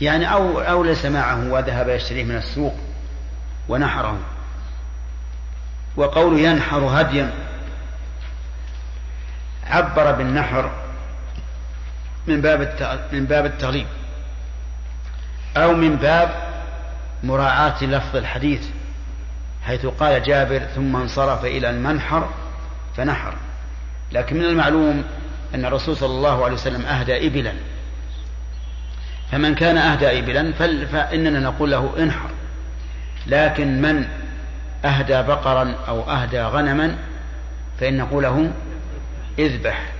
يعني 0.00 0.32
أو 0.32 0.60
أو 0.60 0.84
ليس 0.84 1.04
معه 1.04 1.52
وذهب 1.52 1.88
يشتريه 1.88 2.24
من 2.24 2.36
السوق 2.36 2.74
ونحره. 3.68 4.18
وقوله 5.96 6.38
ينحر 6.38 6.78
هديا 6.78 7.30
عبر 9.72 10.12
بالنحر 10.12 10.70
من 12.26 12.40
باب 12.40 12.60
من 13.12 13.24
باب 13.24 13.46
التغليب 13.46 13.86
أو 15.56 15.74
من 15.74 15.96
باب 15.96 16.30
مراعاة 17.24 17.84
لفظ 17.84 18.16
الحديث 18.16 18.68
حيث 19.64 19.86
قال 19.86 20.22
جابر 20.22 20.58
ثم 20.58 20.96
انصرف 20.96 21.44
إلى 21.44 21.70
المنحر 21.70 22.28
فنحر. 22.96 23.34
لكن 24.12 24.36
من 24.36 24.44
المعلوم 24.44 25.04
أن 25.54 25.64
الرسول 25.64 25.96
صلى 25.96 26.14
الله 26.14 26.44
عليه 26.44 26.54
وسلم 26.54 26.86
أهدى 26.86 27.26
إبلا. 27.26 27.52
فمن 29.32 29.54
كان 29.54 29.76
أهدى 29.76 30.18
إبلا 30.18 30.52
فإننا 30.86 31.40
نقول 31.40 31.70
له 31.70 31.94
انحر. 31.98 32.30
لكن 33.26 33.82
من 33.82 34.08
أهدى 34.84 35.22
بقرا 35.22 35.74
أو 35.88 36.10
أهدى 36.10 36.42
غنما 36.42 36.96
فإن 37.80 37.96
نقول 37.96 38.22
له 38.22 38.52
اذبح. 39.38 39.92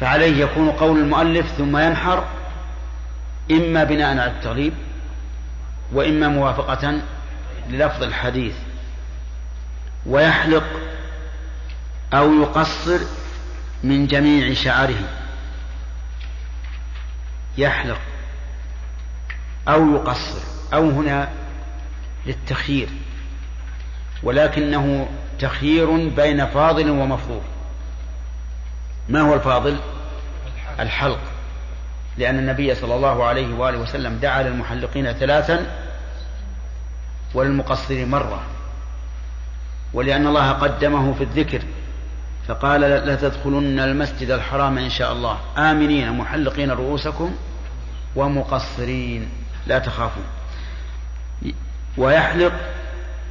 فعليه 0.00 0.44
يكون 0.44 0.70
قول 0.70 0.98
المؤلف 0.98 1.46
ثم 1.46 1.76
ينحر 1.76 2.24
إما 3.50 3.84
بناء 3.84 4.10
على 4.10 4.26
التغليب 4.26 4.72
وإما 5.92 6.28
موافقة 6.28 7.00
للفظ 7.68 8.02
الحديث. 8.02 8.54
ويحلق 10.06 10.64
أو 12.14 12.42
يقصر 12.42 12.98
من 13.84 14.06
جميع 14.06 14.54
شعره. 14.54 15.08
يحلق 17.58 18.00
أو 19.68 19.94
يقصر 19.94 20.40
أو 20.74 20.90
هنا 20.90 21.28
للتخيير. 22.26 22.88
ولكنه 24.22 25.08
تخيير 25.38 26.08
بين 26.08 26.46
فاضل 26.46 26.90
ومفضول 26.90 27.42
ما 29.08 29.20
هو 29.20 29.34
الفاضل؟ 29.34 29.76
الحلق. 30.80 31.20
لأن 32.18 32.38
النبي 32.38 32.74
صلى 32.74 32.94
الله 32.94 33.24
عليه 33.24 33.54
وآله 33.54 33.78
وسلم 33.78 34.18
دعا 34.18 34.42
للمحلقين 34.42 35.12
ثلاثا 35.12 35.66
وللمقصرين 37.34 38.10
مرة 38.10 38.42
ولأن 39.92 40.26
الله 40.26 40.52
قدمه 40.52 41.14
في 41.14 41.24
الذكر 41.24 41.62
فقال 42.48 42.80
لتدخلن 42.80 43.80
المسجد 43.80 44.30
الحرام 44.30 44.78
إن 44.78 44.90
شاء 44.90 45.12
الله. 45.12 45.38
آمنين 45.58 46.12
محلقين 46.12 46.70
رؤوسكم 46.70 47.34
ومقصرين. 48.16 49.28
لا 49.66 49.78
تخافون. 49.78 50.24
ويحلق 51.98 52.52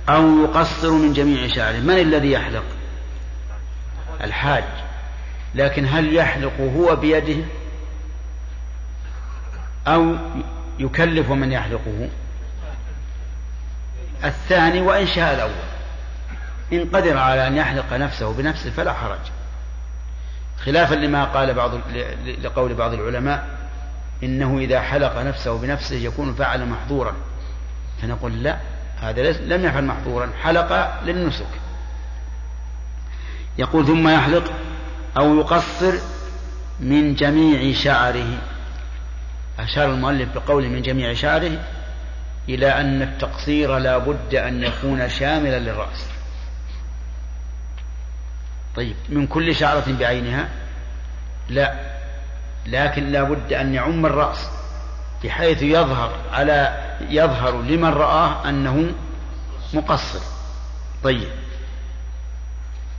أو 0.09 0.43
يقصر 0.43 0.91
من 0.91 1.13
جميع 1.13 1.47
شعره. 1.47 1.79
من 1.79 1.99
الذي 1.99 2.31
يحلق؟ 2.31 2.63
الحاج. 4.23 4.63
لكن 5.55 5.85
هل 5.85 6.15
يحلق 6.15 6.61
هو 6.61 6.95
بيده؟ 6.95 7.45
أو 9.87 10.15
يكلف 10.79 11.31
من 11.31 11.51
يحلقه؟ 11.51 12.09
الثاني 14.23 14.81
وإن 14.81 15.07
شاء 15.07 15.33
الأول. 15.33 15.51
إن 16.73 16.89
قدر 16.93 17.17
على 17.17 17.47
أن 17.47 17.57
يحلق 17.57 17.93
نفسه 17.93 18.33
بنفسه 18.33 18.69
فلا 18.69 18.93
حرج. 18.93 19.19
خلافا 20.65 20.95
لما 20.95 21.23
قال 21.23 21.53
بعض 21.53 21.71
لقول 22.43 22.73
بعض 22.73 22.93
العلماء 22.93 23.47
إنه 24.23 24.57
إذا 24.59 24.81
حلق 24.81 25.17
نفسه 25.17 25.61
بنفسه 25.61 25.95
يكون 25.95 26.33
فعل 26.33 26.65
محظورا. 26.65 27.13
فنقول 28.01 28.43
لا 28.43 28.57
هذا 29.01 29.31
لم 29.31 29.65
يفعل 29.65 29.85
محظورا 29.85 30.29
حلق 30.43 31.01
للنسك. 31.03 31.47
يقول 33.57 33.87
ثم 33.87 34.07
يحلق 34.07 34.51
أو 35.17 35.39
يقصر 35.39 35.93
من 36.79 37.15
جميع 37.15 37.73
شعره. 37.73 38.37
أشار 39.59 39.93
المؤلف 39.93 40.29
بقول 40.35 40.69
من 40.69 40.81
جميع 40.81 41.13
شعره 41.13 41.59
إلى 42.49 42.67
أن 42.67 43.01
التقصير 43.01 43.77
لا 43.77 43.97
بد 43.97 44.35
أن 44.35 44.63
يكون 44.63 45.09
شاملا 45.09 45.59
للرأس. 45.59 46.05
طيب 48.75 48.95
من 49.09 49.27
كل 49.27 49.55
شعرة 49.55 49.83
بعينها؟ 49.99 50.49
لا. 51.49 51.95
لكن 52.65 53.11
لا 53.11 53.23
بد 53.23 53.53
أن 53.53 53.73
يعم 53.73 54.05
الرأس 54.05 54.49
بحيث 55.23 55.61
يظهر 55.61 56.11
على 56.31 56.77
يظهر 57.09 57.61
لمن 57.61 57.89
رآه 57.89 58.49
أنه 58.49 58.91
مقصر. 59.73 60.19
طيب. 61.03 61.44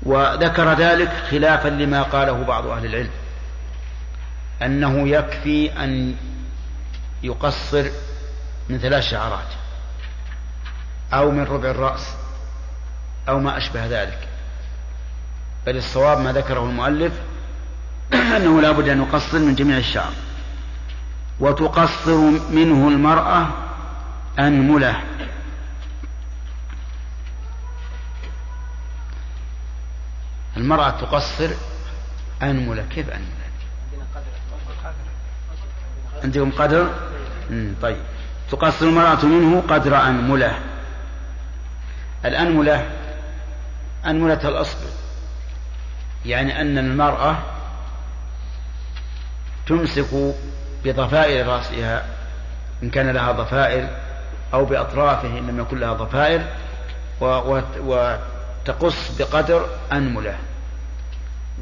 وذكر 0.06 0.72
ذلك 0.72 1.12
خلافا 1.30 1.68
لما 1.68 2.02
قاله 2.02 2.42
بعض 2.42 2.66
أهل 2.66 2.86
العلم 2.86 3.10
أنه 4.62 5.08
يكفي 5.08 5.84
أن 5.84 6.16
يقصر 7.22 7.86
من 8.68 8.78
ثلاث 8.78 9.04
شعرات 9.04 9.48
أو 11.12 11.30
من 11.30 11.42
ربع 11.42 11.70
الرأس 11.70 12.14
أو 13.28 13.40
ما 13.40 13.56
أشبه 13.56 13.86
ذلك. 13.86 14.28
بل 15.66 15.76
الصواب 15.76 16.20
ما 16.20 16.32
ذكره 16.32 16.64
المؤلف 16.64 17.12
أنه 18.36 18.60
لا 18.60 18.70
بد 18.70 18.88
أن 18.88 19.02
يقصر 19.02 19.38
من 19.38 19.54
جميع 19.54 19.78
الشعر. 19.78 20.12
وتقصر 21.40 22.16
منه 22.50 22.88
المرأة 22.88 23.48
أنملة 24.38 24.94
المرأة 30.56 30.90
تقصر 30.90 31.50
أنملة 32.42 32.84
كيف 32.94 33.10
أنملة 33.10 33.46
عندكم 36.24 36.50
قدر؟ 36.50 36.90
طيب. 37.82 37.96
تقصر 38.50 38.86
المرأة 38.86 39.24
منه 39.24 39.62
قدر 39.68 39.96
أنملة 39.96 40.58
الأنملة 42.24 42.90
أنملة 44.06 44.48
الأصل. 44.48 44.78
يعني 46.26 46.60
أن 46.60 46.78
المرأة 46.78 47.38
تمسك 49.66 50.34
بضفائر 50.84 51.46
رأسها 51.46 52.06
إن 52.82 52.90
كان 52.90 53.10
لها 53.10 53.32
ضفائر 53.32 53.88
أو 54.54 54.64
بأطرافه 54.64 55.38
إن 55.38 55.46
لم 55.46 55.60
يكن 55.60 55.78
لها 55.78 55.92
ضفائر 55.92 56.42
وتقص 58.68 59.18
بقدر 59.18 59.66
أنملة. 59.92 60.38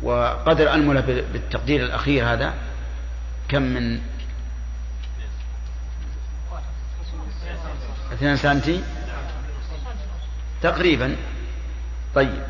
وقدر 0.02 0.74
أنملة 0.74 1.00
بالتقدير 1.32 1.84
الأخير 1.84 2.32
هذا 2.32 2.54
كم 3.48 3.62
من 3.62 4.00
اثنان 8.12 8.36
سنتي؟ 8.36 8.82
تقريبا. 10.62 11.16
طيب. 12.14 12.42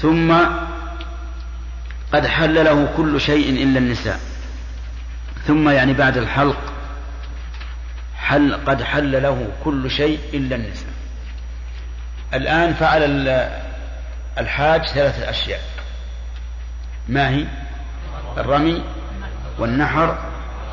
ثم 0.00 0.34
قد 2.12 2.26
حل 2.26 2.64
له 2.64 2.92
كل 2.96 3.20
شيء 3.20 3.62
إلا 3.62 3.78
النساء. 3.78 4.20
ثم 5.46 5.68
يعني 5.68 5.92
بعد 5.92 6.16
الحلق 6.16 6.72
حل 8.16 8.54
قد 8.66 8.82
حل 8.82 9.22
له 9.22 9.48
كل 9.64 9.90
شيء 9.90 10.20
إلا 10.34 10.56
النساء. 10.56 10.93
الآن 12.34 12.74
فعل 12.74 13.28
الحاج 14.38 14.86
ثلاثة 14.86 15.30
أشياء. 15.30 15.60
ما 17.08 17.28
هي؟ 17.28 17.46
الرمي 18.36 18.84
والنحر 19.58 20.18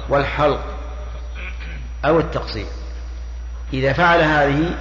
والحلق 0.10 0.66
أو 2.06 2.20
التقصير. 2.20 2.66
إذا 3.74 3.94
فعل 3.94 4.22
هذه 4.22 4.76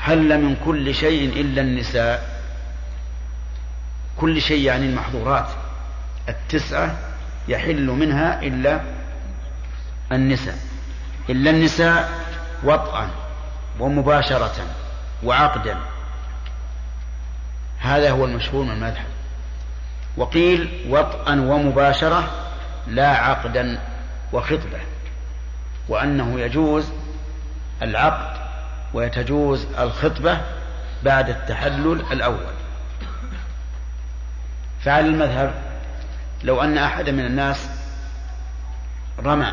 حل 0.00 0.38
من 0.38 0.56
كل 0.64 0.94
شيء 0.94 1.40
إلا 1.40 1.62
النساء. 1.62 2.40
كل 4.16 4.42
شيء 4.42 4.64
يعني 4.64 4.86
المحظورات. 4.86 5.48
التسعة 6.28 6.96
يحل 7.48 7.86
منها 7.86 8.42
إلا 8.42 8.80
النساء. 10.12 10.58
إلا 11.30 11.50
النساء 11.50 12.10
وطئا 12.64 13.10
ومباشرة. 13.80 14.66
وعقدا. 15.22 15.76
هذا 17.78 18.10
هو 18.10 18.24
المشهور 18.24 18.64
من 18.64 18.70
المذهب. 18.70 19.06
وقيل 20.16 20.86
وطئا 20.88 21.32
ومباشرة 21.40 22.30
لا 22.86 23.08
عقدا 23.08 23.80
وخطبة 24.32 24.80
وأنه 25.88 26.40
يجوز 26.40 26.92
العقد 27.82 28.40
ويتجوز 28.94 29.66
الخطبة 29.78 30.40
بعد 31.02 31.28
التحلل 31.28 32.04
الأول. 32.12 32.54
فعلى 34.80 35.06
المذهب 35.06 35.54
لو 36.44 36.60
أن 36.60 36.78
أحد 36.78 37.10
من 37.10 37.26
الناس 37.26 37.70
رمى 39.24 39.52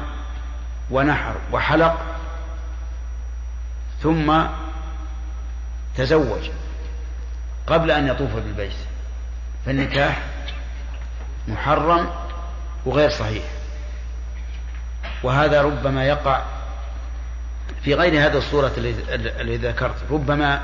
ونحر 0.91 1.35
وحلق 1.51 2.01
ثم 4.01 4.43
تزوج 5.97 6.49
قبل 7.67 7.91
أن 7.91 8.07
يطوف 8.07 8.35
بالبيت 8.35 8.75
فالنكاح 9.65 10.21
محرم 11.47 12.09
وغير 12.85 13.09
صحيح. 13.09 13.43
وهذا 15.23 15.61
ربما 15.61 16.05
يقع 16.05 16.43
في 17.83 17.93
غير 17.93 18.25
هذه 18.25 18.37
الصورة 18.37 18.71
التي 18.77 19.57
ذكرت. 19.57 19.95
ربما 20.11 20.61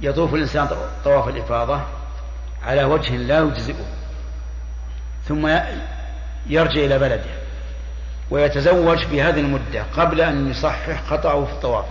يطوف 0.00 0.34
الإنسان 0.34 0.68
طواف 1.04 1.28
الإفاضة 1.28 1.80
على 2.62 2.84
وجه 2.84 3.16
لا 3.16 3.38
يجزئه 3.38 3.86
ثم 5.28 5.58
يرجع 6.46 6.80
إلى 6.84 6.98
بلده 6.98 7.30
ويتزوج 8.30 8.98
في 8.98 9.22
هذه 9.22 9.40
المدة 9.40 9.82
قبل 9.96 10.20
أن 10.20 10.50
يصحح 10.50 11.02
خطأه 11.10 11.44
في 11.44 11.52
الطواف. 11.52 11.84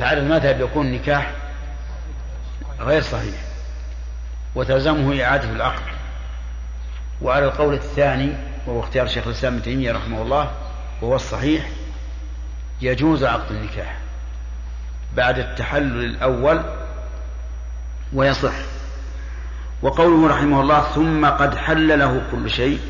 فعلى 0.00 0.20
المذهب 0.20 0.60
يكون 0.60 0.86
النكاح 0.86 1.30
غير 2.80 3.02
صحيح 3.02 3.34
وتلزمه 4.54 5.24
إعادة 5.24 5.50
العقد. 5.50 5.82
وعلى 7.22 7.44
القول 7.44 7.74
الثاني 7.74 8.32
وهو 8.66 8.80
اختيار 8.80 9.06
شيخ 9.06 9.26
الإسلام 9.26 9.52
ابن 9.52 9.62
تيمية 9.62 9.92
رحمه 9.92 10.22
الله 10.22 10.50
وهو 11.02 11.16
الصحيح 11.16 11.68
يجوز 12.80 13.24
عقد 13.24 13.50
النكاح 13.50 13.98
بعد 15.16 15.38
التحلل 15.38 16.04
الأول 16.04 16.62
ويصح. 18.12 18.54
وقوله 19.82 20.28
رحمه 20.28 20.60
الله 20.60 20.80
ثم 20.80 21.26
قد 21.26 21.54
حل 21.54 21.98
له 21.98 22.22
كل 22.30 22.50
شيء 22.50 22.80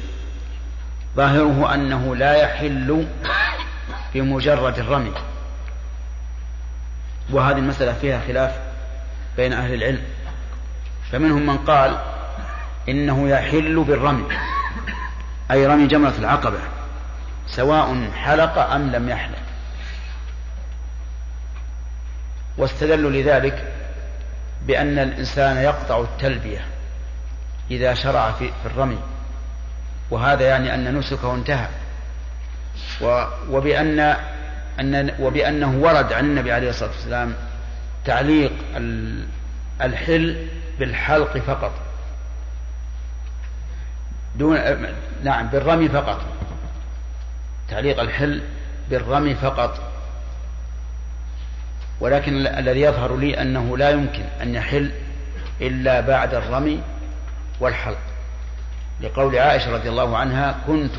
ظاهره 1.17 1.75
أنه 1.75 2.17
لا 2.17 2.35
يحل 2.35 3.07
بمجرد 4.15 4.79
الرمي. 4.79 5.13
وهذه 7.33 7.59
المسألة 7.59 7.93
فيها 7.93 8.21
خلاف 8.27 8.59
بين 9.37 9.53
أهل 9.53 9.75
العلم. 9.75 10.03
فمنهم 11.13 11.47
من 11.47 11.59
قال 11.59 11.99
إنه 12.89 13.29
يحل 13.29 13.85
بالرمي 13.85 14.25
أي 15.51 15.67
رمي 15.67 15.87
جمرة 15.87 16.15
العقبة 16.19 16.59
سواء 17.47 18.11
حلق 18.11 18.59
أم 18.59 18.91
لم 18.91 19.09
يحلق. 19.09 19.39
واستدلوا 22.59 23.11
لذلك 23.11 23.73
بأن 24.67 24.99
الإنسان 24.99 25.57
يقطع 25.57 26.01
التلبية 26.01 26.65
إذا 27.71 27.95
شرع 27.95 28.33
في, 28.33 28.51
الرمي. 28.67 28.99
وهذا 30.11 30.49
يعني 30.49 30.75
أن 30.75 30.99
نسكه 30.99 31.35
انتهى. 31.35 31.69
وبأن 33.51 34.17
أن 34.81 35.15
وبأنه 35.21 35.79
ورد 35.79 36.13
عن 36.13 36.25
النبي 36.25 36.53
عليه 36.53 36.71
الصلاة 36.71 36.91
والسلام 36.91 37.35
تعليق 38.05 38.53
الحل 39.81 40.47
بالحلق 40.79 41.39
فقط. 41.39 41.73
دون 44.37 44.59
نعم 45.25 45.47
بالرمي 45.47 45.89
فقط. 45.89 46.21
تعليق 47.69 48.01
الحل 48.01 48.43
بالرمي 48.91 49.35
فقط. 49.35 49.81
ولكن 52.01 52.47
الذي 52.47 52.81
يظهر 52.81 53.17
لي 53.17 53.43
أنه 53.43 53.77
لا 53.77 53.91
يمكن 53.91 54.25
أن 54.43 54.55
يحل 54.55 54.91
إلا 55.61 56.01
بعد 56.01 56.35
الرمي 56.35 56.83
والحلق. 57.61 57.99
لقول 59.01 59.39
عائشة 59.39 59.73
رضي 59.73 59.89
الله 59.89 60.17
عنها 60.17 60.57
كنت 60.67 60.93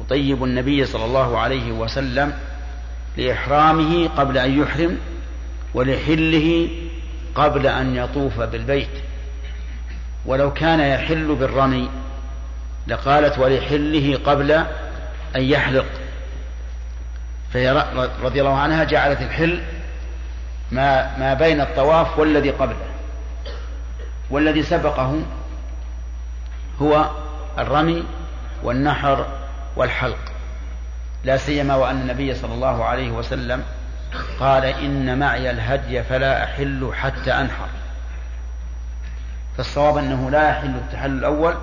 أطيب 0.00 0.44
النبي 0.44 0.84
صلى 0.84 1.04
الله 1.04 1.38
عليه 1.38 1.72
وسلم 1.72 2.32
لإحرامه 3.16 4.08
قبل 4.08 4.38
أن 4.38 4.62
يحرم 4.62 4.98
ولحله 5.74 6.68
قبل 7.34 7.66
أن 7.66 7.96
يطوف 7.96 8.40
بالبيت. 8.40 8.88
ولو 10.26 10.52
كان 10.52 10.80
يحل 10.80 11.34
بالرمي 11.34 11.90
لقالت 12.86 13.38
ولحله 13.38 14.18
قبل 14.24 14.52
أن 15.36 15.42
يحلق. 15.42 15.86
فهي 17.52 17.86
رضي 18.22 18.40
الله 18.40 18.58
عنها 18.58 18.84
جعلت 18.84 19.22
الحل 19.22 19.62
ما 20.72 21.18
ما 21.18 21.34
بين 21.34 21.60
الطواف 21.60 22.18
والذي 22.18 22.50
قبله. 22.50 22.86
والذي 24.30 24.62
سبقه 24.62 25.22
هو 26.82 27.10
الرمي 27.58 28.04
والنحر 28.62 29.26
والحلق. 29.76 30.35
لا 31.26 31.36
سيما 31.36 31.74
وأن 31.74 32.00
النبي 32.00 32.34
صلى 32.34 32.54
الله 32.54 32.84
عليه 32.84 33.10
وسلم 33.10 33.64
قال 34.40 34.64
إن 34.64 35.18
معي 35.18 35.50
الهدي 35.50 36.02
فلا 36.02 36.44
أحل 36.44 36.90
حتى 36.94 37.32
أنحر. 37.32 37.68
فالصواب 39.56 39.96
أنه 39.96 40.30
لا 40.30 40.50
يحل 40.50 40.74
التحلل 40.76 41.18
الأول 41.18 41.56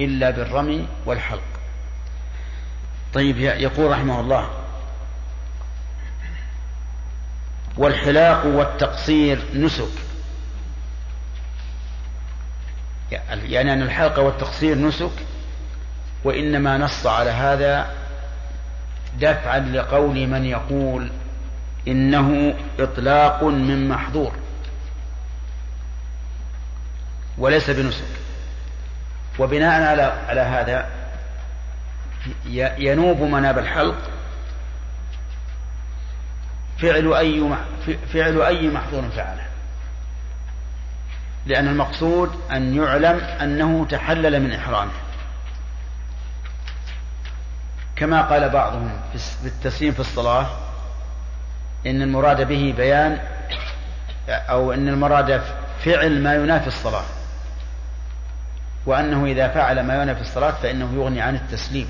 إلا 0.00 0.30
بالرمي 0.30 0.88
والحلق. 1.06 1.42
طيب 3.14 3.38
يقول 3.38 3.90
رحمه 3.90 4.20
الله 4.20 4.48
والحلاق 7.76 8.46
والتقصير 8.46 9.38
نسك. 9.54 9.92
يعني 13.30 13.72
أن 13.72 13.82
الحلق 13.82 14.18
والتقصير 14.18 14.78
نسك 14.78 15.12
وإنما 16.24 16.78
نص 16.78 17.06
على 17.06 17.30
هذا 17.30 18.01
دفعا 19.20 19.58
لقول 19.58 20.26
من 20.26 20.44
يقول 20.44 21.10
إنه 21.88 22.54
إطلاق 22.78 23.44
من 23.44 23.88
محظور 23.88 24.32
وليس 27.38 27.70
بنسك. 27.70 28.04
وبناء 29.38 29.82
على 29.82 30.02
على 30.02 30.40
هذا 30.40 30.86
ينوب 32.78 33.20
مناب 33.20 33.58
الحلق 33.58 33.98
فعل 36.78 37.14
أي 37.14 37.56
فعل 38.12 38.42
أي 38.42 38.68
محظور 38.68 39.10
فعله. 39.10 39.46
لأن 41.46 41.68
المقصود 41.68 42.40
أن 42.52 42.76
يعلم 42.76 43.18
أنه 43.18 43.86
تحلل 43.90 44.42
من 44.42 44.52
إحرامه. 44.52 44.92
كما 47.96 48.22
قال 48.22 48.48
بعضهم 48.48 48.90
في 49.12 49.46
التسليم 49.46 49.92
في 49.92 50.00
الصلاة 50.00 50.46
إن 51.86 52.02
المراد 52.02 52.48
به 52.48 52.74
بيان 52.76 53.18
أو 54.28 54.72
إن 54.72 54.88
المراد 54.88 55.42
فعل 55.84 56.22
ما 56.22 56.34
ينافي 56.34 56.66
الصلاة. 56.66 57.04
وأنه 58.86 59.24
إذا 59.24 59.48
فعل 59.48 59.80
ما 59.86 60.02
ينافي 60.02 60.20
الصلاة 60.20 60.50
فإنه 60.50 60.94
يغني 60.94 61.20
عن 61.20 61.34
التسليم. 61.34 61.88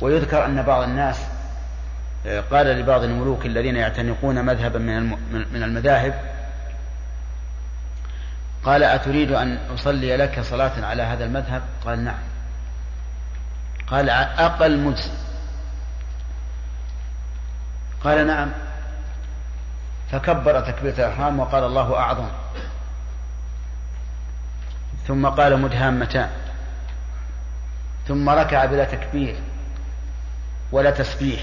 ويذكر 0.00 0.44
أن 0.44 0.62
بعض 0.62 0.82
الناس 0.82 1.20
قال 2.50 2.66
لبعض 2.66 3.02
الملوك 3.02 3.46
الذين 3.46 3.76
يعتنقون 3.76 4.44
مذهبا 4.44 4.78
من 5.52 5.62
المذاهب 5.62 6.14
قال 8.64 8.82
أتريد 8.82 9.32
أن 9.32 9.58
أصلي 9.74 10.16
لك 10.16 10.40
صلاة 10.40 10.86
على 10.86 11.02
هذا 11.02 11.24
المذهب؟ 11.24 11.62
قال 11.84 12.04
نعم. 12.04 12.18
قال 13.86 14.10
أقل 14.10 14.78
مجزي 14.78 15.10
قال 18.04 18.26
نعم. 18.26 18.50
فكبر 20.12 20.60
تكبيرة 20.60 20.94
الإحرام 20.94 21.40
وقال 21.40 21.64
الله 21.64 21.96
أعظم. 21.96 22.28
ثم 25.06 25.26
قال 25.26 25.60
مدهامتان. 25.60 26.30
ثم 28.08 28.28
ركع 28.28 28.64
بلا 28.64 28.84
تكبير 28.84 29.36
ولا 30.72 30.90
تسبيح 30.90 31.40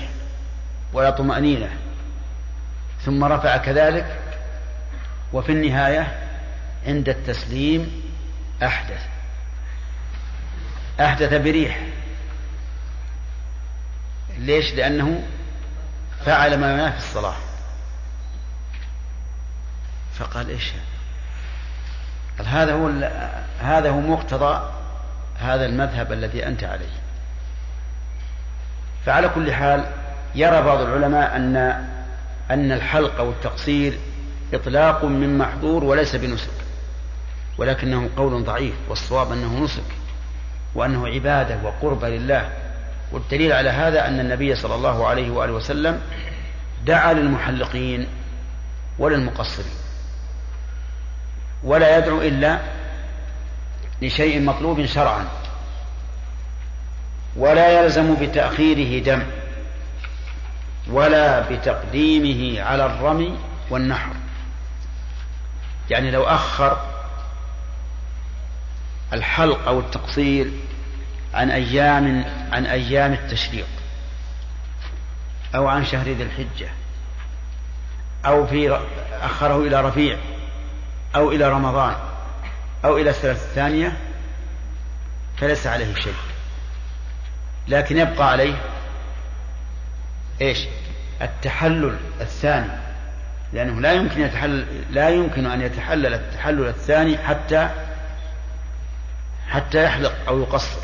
ولا 0.93 1.09
طمأنينة. 1.09 1.69
ثم 3.01 3.23
رفع 3.23 3.57
كذلك. 3.57 4.19
وفي 5.33 5.51
النهاية 5.51 6.26
عند 6.85 7.09
التسليم 7.09 8.01
أحدث. 8.63 9.05
أحدث 10.99 11.33
بريح. 11.33 11.81
ليش؟ 14.37 14.73
لأنه 14.73 15.23
فعل 16.25 16.59
ما 16.59 16.73
ينافي 16.73 16.97
الصلاة. 16.97 17.35
فقال 20.13 20.49
إيش؟ 20.49 20.71
هذا 22.45 22.73
هو 22.73 22.87
هذا 23.59 23.89
هو 23.89 23.99
مقتضى 23.99 24.71
هذا 25.39 25.65
المذهب 25.65 26.11
الذي 26.11 26.47
أنت 26.47 26.63
عليه. 26.63 26.95
فعلى 29.05 29.29
كل 29.29 29.53
حال 29.53 29.85
يرى 30.35 30.61
بعض 30.61 30.81
العلماء 30.81 31.35
أن 31.35 31.55
أن 32.51 32.71
الحلق 32.71 33.17
أو 33.19 33.29
التقصير 33.29 33.97
إطلاق 34.53 35.05
من 35.05 35.37
محظور 35.37 35.83
وليس 35.83 36.15
بنسك. 36.15 36.66
ولكنه 37.57 38.09
قول 38.17 38.43
ضعيف 38.43 38.75
والصواب 38.89 39.31
أنه 39.31 39.63
نسك 39.63 39.83
وأنه 40.75 41.07
عبادة 41.07 41.57
وقربة 41.63 42.09
لله 42.09 42.49
والدليل 43.11 43.51
على 43.53 43.69
هذا 43.69 44.07
أن 44.07 44.19
النبي 44.19 44.55
صلى 44.55 44.75
الله 44.75 45.07
عليه 45.07 45.31
وآله 45.31 45.53
وسلم 45.53 46.01
دعا 46.85 47.13
للمحلقين 47.13 48.07
وللمقصرين 48.99 49.71
ولا 51.63 51.97
يدعو 51.97 52.21
إلا 52.21 52.59
لشيء 54.01 54.41
مطلوب 54.41 54.85
شرعا 54.85 55.27
ولا 57.35 57.79
يلزم 57.81 58.15
بتأخيره 58.15 59.03
دم 59.03 59.23
ولا 60.91 61.39
بتقديمه 61.39 62.61
على 62.63 62.85
الرمي 62.85 63.37
والنحر 63.69 64.13
يعني 65.89 66.11
لو 66.11 66.23
أخر 66.23 66.86
الحلق 69.13 69.67
أو 69.67 69.79
التقصير 69.79 70.51
عن 71.33 71.51
أيام 71.51 72.25
عن 72.51 72.65
أيام 72.65 73.13
التشريق 73.13 73.67
أو 75.55 75.67
عن 75.67 75.85
شهر 75.85 76.09
ذي 76.09 76.23
الحجة 76.23 76.69
أو 78.25 78.47
في 78.47 78.79
أخره 79.21 79.57
إلى 79.57 79.81
رفيع 79.81 80.17
أو 81.15 81.31
إلى 81.31 81.49
رمضان 81.49 81.95
أو 82.85 82.97
إلى 82.97 83.09
السنة 83.09 83.31
الثانية 83.31 83.97
فليس 85.37 85.67
عليه 85.67 85.95
شيء 85.95 86.13
لكن 87.67 87.97
يبقى 87.97 88.31
عليه 88.31 88.55
إيش؟ 90.41 90.67
التحلل 91.21 91.97
الثاني 92.21 92.71
لأنه 93.53 93.81
لا 93.81 93.93
يمكن 93.93 94.21
يتحلل 94.21 94.65
لا 94.91 95.09
يمكن 95.09 95.45
أن 95.45 95.61
يتحلل 95.61 96.13
التحلل 96.13 96.67
الثاني 96.67 97.17
حتى 97.17 97.69
حتى 99.47 99.83
يحلق 99.83 100.13
أو 100.27 100.39
يقصر. 100.39 100.79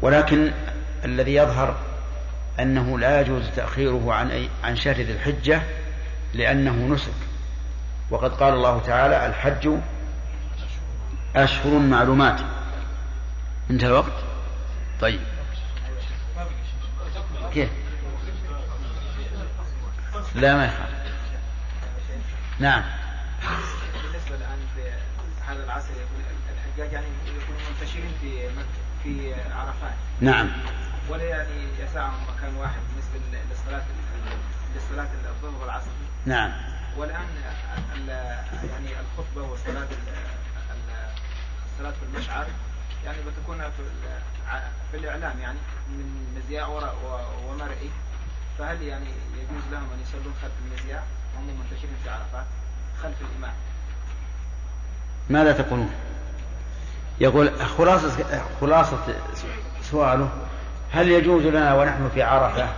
ولكن 0.00 0.52
الذي 1.04 1.34
يظهر 1.34 1.76
أنه 2.60 2.98
لا 2.98 3.20
يجوز 3.20 3.50
تأخيره 3.56 4.14
عن 4.14 4.30
أي 4.30 4.48
عن 4.64 4.76
شهر 4.76 4.94
ذي 4.94 5.12
الحجة 5.12 5.62
لأنه 6.34 6.94
نسك. 6.94 7.14
وقد 8.10 8.30
قال 8.34 8.54
الله 8.54 8.80
تعالى 8.80 9.26
الحج 9.26 9.68
أشهر 11.36 11.78
معلومات. 11.78 12.40
انتهى 13.70 13.88
الوقت؟ 13.88 14.12
طيب. 15.00 15.20
كيف؟ 17.54 17.68
لا 20.34 20.56
ما 20.56 20.64
يخاف 20.64 20.88
نعم 22.58 22.84
بالنسبة 24.02 24.36
الآن 24.36 24.58
هذا 25.46 25.64
العصر 25.64 25.90
يكون 25.90 26.24
الحجاج 26.74 26.92
يعني 26.92 27.06
يكونوا 27.26 27.60
منتشرين 27.70 28.12
في 28.20 28.48
في 29.02 29.34
عرفات. 29.34 29.94
نعم. 30.20 30.50
ولا 31.08 31.24
يعني 31.24 31.68
يسعهم 31.78 32.14
مكان 32.36 32.56
واحد 32.56 32.80
بالنسبة 32.90 33.38
للصلاة 33.50 33.82
للصلاة 34.74 35.08
الظهر 35.28 35.62
والعصر. 35.62 35.90
نعم. 36.26 36.52
والآن 36.96 37.26
يعني 38.70 38.88
الخطبة 39.00 39.42
والصلاة 39.50 39.88
الصلاة 41.72 41.90
في 41.90 42.02
المشعر 42.12 42.46
يعني 43.04 43.18
بتكون 43.18 43.58
في, 43.58 43.82
في 44.90 44.96
الإعلام 44.96 45.38
يعني 45.40 45.58
من 45.88 46.34
مذياع 46.36 46.66
ومرئي. 47.48 47.90
فهل 48.58 48.82
يعني 48.82 49.06
يجوز 49.34 49.62
لهم 49.72 49.92
أن 49.92 50.00
يصلون 50.02 50.34
خلف 50.42 50.52
المذياع 50.66 51.02
وهم 51.34 51.46
منتشرين 51.46 51.96
في 52.04 52.10
عرفات 52.10 52.46
خلف 53.02 53.16
الإمام. 53.20 53.54
ماذا 55.30 55.52
تقولون؟ 55.52 55.90
يقول 57.20 57.60
خلاصة 57.78 58.24
خلاصة 58.60 58.98
سؤاله 59.82 60.28
هل 60.92 61.08
يجوز 61.08 61.46
لنا 61.46 61.74
ونحن 61.74 62.10
في 62.14 62.22
عرفة 62.22 62.68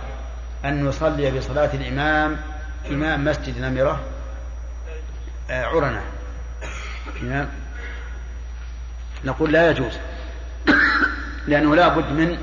أن 0.65 0.85
نصلي 0.85 1.31
بصلاة 1.31 1.69
الإمام 1.73 2.37
إمام 2.89 3.25
مسجد 3.25 3.61
نمرة؟ 3.61 3.99
عرنة 5.49 6.01
إمام. 7.21 7.49
نقول 9.25 9.51
لا 9.51 9.69
يجوز 9.69 9.93
لأنه 11.47 11.75
لا 11.75 11.87
بد 11.87 12.11
من 12.11 12.37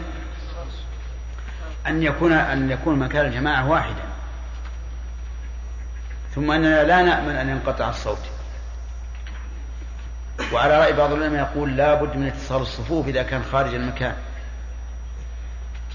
أن 1.87 2.03
يكون 2.03 2.33
أن 2.33 2.71
يكون 2.71 2.99
مكان 2.99 3.27
الجماعة 3.27 3.71
واحدا 3.71 4.05
ثم 6.35 6.51
أننا 6.51 6.85
لا 6.85 7.03
نأمن 7.03 7.37
أن 7.37 7.49
ينقطع 7.49 7.89
الصوت. 7.89 8.34
وعلى 10.53 10.79
رأي 10.79 10.93
بعض 10.93 11.13
العلماء 11.13 11.41
يقول 11.41 11.77
لا 11.77 11.95
بد 11.95 12.17
من 12.17 12.27
اتصال 12.27 12.63
الصفوف 12.63 13.09
إذا 13.09 13.23
كان 13.23 13.45
خارج 13.45 13.75
المكان. 13.75 14.15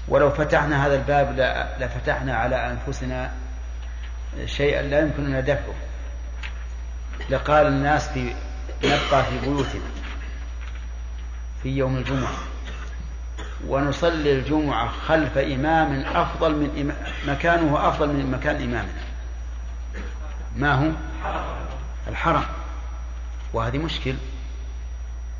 ولو 0.08 0.30
فتحنا 0.30 0.86
هذا 0.86 0.94
الباب 0.94 1.38
لفتحنا 1.80 2.36
على 2.36 2.70
أنفسنا 2.70 3.32
شيئا 4.44 4.82
لا 4.82 5.00
يمكننا 5.00 5.40
دفعه. 5.40 5.74
لقال 7.30 7.66
الناس 7.66 8.08
في 8.08 8.34
نبقى 8.84 9.24
في 9.24 9.38
بيوتنا 9.42 9.90
في 11.62 11.68
يوم 11.68 11.96
الجمعة. 11.96 12.32
ونصلي 13.66 14.32
الجمعة 14.32 14.88
خلف 14.88 15.38
إمام 15.38 16.04
أفضل 16.16 16.54
من 16.54 16.70
إمام 16.80 16.96
مكانه 17.26 17.88
أفضل 17.88 18.08
من 18.08 18.30
مكان 18.30 18.56
إمامنا. 18.56 19.00
ما 20.56 20.74
هو؟ 20.74 20.90
الحرم. 22.08 22.44
وهذه 23.52 23.78
مشكل. 23.78 24.14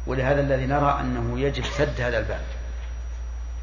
ولهذا 0.06 0.40
الذي 0.40 0.66
نرى 0.66 1.00
أنه 1.00 1.40
يجب 1.40 1.64
سد 1.64 2.00
هذا 2.00 2.18
الباب. 2.18 2.44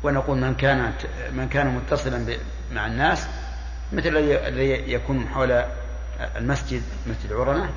ونقول 0.04 0.38
من 0.38 0.56
كان 0.56 0.94
من 1.32 1.50
كان 1.50 1.68
متصلا 1.76 2.38
مع 2.72 2.88
الناس 2.88 3.28
مثل 3.94 4.18
الذي 4.18 4.92
يكون 4.92 5.28
حول 5.28 5.66
المسجد 6.36 6.84
مسجد 7.08 7.34
عرنة 7.34 7.70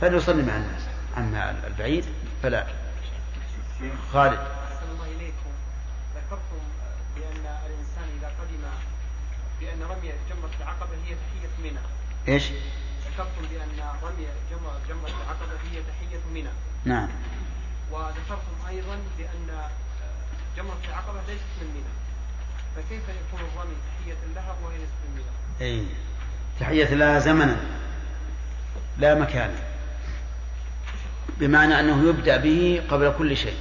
فليصلي 0.00 0.42
مع 0.42 0.56
الناس. 0.56 0.82
أما 1.16 1.66
البعيد 1.66 2.04
فلا. 2.42 2.66
خالد. 4.12 4.38
أحسن 4.38 4.90
الله 4.92 5.06
إليكم. 5.16 5.50
ذكرتم 6.16 6.62
بأن 7.16 7.46
الإنسان 7.66 8.06
إذا 8.18 8.28
قدم 8.28 8.64
بأن 9.60 9.82
رمي 9.82 10.12
جمرة 10.30 10.50
العقبة 10.60 10.92
هي 11.06 11.14
تحية 11.14 11.70
منى 11.70 11.78
إيش؟ 12.28 12.44
ذكرتم 13.14 13.48
بأن 13.50 13.88
رمي 14.02 14.26
جمرة 14.50 14.80
جمرة 14.88 15.08
العقبة 15.08 15.52
هي 15.72 15.82
تحية 15.82 16.20
منى. 16.34 16.48
نعم. 16.84 17.08
وذكرتم 17.90 18.66
أيضا 18.68 18.98
بأن 19.18 19.68
جمرة 20.56 20.78
العقبة 20.88 21.20
ليست 21.28 21.44
من 21.60 21.68
منى. 21.74 21.94
فكيف 22.76 23.02
يكون 23.02 23.40
الرمي 23.40 23.74
تحية 24.00 24.16
لها 24.34 24.56
وهي 24.62 24.78
ليست 24.78 24.92
من 25.08 25.14
منى؟ 25.14 25.70
أي 25.70 25.86
تحية 26.60 26.94
لها 26.94 27.18
زمنا 27.18 27.56
لا 28.98 29.14
مكانا 29.14 29.58
بمعنى 31.38 31.80
أنه 31.80 32.08
يبدأ 32.08 32.36
به 32.36 32.82
قبل 32.90 33.14
كل 33.18 33.36
شيء. 33.36 33.58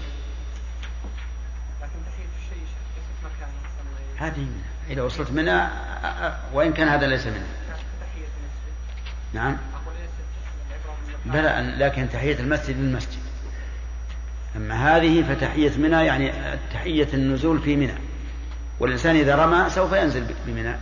لكن 1.82 2.00
تحية 2.06 2.26
الشيء 2.40 2.64
ليست 2.96 3.24
مكانا. 3.24 4.28
هذه 4.28 4.48
إذا 4.90 5.02
وصلت 5.02 5.32
منها 5.32 5.72
وإن 6.54 6.74
كان 6.74 6.88
هذا 6.88 7.08
ليس 7.08 7.28
منها 7.28 7.48
نعم. 9.34 9.58
بلى 11.26 11.76
لكن 11.78 12.10
تحية 12.10 12.40
المسجد 12.40 12.78
للمسجد. 12.78 13.20
أما 14.56 14.98
هذه 14.98 15.24
فتحية 15.24 15.78
منى 15.78 16.06
يعني 16.06 16.34
تحية 16.74 17.08
النزول 17.14 17.60
في 17.60 17.76
منى. 17.76 17.96
والإنسان 18.80 19.16
إذا 19.16 19.36
رمى 19.36 19.70
سوف 19.70 19.94
ينزل 19.94 20.36
بمنى. 20.46 20.76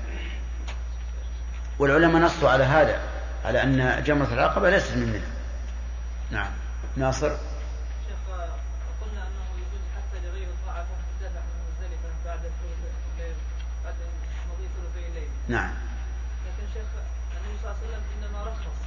والعلماء 1.80 2.22
نصوا 2.22 2.50
على 2.50 2.64
هذا 2.64 3.00
على 3.46 3.64
أن 3.64 4.04
جمرة 4.04 4.34
العقبة 4.34 4.70
ليست 4.70 4.96
من 4.96 5.08
منى. 5.08 5.22
نعم. 6.32 6.52
ناصر؟ 6.96 7.30
شيخ 7.30 8.36
قلنا 9.02 9.22
انه 9.28 9.46
يجوز 9.58 9.84
حتى 9.96 10.28
لغير 10.28 10.48
الضعف 10.48 10.86
الدفع 11.12 11.42
من 11.42 11.60
مزدلفه 11.68 12.10
بعد 12.26 12.40
الليل 12.40 13.36
بعد 13.84 13.96
مضي 14.50 14.68
ثلثي 14.76 15.08
الليل 15.08 15.30
نعم 15.48 15.74
لكن 16.46 16.74
شيخ 16.74 16.88
النبي 17.38 17.58
صلى 17.62 17.72
الله 17.72 17.78
عليه 17.78 17.88
وسلم 17.88 18.04
انما 18.18 18.44
رخص 18.44 18.78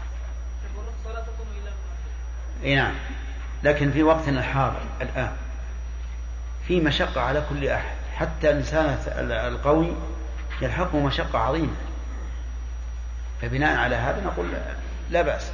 شيخ 0.62 0.73
والرخصه 0.77 1.12
لا 1.12 1.21
تكون 1.21 1.47
الا 1.59 1.71
من 1.71 2.54
اي 2.65 2.75
نعم. 2.75 2.95
لكن 3.62 3.91
في 3.91 4.03
وقتنا 4.03 4.41
الحاضر 4.41 4.83
الآن 5.01 5.37
في 6.67 6.81
مشقة 6.81 7.21
على 7.21 7.45
كل 7.51 7.69
أحد. 7.69 7.97
حتى 8.17 8.51
الإنسان 8.51 8.99
القوي 9.31 9.97
يلحقه 10.62 10.99
مشقة 10.99 11.39
عظيمة. 11.39 11.77
فبناء 13.43 13.79
على 13.79 13.97
هذا 13.97 14.25
نقول 14.25 14.47
لا 15.11 15.23
بأس. 15.23 15.53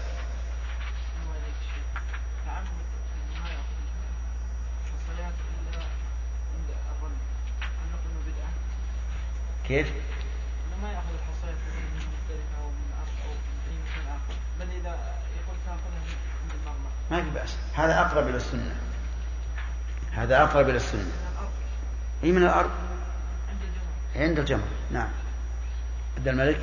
كيف؟ 9.71 9.87
انه 9.87 10.77
ما 10.83 10.93
ياخذ 10.93 11.15
الحصيات 11.15 11.55
من 11.55 11.97
مختلفه 11.97 12.63
أو 12.63 12.69
من 12.71 12.87
عرش 12.99 13.15
أو 13.27 13.33
من 13.33 13.57
اي 13.71 13.77
مكان 13.85 14.07
اخر 14.17 14.35
بل 14.61 14.67
اذا 14.81 14.93
يقول 15.39 15.57
ساخذها 15.67 16.03
عند 16.43 16.53
المرمى 16.61 16.91
ما 17.11 17.23
في 17.23 17.31
بأس. 17.31 17.57
هذا 17.75 18.01
أقرب 18.01 18.29
إلى 18.29 18.37
السنة. 18.37 18.75
هذا 20.13 20.43
أقرب 20.43 20.69
إلى 20.69 20.77
السنة. 20.77 21.13
أي 22.25 22.33
من 22.33 22.43
الأرض. 22.43 22.71
عند 24.17 24.39
الجمر. 24.39 24.69
نعم. 24.91 25.09
عبد 26.17 26.29
الملك. 26.29 26.61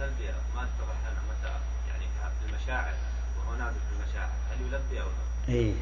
التلبية 0.00 0.34
ما 0.56 0.62
اتضح 0.62 0.96
لنا 1.02 1.20
متى؟ 1.30 1.52
يعني 1.88 2.04
في 2.40 2.50
المشاعر 2.50 2.94
وهو 3.38 3.58
نازل 3.58 3.76
في 3.76 4.04
المشاعر. 4.04 4.30
هل 4.50 4.66
يلبي 4.66 5.00
أو 5.00 5.06
لا؟ 5.06 5.54
إيه. 5.54 5.74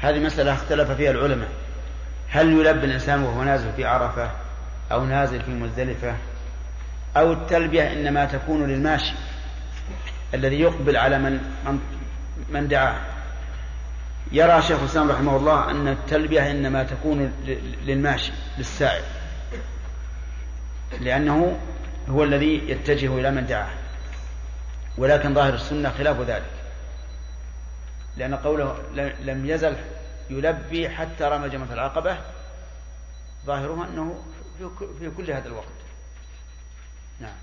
هذه 0.00 0.18
مسألة 0.18 0.52
اختلف 0.52 0.90
فيها 0.90 1.10
العلماء. 1.10 1.48
هل 2.28 2.52
يلبي 2.52 2.86
الإنسان 2.86 3.22
وهو 3.22 3.42
نازل 3.42 3.72
في 3.72 3.84
عرفة 3.84 4.30
أو 4.92 5.04
نازل 5.04 5.42
في 5.42 5.50
مزدلفة؟ 5.50 6.16
أو 7.16 7.32
التلبية 7.32 7.92
إنما 7.92 8.24
تكون 8.24 8.66
للماشي. 8.66 9.14
الذي 10.34 10.60
يقبل 10.60 10.96
على 10.96 11.18
من 11.18 11.40
من, 12.50 12.68
دعاه. 12.68 13.00
يرى 14.32 14.62
شيخ 14.62 14.80
الإسلام 14.80 15.10
رحمه 15.10 15.36
الله 15.36 15.70
أن 15.70 15.88
التلبية 15.88 16.50
إنما 16.50 16.82
تكون 16.82 17.32
للماشي 17.86 18.32
للسائر 18.58 19.04
لأنه 21.00 21.58
هو 22.08 22.24
الذي 22.24 22.70
يتجه 22.70 23.18
إلى 23.18 23.30
من 23.30 23.46
دعاه. 23.46 23.70
ولكن 24.98 25.34
ظاهر 25.34 25.54
السنة 25.54 25.90
خلاف 25.90 26.20
ذلك. 26.20 26.50
لأن 28.16 28.34
قوله 28.34 28.78
لم 29.20 29.46
يزل 29.46 29.76
يلبي 30.30 30.88
حتى 30.88 31.24
رمى 31.24 31.48
جمرة 31.48 31.72
العقبة 31.72 32.18
ظاهرها 33.46 33.88
أنه 33.88 34.24
في 34.98 35.10
كل 35.16 35.30
هذا 35.30 35.46
الوقت 35.46 35.66
نعم 37.20 37.36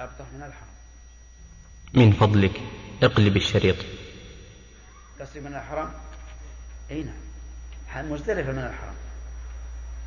الأبطح 0.00 0.24
من 0.32 0.42
الحرم 0.42 0.68
من 1.94 2.12
فضلك 2.12 2.60
اقلب 3.02 3.36
الشريط. 3.36 3.76
قصدي 5.20 5.40
من 5.40 5.54
الحرم 5.54 5.92
أي 6.90 7.06
نعم. 7.94 8.12
مزدلفة 8.12 8.52
من 8.52 8.58
الحرم 8.58 8.94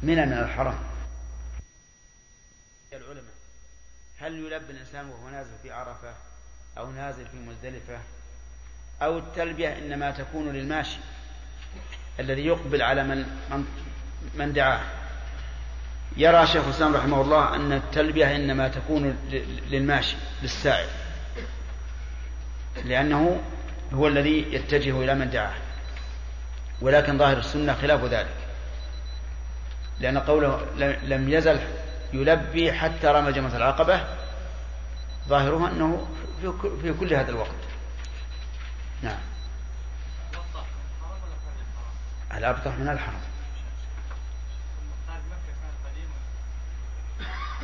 منى 0.01 0.25
من 0.25 0.33
الحرم 0.33 0.79
العلماء 2.93 3.33
هل 4.17 4.33
يلبي 4.33 4.73
الإنسان 4.73 5.09
وهو 5.09 5.29
نازل 5.29 5.51
في 5.63 5.71
عرفة 5.71 6.13
أو 6.77 6.91
نازل 6.91 7.25
في 7.27 7.37
مزدلفة؟ 7.37 7.99
أو 9.01 9.17
التلبية 9.17 9.77
إنما 9.77 10.11
تكون 10.11 10.49
للماشي 10.49 10.99
الذي 12.19 12.45
يقبل 12.45 12.81
على 12.81 13.03
من 13.03 13.17
من, 13.51 13.65
من 14.35 14.53
دعاه؟ 14.53 15.02
يرى 16.17 16.47
شيخ 16.47 16.63
الإسلام 16.65 16.95
رحمه 16.95 17.21
الله 17.21 17.55
أن 17.55 17.73
التلبية 17.73 18.35
إنما 18.35 18.67
تكون 18.67 19.17
للماشي 19.69 20.15
للسائر 20.41 20.89
لأنه 22.85 23.41
هو 23.93 24.07
الذي 24.07 24.53
يتجه 24.53 25.03
إلى 25.03 25.15
من 25.15 25.29
دعاه. 25.29 25.53
ولكن 26.81 27.17
ظاهر 27.17 27.37
السنة 27.37 27.73
خلاف 27.73 28.03
ذلك. 28.03 28.35
لأن 29.99 30.17
قوله 30.17 30.61
لم 31.03 31.29
يزل 31.29 31.59
يلبي 32.13 32.73
حتى 32.73 33.07
رمى 33.07 33.31
جمرة 33.31 33.57
العقبة 33.57 34.03
ظاهرها 35.27 35.71
أنه 35.71 36.07
في 36.81 36.93
كل 36.99 37.13
هذا 37.13 37.29
الوقت. 37.29 37.49
نعم. 39.01 39.19
الأبطح 42.33 42.77
من 42.77 42.89
الحرم 42.89 43.32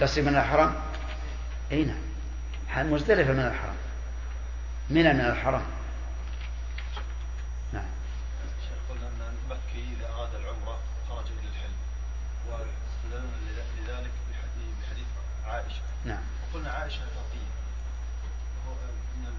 قصي 0.01 0.21
من 0.21 0.35
الحرم 0.37 0.75
إي 1.71 1.85
نعم. 1.85 2.93
مزدلفة 2.93 3.33
من 3.33 3.39
الحرم 3.39 3.75
منى 4.89 5.13
من 5.13 5.21
الحرم 5.21 5.61
نعم. 7.73 7.85
شيخ 8.61 8.77
قلنا 8.89 9.07
أن 9.07 9.21
المكي 9.21 9.93
إذا 9.97 10.07
أراد 10.13 10.35
العمرة 10.35 10.79
خرج 11.09 11.25
إلى 11.39 11.49
الحلم 11.49 11.77
واستدلنا 12.49 13.35
لذلك 13.79 14.11
بحديث, 14.31 15.07
عائشة. 15.45 15.81
نعم. 16.05 16.21
وقلنا 16.51 16.69
عائشة 16.69 17.01
وهو 18.65 18.75
من 19.17 19.33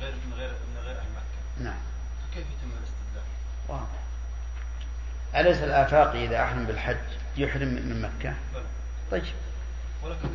غير 0.00 0.12
من 0.12 0.34
غير 0.38 0.50
من 0.50 0.82
غير 0.84 0.98
أهل 0.98 1.06
مكة. 1.16 1.64
نعم. 1.64 1.78
فكيف 2.22 2.46
يتم 2.46 2.70
الاستدلال؟ 2.78 3.24
واضح. 3.68 3.98
أليس 5.36 5.62
الآفاقي 5.62 6.24
إذا 6.24 6.42
أحرم 6.44 6.64
بالحج 6.64 6.96
يحرم 7.36 7.68
من 7.68 8.02
مكة؟ 8.02 8.34
طيب. 9.10 9.24
ولكن 10.02 10.28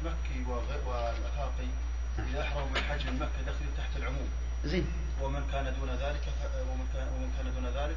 المكي 0.00 0.50
والافاقي 0.50 1.68
اذا 2.18 2.42
احرموا 2.42 2.68
بالحج 2.74 3.06
من 3.06 3.14
مكة 3.14 3.42
دخلوا 3.52 3.72
تحت 3.78 3.96
العموم. 3.96 4.28
زين. 4.64 4.86
ومن 5.22 5.42
كان 5.52 5.74
دون 5.80 5.90
ذلك 5.90 6.20
ف... 6.20 6.68
ومن 6.70 6.86
كان 6.94 7.08
ومن 7.08 7.32
كان 7.38 7.54
دون 7.54 7.82
ذلك 7.82 7.96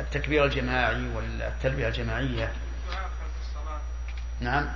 التكبير 0.00 0.44
الجماعي 0.44 1.08
والتلبيه 1.14 1.88
الجماعية. 1.88 2.52
نعم. 4.40 4.68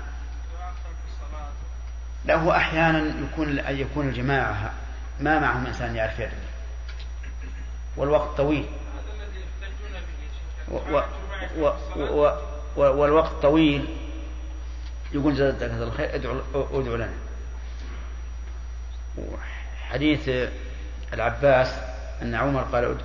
لا 2.24 2.34
هو 2.34 2.52
أحيانا 2.52 3.14
يكون 3.32 3.58
أن 3.58 3.78
يكون 3.78 4.08
الجماعة 4.08 4.72
ما 5.20 5.38
معهم 5.38 5.66
إنسان 5.66 5.96
يعرف 5.96 6.18
يدعو 6.18 6.32
والوقت 7.96 8.36
طويل. 8.36 8.64
و 10.68 10.76
و 10.76 11.02
و 11.56 11.72
و 11.98 12.36
و 12.76 12.80
والوقت 12.80 13.32
طويل. 13.42 13.96
يقول 15.12 15.34
جزاك 15.34 15.62
الله 15.62 15.82
الخير 15.82 16.14
ادعو 16.14 16.40
ادعو 16.54 16.96
لنا. 16.96 17.12
حديث 19.90 20.30
العباس 21.12 21.74
أن 22.22 22.34
عمر 22.34 22.62
قال 22.62 22.96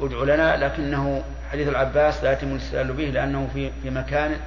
ادعو 0.00 0.24
لنا. 0.24 0.56
لكنه 0.56 1.24
حديث 1.52 1.68
العباس 1.68 2.24
لا 2.24 2.32
يتم 2.32 2.52
الاستدلال 2.52 2.92
به 2.92 3.04
لأنه 3.04 3.50
في 3.54 3.70
في 3.82 3.90
مكان 3.90 4.40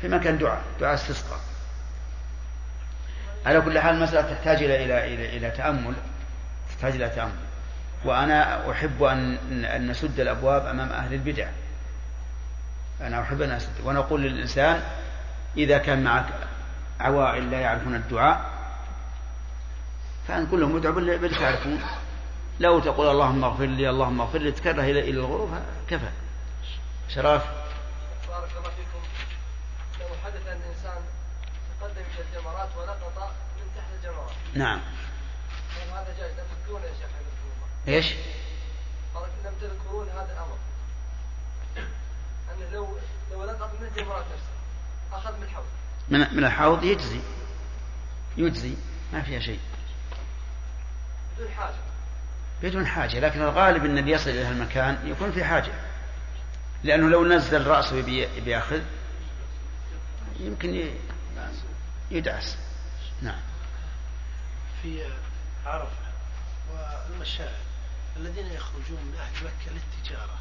في 0.00 0.08
مكان 0.08 0.38
دعاء 0.38 0.62
دعاء 0.80 0.94
استسقاء. 0.94 1.40
على 3.46 3.60
كل 3.60 3.78
حال 3.78 3.94
المسألة 3.94 4.34
تحتاج 4.34 4.62
إلى 4.62 4.84
إلى 4.84 5.14
إلى, 5.14 5.36
إلى 5.36 5.50
تأمل. 5.50 5.94
تحتاج 6.68 6.94
إلى 6.94 7.08
تأمل. 7.08 7.32
وأنا 8.04 8.70
أحب 8.70 9.02
أن 9.02 9.64
أن 9.64 9.90
نسد 9.90 10.20
الأبواب 10.20 10.66
أمام 10.66 10.88
أهل 10.92 11.14
البدع. 11.14 11.48
أنا 13.00 13.22
أحب 13.22 13.42
أن 13.42 13.50
أسد. 13.50 13.72
ونقول 13.84 14.22
للإنسان 14.22 14.82
إذا 15.56 15.78
كان 15.78 16.04
معك 16.04 16.26
عوائل 17.00 17.50
لا 17.50 17.60
يعرفون 17.60 17.94
الدعاء 17.94 18.50
فنقول 20.28 20.60
لهم 20.60 20.76
ادعوا 20.76 20.94
باللي 20.94 21.28
تعرفون. 21.28 21.80
لو 22.60 22.80
تقول 22.80 23.10
اللهم 23.10 23.44
اغفر 23.44 23.64
لي 23.64 23.90
اللهم 23.90 24.20
اغفر 24.20 24.38
لي 24.38 24.52
تكره 24.52 24.82
إلى 24.82 25.10
الغروب 25.10 25.50
كفى 25.88 26.08
شراف 27.08 27.42
بارك 28.28 28.50
الله 28.58 28.70
فيكم 28.70 29.02
لو 30.00 30.06
حدث 30.24 30.46
أن 30.46 30.56
الإنسان 30.56 31.02
إلى 32.18 32.24
الجمرات 32.28 32.68
ونقط 32.76 33.32
من 33.56 33.66
تحت 33.76 33.86
الجمرات. 33.98 34.30
نعم. 34.54 34.80
هل 35.70 35.88
هذا 35.88 36.14
جائز. 36.18 36.32
لم 36.38 36.46
تذكرون 36.46 36.82
يا 36.82 36.88
شيخ 36.88 37.10
إيش؟ 37.88 38.14
بارك 39.14 39.30
لم 39.44 39.52
تذكرون 39.60 40.08
هذا 40.08 40.32
الأمر. 40.32 40.58
أنه 42.52 42.70
لو 42.72 42.98
لو 43.32 43.44
نقط 43.44 43.70
من 43.80 43.86
الجمرات 43.86 44.24
نفسها 44.24 44.54
أخذ 45.12 45.36
من 45.36 45.42
الحوض. 45.42 45.64
من 46.08 46.36
من 46.36 46.44
الحوض 46.44 46.84
يجزي. 46.84 47.20
يجزي. 48.36 48.74
ما 49.12 49.22
فيها 49.22 49.40
شيء. 49.40 49.60
بدون 51.36 51.52
حاجة. 51.52 51.74
بدون 52.62 52.86
حاجة. 52.86 53.20
لكن 53.20 53.42
الغالب 53.42 53.84
أن 53.84 53.98
اللي 53.98 54.10
يصل 54.10 54.30
إلى 54.30 54.48
المكان 54.48 55.08
يكون 55.08 55.32
في 55.32 55.44
حاجة. 55.44 55.72
لأنه 56.84 57.08
لو 57.08 57.24
نزل 57.24 57.66
رأسه 57.66 57.96
يبي 57.96 58.40
بيأخذ 58.40 58.80
يمكن 60.40 60.90
يدعس. 62.10 62.56
نعم. 63.22 63.40
في 64.82 65.04
عرفة 65.66 66.04
والمشاعر 66.72 67.64
الذين 68.16 68.46
يخرجون 68.46 68.98
من 69.00 69.14
أهل 69.18 69.44
مكة 69.44 69.72
للتجارة 69.72 70.38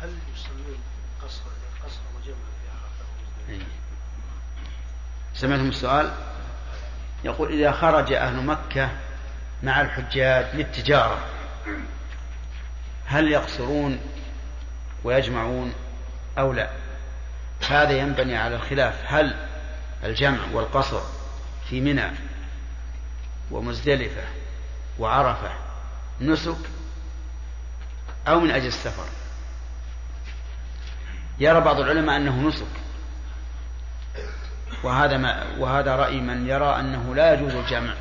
هل 0.00 0.18
يصلون 0.34 0.78
قصر 1.22 1.42
قصر 1.84 2.00
وجمع 2.16 2.36
في 2.36 2.70
عرفة؟ 2.70 3.04
إيه. 3.48 3.66
سمعتم 5.34 5.68
السؤال؟ 5.68 6.14
يقول 7.24 7.52
إذا 7.52 7.72
خرج 7.72 8.12
أهل 8.12 8.44
مكة 8.44 8.90
مع 9.62 9.80
الحجاج 9.80 10.54
للتجارة 10.54 11.24
هل 13.06 13.28
يقصرون 13.28 14.00
ويجمعون 15.04 15.74
أو 16.38 16.52
لا؟ 16.52 16.70
هذا 17.68 17.92
ينبني 17.92 18.36
على 18.36 18.56
الخلاف. 18.56 19.04
هل 19.06 19.48
الجمع 20.06 20.38
والقصر 20.52 21.00
في 21.68 21.80
منى 21.80 22.10
ومزدلفة 23.50 24.22
وعرفة 24.98 25.50
نسك 26.20 26.58
أو 28.28 28.40
من 28.40 28.50
أجل 28.50 28.66
السفر. 28.66 29.04
يرى 31.38 31.60
بعض 31.60 31.80
العلماء 31.80 32.16
أنه 32.16 32.48
نسك. 32.48 32.66
وهذا 34.82 35.16
ما 35.16 35.56
وهذا 35.58 35.96
رأي 35.96 36.20
من 36.20 36.48
يرى 36.48 36.80
أنه 36.80 37.14
لا 37.14 37.34
يجوز 37.34 37.54
الجمع 37.54 37.94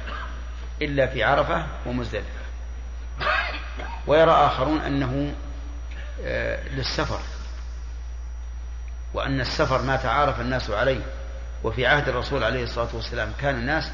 إلا 0.81 1.07
في 1.07 1.23
عرفة 1.23 1.67
ومزدلفة. 1.85 2.45
ويرى 4.07 4.31
آخرون 4.31 4.81
أنه 4.81 5.35
آه، 6.25 6.67
للسفر. 6.69 7.19
وأن 9.13 9.41
السفر 9.41 9.81
ما 9.81 9.95
تعارف 9.95 10.39
الناس 10.39 10.69
عليه. 10.69 11.01
وفي 11.65 11.85
عهد 11.85 12.09
الرسول 12.09 12.43
عليه 12.43 12.63
الصلاة 12.63 12.87
والسلام 12.93 13.31
كان 13.41 13.55
الناس 13.55 13.91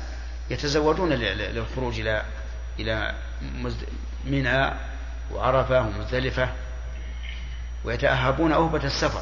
ل- 1.16 1.56
للخروج 1.56 2.00
إلى 2.00 2.24
إلى 2.80 3.16
منى 4.26 4.72
وعرفة 5.34 5.82
ومزدلفة 5.82 6.50
ويتأهبون 7.84 8.52
أهبة 8.54 8.84
السفر. 8.84 9.22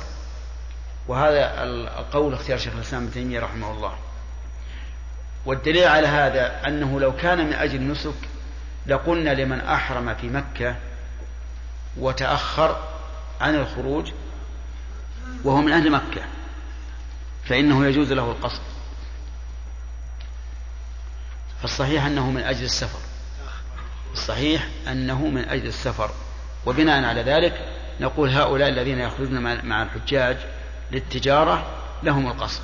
وهذا 1.08 1.64
القول 1.64 2.34
اختيار 2.34 2.58
شيخ 2.58 2.74
الإسلام 2.76 3.04
ابن 3.04 3.14
تيمية 3.14 3.40
رحمه 3.40 3.72
الله. 3.72 3.94
والدليل 5.46 5.88
على 5.88 6.08
هذا 6.08 6.68
أنه 6.68 7.00
لو 7.00 7.16
كان 7.16 7.46
من 7.48 7.54
أجل 7.54 7.88
نسك 7.88 8.14
لقلنا 8.88 9.30
لمن 9.30 9.60
أحرم 9.62 10.16
في 10.16 10.30
مكة 10.30 10.76
وتأخر 11.98 12.84
عن 13.42 13.56
الخروج 13.56 14.12
وهو 15.44 15.62
من 15.62 15.72
أهل 15.72 15.92
مكة. 15.92 16.22
فإنه 17.46 17.86
يجوز 17.86 18.12
له 18.12 18.32
القصد. 18.32 18.62
فالصحيح 21.62 22.06
أنه 22.06 22.32
من 22.32 22.42
أجل 22.42 22.64
السفر. 22.64 23.00
الصحيح 24.14 24.68
أنه 24.88 25.28
من 25.28 25.50
أجل 25.50 25.68
السفر. 25.68 26.12
وبناء 26.66 27.04
على 27.06 27.22
ذلك 27.22 27.76
نقول 28.00 28.30
هؤلاء 28.30 28.70
الذين 28.70 29.00
يخرجون 29.00 29.42
مع- 29.64 29.84
الحجاج 29.84 30.38
للتجارة 30.92 31.66
لهم 32.04 32.28
القصر 32.28 32.62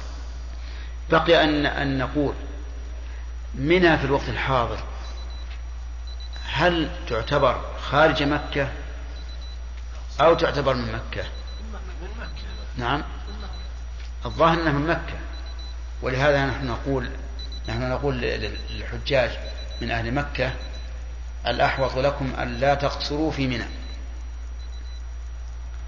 بقي 1.12 1.44
أن 1.44 1.66
أن 1.66 1.98
نقول 1.98 2.34
منى 3.56 3.98
في 3.98 4.06
الوقت 4.06 4.30
الحاضر 4.30 4.80
هل 6.46 6.90
تعتبر 7.10 7.62
خارج 7.82 8.24
مكة 8.24 8.72
أو 10.22 10.34
تعتبر 10.36 10.74
من 10.74 10.92
مكة؟ 10.92 11.24
من 12.02 12.10
مكة. 12.20 12.30
نعم. 12.78 13.04
الظاهر 14.26 14.54
أنها 14.62 14.72
من 14.72 14.88
مكة. 14.88 15.14
ولهذا 16.02 16.46
نحن 16.46 16.68
نقول 16.68 17.10
نحن 17.70 17.90
نقول 17.90 18.16
لل- 18.18 18.58
للحجاج 18.72 19.32
من 19.82 19.92
أهل 19.92 20.14
مكة 20.14 20.52
الأحوط 21.48 21.98
لكم 21.98 22.34
أن 22.40 22.54
لا 22.60 22.74
تقصروا 22.76 23.32
في 23.32 23.48
منى. 23.48 23.66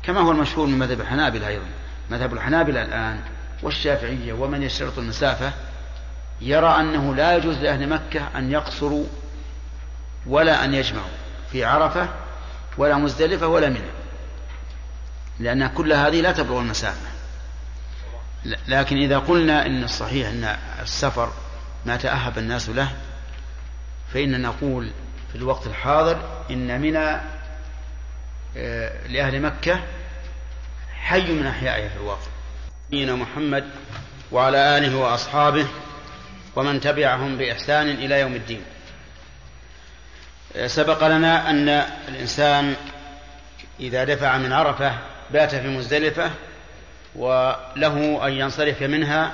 كما 0.04 0.20
هو 0.22 0.32
المشهور 0.32 0.68
من 0.68 0.80
مذهب 0.80 1.02
الحنابلة 1.02 1.48
أيضا. 1.48 1.66
مذهب 2.12 2.34
الحنابلة 2.34 2.82
الآن 2.82 3.20
والشافعية 3.64 4.34
ومن 4.34 4.64
يشترط 4.64 4.98
المسافة 4.98 5.52
يرى 6.42 6.68
أنه 6.80 7.16
لا 7.16 7.36
يجوز 7.38 7.58
لأهل 7.58 7.90
مكة 7.90 8.22
أن 8.36 8.52
يقصروا 8.52 9.06
ولا 10.28 10.66
أن 10.66 10.74
يجمعوا 10.74 11.08
في 11.52 11.66
عرفة 11.66 12.10
ولا 12.78 12.96
مزدلفة 12.96 13.48
ولا 13.48 13.70
منى 13.70 13.92
لأن 15.40 15.68
كل 15.68 15.94
هذه 15.94 16.22
لا 16.22 16.32
تبلغ 16.32 16.60
المسافة. 16.60 17.08
لكن 18.68 18.98
إذا 18.98 19.20
قلنا 19.20 19.66
إن 19.66 19.84
الصحيح 19.84 20.28
أن 20.28 20.58
السفر 20.82 21.34
ما 21.86 21.98
تأهب 21.98 22.38
الناس 22.38 22.70
له 22.70 22.92
فإن 24.14 24.42
نقول 24.42 24.92
في 25.32 25.36
الوقت 25.36 25.68
الحاضر 25.68 26.44
إن 26.52 26.82
منى 26.82 27.22
آه، 28.58 29.08
لأهل 29.08 29.42
مكة 29.42 29.80
حي 30.94 31.32
من 31.32 31.48
أحيائها 31.48 31.90
في 31.90 31.96
الواقع. 31.96 32.28
نبينا 32.88 33.16
محمد 33.16 33.70
وعلى 34.32 34.78
آله 34.78 34.98
وأصحابه 34.98 35.68
ومن 36.56 36.80
تبعهم 36.80 37.38
بإحسان 37.38 37.90
إلى 37.90 38.20
يوم 38.20 38.34
الدين. 38.36 38.62
سبق 40.66 41.08
لنا 41.08 41.50
أن 41.50 41.70
الإنسان 42.08 42.76
إذا 43.80 44.04
دفع 44.04 44.38
من 44.38 44.54
عرفة 44.54 44.98
بات 45.32 45.56
في 45.56 45.68
مزدلفة 45.68 46.32
وله 47.18 48.28
أن 48.28 48.34
ينصرف 48.34 48.82
منها 48.82 49.32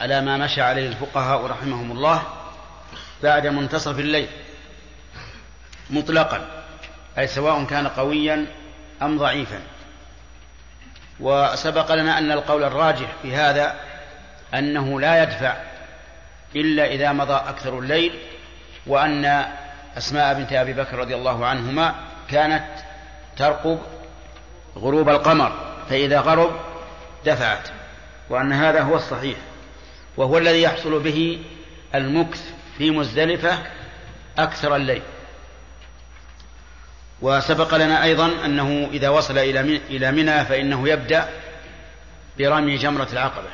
على 0.00 0.20
ما 0.20 0.36
مشى 0.36 0.62
عليه 0.62 0.88
الفقهاء 0.88 1.46
رحمهم 1.46 1.92
الله 1.92 2.22
بعد 3.22 3.46
منتصف 3.46 3.98
الليل 3.98 4.28
مطلقا 5.90 6.46
أي 7.18 7.26
سواء 7.26 7.64
كان 7.64 7.88
قويا 7.88 8.46
أم 9.02 9.18
ضعيفا. 9.18 9.60
وسبق 11.20 11.94
لنا 11.94 12.18
أن 12.18 12.32
القول 12.32 12.64
الراجح 12.64 13.08
في 13.22 13.36
هذا 13.36 13.74
أنه 14.54 15.00
لا 15.00 15.22
يدفع 15.22 15.56
إلا 16.56 16.86
إذا 16.86 17.12
مضى 17.12 17.34
أكثر 17.34 17.78
الليل 17.78 18.12
وأن 18.86 19.44
أسماء 19.98 20.34
بنت 20.34 20.52
أبي 20.52 20.72
بكر 20.72 20.98
رضي 20.98 21.14
الله 21.14 21.46
عنهما 21.46 21.94
كانت 22.30 22.64
ترقب 23.36 23.78
غروب 24.76 25.08
القمر 25.08 25.52
فإذا 25.90 26.20
غرب 26.20 26.71
دفعت 27.26 27.68
وأن 28.30 28.52
هذا 28.52 28.82
هو 28.82 28.96
الصحيح 28.96 29.38
وهو 30.16 30.38
الذي 30.38 30.62
يحصل 30.62 31.00
به 31.02 31.44
المكث 31.94 32.52
في 32.78 32.90
مزدلفة 32.90 33.58
أكثر 34.38 34.76
الليل. 34.76 35.02
وسبق 37.22 37.74
لنا 37.74 38.02
أيضا 38.02 38.26
أنه 38.44 38.88
إذا 38.92 39.08
وصل 39.08 39.38
إلى 39.38 39.62
من- 39.62 39.80
إلى 39.90 40.12
منى 40.12 40.44
فإنه 40.44 40.88
يبدأ 40.88 41.28
برمي 42.38 42.76
جمرة 42.76 43.08
العقبة. 43.12 43.48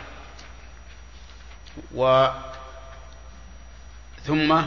و 1.94 2.28
ثم 4.26 4.62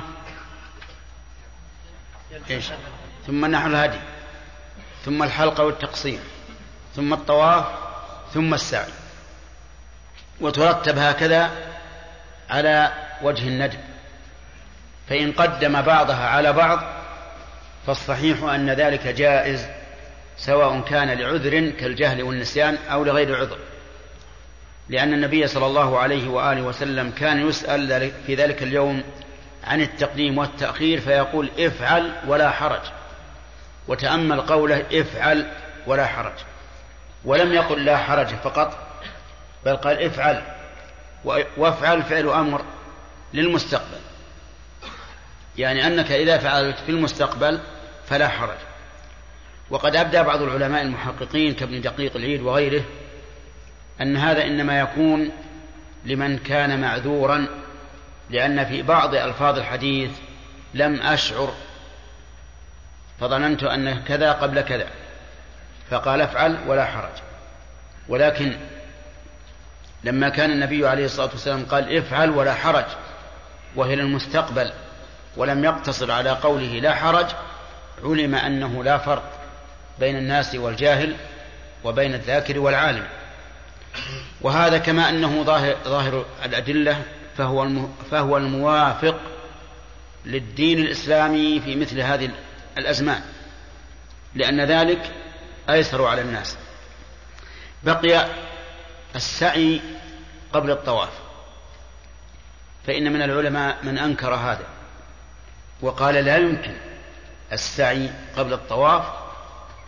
إيش؟ 2.50 2.66
ثم 3.28 3.46
نحر 3.46 3.68
الهدي 3.68 4.00
ثم 5.06 5.24
الحلقة 5.24 5.64
والتقصير 5.64 6.20
ثم 6.96 7.14
الطواف 7.14 7.66
ثم 8.34 8.54
السعي. 8.54 8.92
وترتب 10.42 10.98
هكذا 10.98 11.52
على 12.50 12.92
وجه 13.22 13.48
الندب. 13.48 13.80
فإن 15.10 15.32
قدم 15.32 15.82
بعضها 15.82 16.28
على 16.28 16.54
بعض 16.54 16.80
فالصحيح 17.88 18.44
أن 18.44 18.70
ذلك 18.70 19.08
جائز 19.08 19.68
سواء 20.38 20.82
كان 20.82 21.20
لعذر 21.20 21.70
كالجهل 21.70 22.24
والنسيان 22.24 22.78
أو 22.92 23.04
لغير 23.04 23.36
عذر. 23.36 23.58
لأن 24.90 25.14
النبي 25.14 25.48
صلى 25.48 25.66
الله 25.66 26.00
عليه 26.00 26.30
وآله 26.30 26.62
وسلم 26.62 27.12
كان 27.12 27.48
يسأل 27.48 28.12
في 28.28 28.36
ذلك 28.36 28.64
اليوم 28.64 29.04
عن 29.64 29.82
التقديم 29.82 30.38
والتأخير 30.38 31.02
فيقول 31.02 31.50
افعل 31.60 32.12
ولا 32.28 32.50
حرج. 32.50 32.82
وتأمل 33.88 34.42
قوله 34.42 34.86
افعل 34.94 35.48
ولا 35.88 36.06
حرج. 36.08 36.34
ولم 37.26 37.54
يقل 37.54 37.86
لا 37.86 37.98
حرج 37.98 38.28
فقط 38.28 38.78
بل 39.66 39.76
قال 39.76 40.04
افعل 40.04 40.44
وافعل 41.58 42.04
فعل 42.04 42.30
أمر 42.30 42.62
للمستقبل. 43.34 44.00
يعني 45.58 45.88
أنك 45.88 46.12
إذا 46.12 46.38
فعلت 46.38 46.78
في 46.80 46.90
المستقبل 46.90 47.60
فلا 48.06 48.28
حرج. 48.28 48.58
وقد 49.70 49.96
أبدى 49.96 50.24
بعض 50.24 50.42
العلماء 50.42 50.82
المحققين 50.82 51.54
كابن 51.54 51.82
دقيق 51.82 52.16
العيد 52.16 52.42
وغيره 52.42 52.84
أن 54.02 54.18
هذا 54.18 54.46
إنما 54.46 54.80
يكون 54.80 55.32
لمن 56.06 56.38
كان 56.38 56.82
معذورا 56.82 57.48
لأن 58.30 58.66
في 58.66 58.82
بعض 58.82 59.16
ألفاظ 59.16 59.58
الحديث 59.58 60.12
لم 60.74 61.02
أشعر 61.02 61.54
فظننت 63.20 63.64
أن 63.64 64.04
كذا 64.04 64.32
قبل 64.32 64.62
كذا. 64.62 64.88
فقال 65.92 66.22
افعل 66.22 66.58
ولا 66.68 66.86
حرج. 66.86 67.12
ولكن 68.10 68.58
لما 70.04 70.30
كان 70.30 70.52
النبي 70.52 70.88
عليه 70.88 71.06
الصلاة 71.06 71.30
والسلام 71.30 71.66
قال 71.66 71.98
افعل 71.98 72.30
ولا 72.30 72.54
حرج 72.54 72.86
وهي 73.76 73.96
للمستقبل 73.96 74.72
ولم 75.38 75.64
يقتصر 75.64 76.12
على 76.12 76.30
قوله 76.30 76.80
لا 76.80 76.96
حرج 76.96 77.26
علم 78.04 78.36
أنه 78.36 78.84
لا 78.84 78.98
فرق 78.98 79.24
بين 80.00 80.18
الناس 80.18 80.56
والجاهل 80.56 81.16
وبين 81.84 82.14
الذاكر 82.14 82.60
والعالم. 82.60 83.08
وهذا 84.42 84.78
كما 84.78 85.10
أنه 85.10 85.44
ظاهر, 85.44 85.76
ظاهر 85.84 86.26
الأدلة 86.46 87.02
فهو, 87.38 87.70
فهو 88.12 88.38
الموافق 88.38 89.20
للدين 90.26 90.80
الإسلامي 90.80 91.60
في 91.60 91.76
مثل 91.76 92.00
هذه 92.00 92.30
الأزمان. 92.78 93.22
لأن 94.36 94.62
ذلك 94.62 95.12
أيسر 95.70 96.06
على 96.06 96.22
الناس. 96.22 96.58
بقي 97.84 98.28
السعي 99.16 99.82
قبل 100.54 100.72
الطواف. 100.72 101.10
فإن 102.88 103.14
من 103.14 103.22
العلماء 103.22 103.78
من 103.84 103.98
أنكر 103.98 104.36
هذا 104.36 104.66
وقال 105.82 106.16
لا 106.16 106.38
يمكن 106.38 106.78
السعي 107.52 108.10
قبل 108.38 108.54
الطواف 108.54 109.06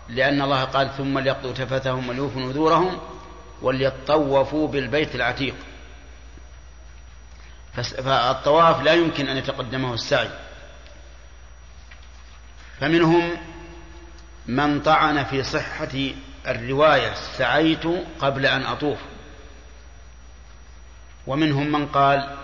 لأن 0.09 0.41
الله 0.41 0.63
قال 0.63 0.97
ثم 0.97 1.19
ليقضوا 1.19 1.53
تفثهم 1.53 2.09
وليوفوا 2.09 2.41
نذورهم 2.41 2.99
وليطوفوا 3.61 4.67
بالبيت 4.67 5.15
العتيق. 5.15 5.55
فالطواف 7.74 8.82
لا 8.82 8.93
يمكن 8.93 9.28
أن 9.28 9.38
يتقدمه 9.38 9.93
السعي. 9.93 10.30
فمنهم 12.80 13.38
من 14.48 14.82
طعن 14.82 15.24
في 15.24 15.44
صحة 15.44 16.12
الرواية 16.48 17.14
سعيت 17.14 17.84
قبل 18.20 18.46
أن 18.46 18.64
أطوف. 18.64 19.00
ومنهم 21.28 21.72
من 21.72 21.88
قال 21.88 22.38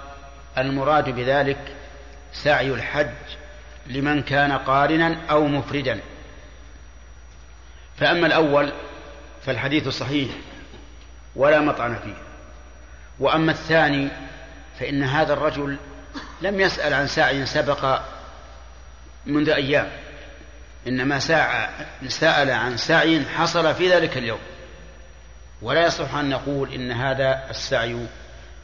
المراد 0.57 1.09
بذلك 1.09 1.75
سعي 2.33 2.67
الحج 2.67 3.09
لمن 3.87 4.21
كان 4.21 4.51
قارنا 4.51 5.17
أو 5.29 5.47
مفردا. 5.47 5.99
فأما 7.97 8.27
الأول 8.27 8.73
فالحديث 9.45 9.87
صحيح 9.87 10.31
ولا 11.35 11.59
مطعن 11.59 11.95
فيه. 11.95 12.15
وأما 13.19 13.51
الثاني 13.51 14.09
فإن 14.79 15.03
هذا 15.03 15.33
الرجل 15.33 15.77
لم 16.41 16.59
يسأل 16.59 16.93
عن 16.93 17.07
سعي 17.07 17.45
سبق 17.45 18.01
منذ 19.25 19.49
أيام. 19.49 19.91
إنما 20.87 21.19
سأل 22.07 22.51
عن 22.51 22.77
سعي 22.77 23.25
حصل 23.25 23.75
في 23.75 23.93
ذلك 23.93 24.17
اليوم. 24.17 24.39
ولا 25.61 25.85
يصح 25.85 26.15
أن 26.15 26.29
نقول 26.29 26.73
إن 26.73 26.91
هذا 26.91 27.49
السعي 27.49 28.07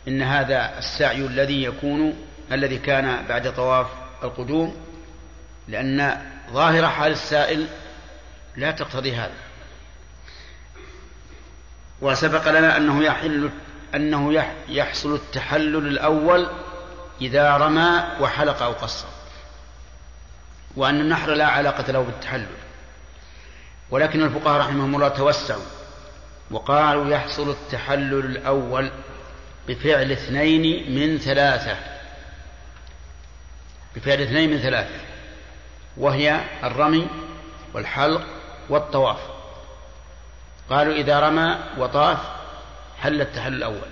إن 0.07 0.21
هذا 0.21 0.77
السعي 0.77 1.25
الذي 1.25 1.63
يكون 1.63 2.15
الذي 2.51 2.77
كان 2.77 3.25
بعد 3.25 3.55
طواف 3.55 3.87
القدوم 4.23 4.77
لأن 5.67 6.21
ظاهر 6.51 6.87
حال 6.87 7.11
السائل 7.11 7.67
لا 8.55 8.71
تقتضي 8.71 9.15
هذا. 9.15 9.33
وسبق 12.01 12.49
لنا 12.49 12.77
أنه 12.77 13.03
يحل 13.03 13.49
أنه 13.95 14.45
يحصل 14.69 15.15
التحلل 15.15 15.87
الأول 15.87 16.49
إذا 17.21 17.57
رمى 17.57 18.03
وحلق 18.19 18.61
أو 18.63 18.71
قصر. 18.71 19.07
وأن 20.75 21.01
النحر 21.01 21.33
لا 21.33 21.47
علاقة 21.47 21.91
له 21.91 21.99
بالتحلل. 21.99 22.47
ولكن 23.91 24.23
الفقهاء 24.23 24.59
رحمهم 24.59 24.95
الله 24.95 25.07
توسعوا 25.07 25.65
وقالوا 26.51 27.09
يحصل 27.09 27.49
التحلل 27.49 28.25
الأول 28.25 28.91
بفعل 29.67 30.11
اثنين 30.11 30.95
من 30.95 31.17
ثلاثة. 31.17 31.77
بفعل 33.95 34.21
اثنين 34.21 34.49
من 34.49 34.57
ثلاثة. 34.59 34.99
وهي 35.97 36.41
الرمي 36.63 37.07
والحلق 37.73 38.21
والطواف. 38.69 39.19
قالوا 40.69 40.93
إذا 40.93 41.19
رمى 41.19 41.55
وطاف 41.77 42.19
حل 43.01 43.21
التحلل 43.21 43.55
الأول. 43.55 43.89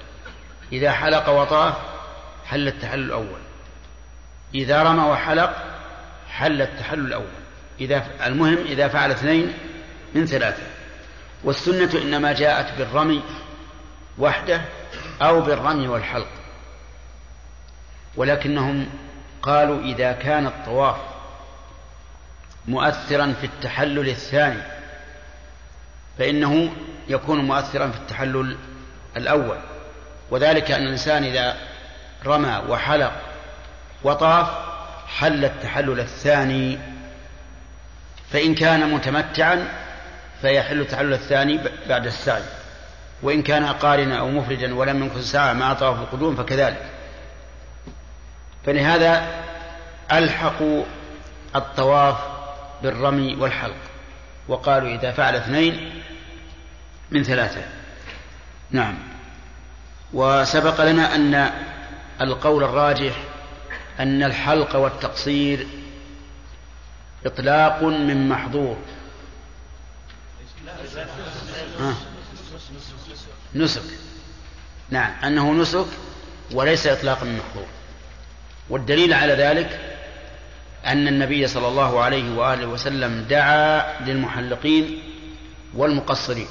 إذا 0.72 0.92
حلق 0.92 1.30
وطاف 1.30 1.74
حل 2.46 2.68
التحلل 2.68 3.04
الأول. 3.04 3.42
إذا 4.56 4.84
رمى 4.84 5.04
وحلق 5.04 5.73
حل 6.34 6.62
التحلل 6.62 7.06
الأول. 7.06 7.26
إذا 7.80 8.06
المهم 8.26 8.58
إذا 8.58 8.88
فعل 8.88 9.12
اثنين 9.12 9.54
من 10.16 10.26
ثلاثة. 10.26 10.64
والسنة 11.44 12.02
إنما 12.02 12.34
جاءت 12.34 12.78
بالرمي 12.78 13.24
وحده 14.18 14.62
أو 15.22 15.42
بالرمي 15.42 15.88
والحلق. 15.88 16.28
ولكنهم 18.16 18.90
قالوا 19.42 19.82
إذا 19.82 20.12
كان 20.12 20.46
الطواف 20.46 20.98
مؤثرا 22.68 23.34
في 23.42 23.46
التحلل 23.46 24.10
الثاني 24.10 24.62
فإنه 26.18 26.74
يكون 27.08 27.40
مؤثرا 27.40 27.92
في 27.92 27.98
التحلل 27.98 28.58
الأول. 29.18 29.58
وذلك 30.32 30.72
أن 30.72 30.84
الإنسان 30.84 31.24
إذا 31.24 31.58
رمى 32.26 32.62
وحلق 32.70 33.14
وطاف 34.04 34.73
حل 35.08 35.46
التحلل 35.46 36.00
الثاني 36.00 36.80
فإن 38.32 38.56
كان 38.56 38.94
متمتعا 38.94 39.68
فيحل 40.42 40.82
التحلل 40.82 41.14
الثاني 41.14 41.60
بعد 41.90 42.06
السعي. 42.06 42.44
وإن 43.22 43.44
كان 43.44 43.66
قارنا 43.66 44.20
أو 44.20 44.30
مفردا 44.30 44.76
ولم 44.76 45.04
ينقص 45.04 45.32
ساعة 45.32 45.54
مع 45.54 45.74
طواف 45.74 46.00
القدوم 46.00 46.36
فكذلك. 46.36 46.86
فلهذا 48.66 49.28
ألحقوا 50.12 50.84
الطواف 51.56 52.18
بالرمي 52.84 53.36
والحلق. 53.36 53.76
وقالوا 54.48 54.90
إذا 54.90 55.12
فعل 55.12 55.36
اثنين 55.36 56.02
من 57.12 57.24
ثلاثة. 57.24 57.62
نعم. 58.72 58.98
وسبق 60.14 60.82
لنا 60.82 61.16
أن 61.16 61.52
القول 62.22 62.64
الراجح 62.64 63.14
أن 64.00 64.24
الحلق 64.24 64.76
والتقصير 64.76 65.68
إطلاق 67.26 67.84
من 67.84 68.30
محظور. 68.30 68.78
نسك. 73.56 73.82
نعم 74.90 75.12
أنه 75.24 75.52
نسك 75.54 75.86
وليس 76.52 76.88
إطلاقا 76.88 77.26
من 77.26 77.38
محظور. 77.38 77.68
والدليل 78.70 79.14
على 79.14 79.34
ذلك 79.34 79.80
أن 80.86 81.08
النبي 81.08 81.48
صلى 81.48 81.68
الله 81.68 82.00
عليه 82.04 82.38
وآله 82.38 82.68
وسلم 82.68 83.26
دعا 83.30 84.02
للمحلقين 84.02 85.04
والمقصرين 85.74 86.48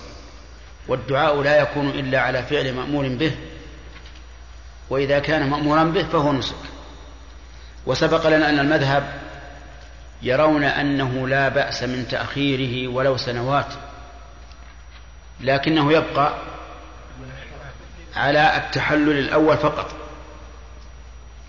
والدعاء 0.88 1.42
لا 1.42 1.60
يكون 1.62 1.88
إلا 1.88 2.20
على 2.20 2.42
فعل 2.42 2.72
مأمور 2.74 3.08
به 3.08 3.32
وإذا 4.90 5.18
كان 5.18 5.50
مأمورا 5.50 5.84
به 5.84 6.02
فهو 6.02 6.32
نسك. 6.32 6.54
وسبق 7.86 8.26
لنا 8.26 8.48
أن 8.48 8.58
المذهب 8.58 9.12
يرون 10.22 10.64
أنه 10.64 11.28
لا 11.28 11.48
بأس 11.48 11.82
من 11.82 12.08
تأخيره 12.10 12.88
ولو 12.88 13.16
سنوات 13.16 13.66
لكنه 15.40 15.92
يبقى 15.92 16.34
على 18.16 18.56
التحلل 18.56 19.18
الأول 19.18 19.56
فقط 19.56 19.90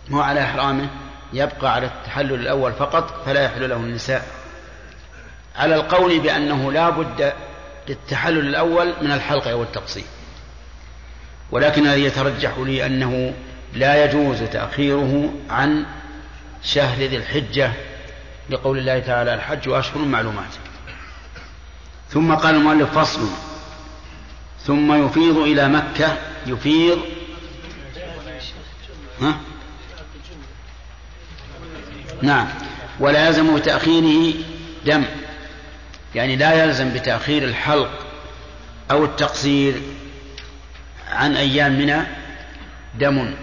مو 0.09 0.21
على 0.21 0.43
إحرامه 0.43 0.89
يبقى 1.33 1.73
على 1.73 1.85
التحلل 1.85 2.33
الأول 2.33 2.73
فقط 2.73 3.25
فلا 3.25 3.43
يحل 3.43 3.69
له 3.69 3.75
النساء. 3.75 4.27
على 5.55 5.75
القول 5.75 6.19
بأنه 6.19 6.71
لا 6.71 6.89
بد 6.89 7.33
للتحلل 7.89 8.47
الأول 8.47 8.93
من 9.01 9.11
الحلق 9.11 9.47
أو 9.47 9.63
التقصير. 9.63 10.03
ولكن 11.51 11.87
الذي 11.87 12.03
يترجح 12.03 12.57
لي 12.57 12.85
أنه 12.85 13.33
لا 13.73 14.05
يجوز 14.05 14.43
تأخيره 14.43 15.33
عن 15.49 15.85
شهر 16.63 16.97
ذي 16.97 17.17
الحجة 17.17 17.73
لقول 18.49 18.77
الله 18.77 18.99
تعالى 18.99 19.33
الحج 19.33 19.69
أشهر 19.69 19.97
معلومات. 19.97 20.55
ثم 22.09 22.35
قال 22.35 22.55
المؤلف 22.55 22.99
فصل. 22.99 23.29
ثم 24.65 25.05
يفيض 25.05 25.37
إلى 25.37 25.69
مكة. 25.69 26.17
يفيض. 26.45 26.99
ها؟ 29.21 29.37
نعم. 32.21 32.47
ولا 32.99 33.27
يلزم 33.27 33.55
بتأخيره 33.55 34.33
دم. 34.85 35.03
يعني 36.15 36.35
لا 36.35 36.63
يلزم 36.63 36.93
بتأخير 36.93 37.43
الحلق 37.43 38.05
أو 38.91 39.05
التقصير 39.05 39.81
عن 41.11 41.35
أيام 41.35 41.71
منى 41.79 42.01
دم 42.99 43.35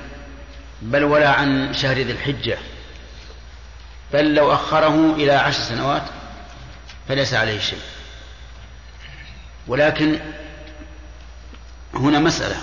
بل 0.83 1.05
ولا 1.05 1.31
عن 1.31 1.75
شهر 1.75 1.97
ذي 1.97 2.13
الحجة. 2.13 2.59
بل 4.13 4.35
لو 4.35 4.53
أخره 4.53 5.15
إلى 5.15 5.33
عشر 5.33 5.61
سنوات 5.61 6.03
فليس 7.09 7.35
عليه 7.35 7.61
شيء. 7.61 7.81
ولكن 9.67 10.19
هنا 11.95 12.19
مسألة. 12.19 12.57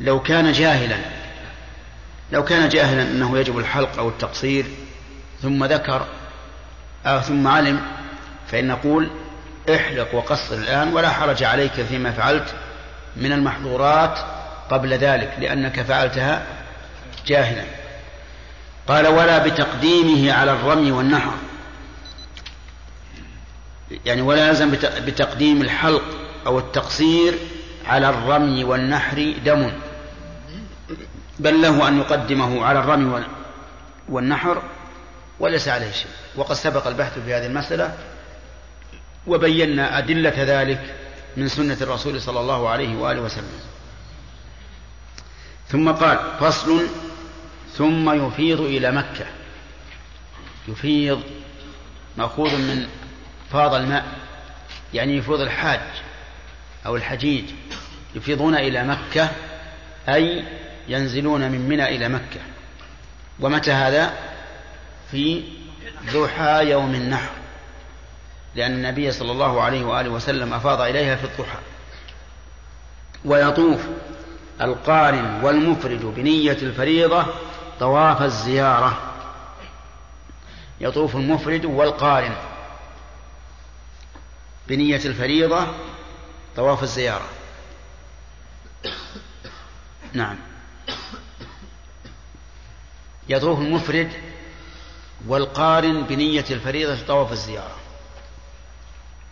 لو 0.00 0.22
كان 0.22 0.52
جاهلا 0.52 0.96
لو 2.32 2.44
كان 2.44 2.68
جاهلا 2.68 3.02
أنه 3.02 3.38
يجب 3.38 3.58
الحلق 3.58 3.98
أو 3.98 4.08
التقصير 4.08 4.66
ثم 5.42 5.64
ذكر 5.64 6.06
أو 7.06 7.20
ثم 7.20 7.48
علم 7.48 7.80
فإن 8.46 8.68
نقول 8.68 9.10
احلق 9.74 10.14
وقصر 10.14 10.54
الآن 10.54 10.92
ولا 10.92 11.10
حرج 11.10 11.42
عليك 11.42 11.72
فيما 11.72 12.12
فعلت 12.12 12.54
من 13.16 13.32
المحظورات 13.32 14.18
قبل 14.70 14.94
ذلك 14.94 15.36
لأنك 15.38 15.82
فعلتها 15.82 16.46
جاهلا. 17.26 17.64
قال 18.88 19.06
ولا 19.06 19.46
بتقديمه 19.46 20.32
على 20.32 20.52
الرمي 20.52 20.92
والنحر. 20.92 21.34
يعني 24.04 24.22
ولا 24.22 24.48
يلزم 24.48 24.70
بتقديم 25.06 25.62
الحلق 25.62 26.04
أو 26.46 26.58
التقصير 26.58 27.38
على 27.86 28.08
الرمي 28.08 28.64
والنحر 28.64 29.34
دم. 29.44 29.72
بل 31.38 31.62
له 31.62 31.88
أن 31.88 31.98
يقدمه 31.98 32.64
على 32.64 32.78
الرمي 32.78 33.24
والنحر 34.08 34.62
وليس 35.40 35.68
عليه 35.68 35.90
شيء. 35.90 36.10
وقد 36.36 36.54
سبق 36.54 36.86
البحث 36.86 37.18
في 37.18 37.34
هذه 37.34 37.46
المسألة 37.46 37.94
وبينا 39.26 39.98
أدلة 39.98 40.34
ذلك 40.36 40.94
من 41.36 41.48
سنة 41.48 41.76
الرسول 41.80 42.20
صلى 42.20 42.40
الله 42.40 42.68
عليه 42.68 42.96
وآله 42.96 43.20
وسلم. 43.20 43.60
ثم 45.68 45.90
قال 45.92 46.18
فصل 46.40 46.86
ثم 47.76 48.26
يفيض 48.26 48.60
إلى 48.60 48.92
مكة. 48.92 49.26
يفيض 50.68 51.22
مأخوذ 52.16 52.56
من 52.56 52.86
فاض 53.52 53.74
الماء 53.74 54.04
يعني 54.94 55.16
يفيض 55.16 55.40
الحاج 55.40 55.80
أو 56.86 56.96
الحجيج. 56.96 57.44
يفيضون 58.14 58.54
إلى 58.54 58.84
مكة 58.84 59.30
أي 60.08 60.44
ينزلون 60.88 61.40
من 61.40 61.68
منى 61.68 61.96
إلى 61.96 62.08
مكة. 62.08 62.40
ومتى 63.40 63.72
هذا؟ 63.72 64.14
في 65.10 65.42
ضحى 66.12 66.70
يوم 66.70 66.94
النحر 66.94 67.30
لأن 68.54 68.72
النبي 68.72 69.10
صلى 69.10 69.32
الله 69.32 69.62
عليه 69.62 69.84
وآله 69.84 70.10
وسلم 70.10 70.54
أفاض 70.54 70.80
إليها 70.80 71.16
في 71.16 71.24
الضحى. 71.24 71.58
ويطوف 73.24 73.86
القارن 74.60 75.40
والمفرد 75.42 76.04
بنية 76.16 76.58
الفريضة 76.62 77.26
طواف 77.80 78.22
الزيارة. 78.22 79.14
يطوف 80.80 81.16
المفرد 81.16 81.64
والقارن. 81.64 82.36
بنية 84.68 85.00
الفريضة 85.04 85.66
طواف 86.56 86.82
الزيارة. 86.82 87.28
نعم. 90.12 90.36
يطوف 93.28 93.58
المفرد 93.58 94.12
والقارن 95.26 96.02
بنية 96.02 96.44
الفريضة 96.50 97.06
طواف 97.06 97.32
الزيارة. 97.32 97.76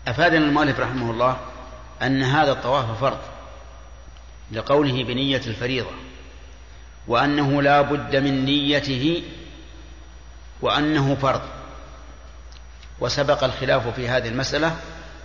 أفادنا 0.09 0.47
المؤلف 0.47 0.81
رحمه 0.81 1.11
الله 1.11 1.37
أن 2.03 2.23
هذا 2.23 2.53
الطواف 2.53 3.01
فرض 3.01 3.19
لقوله 4.53 5.05
بنية 5.05 5.43
الفريضة. 5.47 6.02
وأنه 7.09 7.63
لا 7.63 7.81
بد 7.81 8.17
من 8.17 8.45
نيته 8.45 9.23
وأنه 10.63 11.15
فرض. 11.15 11.43
وسبق 13.01 13.45
الخلاف 13.45 13.89
في 13.89 14.09
هذه 14.09 14.29
المسألة 14.29 14.77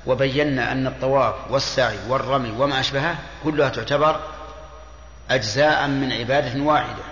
وبينا 0.05 0.71
أن 0.71 0.87
الطواف 0.87 1.35
والسعي 1.49 1.97
والرمي 2.09 2.51
وما 2.51 2.79
أشبهه 2.79 3.15
كلها 3.43 3.69
تعتبر 3.69 4.19
أجزاء 5.29 5.87
من 5.87 6.13
عبادة 6.13 6.61
واحدة 6.61 7.03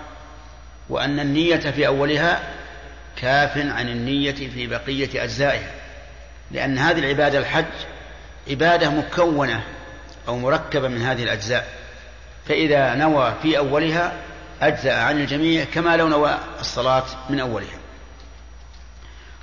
وأن 0.88 1.20
النية 1.20 1.56
في 1.56 1.86
أولها 1.86 2.42
كاف 3.16 3.58
عن 3.58 3.88
النية 3.88 4.32
في 4.32 4.66
بقية 4.66 5.24
أجزائها 5.24 5.70
لأن 6.50 6.78
هذه 6.78 6.98
العبادة 6.98 7.38
الحج 7.38 7.64
عبادة 8.50 8.90
مكونة 8.90 9.62
أو 10.28 10.38
مركبة 10.38 10.88
من 10.88 11.02
هذه 11.02 11.22
الأجزاء 11.22 11.68
فإذا 12.48 12.94
نوى 12.94 13.34
في 13.42 13.58
أولها 13.58 14.12
أجزأ 14.62 14.94
عن 15.02 15.20
الجميع 15.20 15.64
كما 15.64 15.96
لو 15.96 16.08
نوى 16.08 16.38
الصلاة 16.60 17.04
من 17.30 17.40
أولها. 17.40 17.78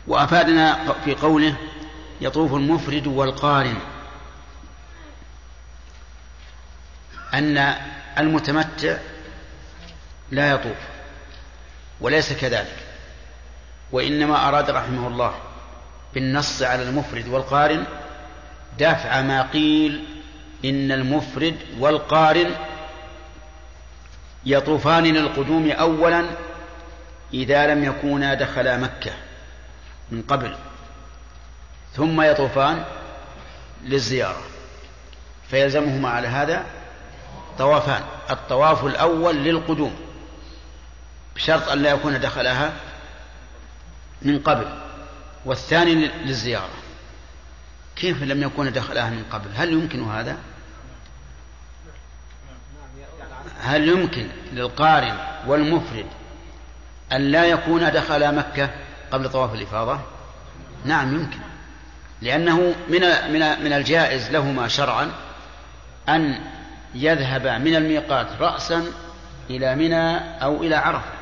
وأفادنا 0.08 0.94
في 1.06 1.16
قوله 1.16 1.56
يطوف 2.22 2.54
المفرد 2.54 3.08
والقارن 3.08 3.78
أن 7.34 7.76
المتمتع 8.18 8.98
لا 10.32 10.52
يطوف 10.52 10.78
وليس 12.02 12.34
كذلك 12.34 12.78
وإنما 13.92 14.48
أراد 14.48 14.70
رحمه 14.70 15.08
الله 15.08 15.36
بالنص 16.14 16.62
على 16.62 16.84
المفرد 16.84 17.28
والقارن 17.28 17.86
دفع 18.80 19.22
ما 19.22 19.42
قيل 19.42 20.04
إن 20.66 20.92
المفرد 20.92 21.56
والقارن 21.80 22.56
يطوفان 24.46 25.04
للقدوم 25.04 25.72
أولا 25.72 26.26
إذا 27.34 27.68
لم 27.68 27.84
يكونا 27.84 28.34
دخلا 28.34 28.78
مكة 28.78 29.12
من 30.12 30.22
قبل 30.22 30.56
ثم 31.94 32.22
يطوفان 32.22 32.86
للزيارة 33.84 34.42
فيلزمهما 35.50 36.10
على 36.10 36.28
هذا 36.28 36.66
طوافان 37.58 38.04
الطواف 38.30 38.86
الأول 38.86 39.36
للقدوم 39.36 39.96
بشرط 41.36 41.70
أن 41.70 41.82
لا 41.82 41.90
يكون 41.90 42.20
دخلها 42.20 42.74
من 44.22 44.40
قبل 44.40 44.66
والثاني 45.46 45.96
للزيارة 45.96 46.70
كيف 47.96 48.24
لم 48.24 48.44
يكون 48.44 48.72
دخلها 48.72 49.10
من 49.10 49.24
قبل؟ 49.32 49.50
هل 49.56 49.74
يمكن 49.74 50.04
هذا؟ 50.04 50.38
هل 53.64 53.88
يمكن 53.88 54.28
للقارن 54.54 55.18
والمفرد 55.48 56.06
أن 57.12 57.22
لا 57.32 57.46
يكون 57.46 57.92
دخل 57.92 58.36
مكة 58.36 58.70
قبل 59.12 59.30
طواف 59.30 59.54
الإفاضة؟ 59.54 60.00
نعم 60.86 61.16
يمكن. 61.16 61.40
لأنه 62.22 62.76
من 62.90 63.02
من 63.34 63.64
من 63.64 63.74
الجائز 63.74 64.32
لهما 64.32 64.68
شرعا 64.68 65.12
أن 66.10 66.40
يذهب 66.96 67.48
من 67.48 67.76
الميقات 67.76 68.28
رأسا 68.40 68.86
إلى 69.50 69.76
منى 69.76 70.18
أو 70.44 70.64
إلى 70.64 70.76
عرفة. 70.76 71.14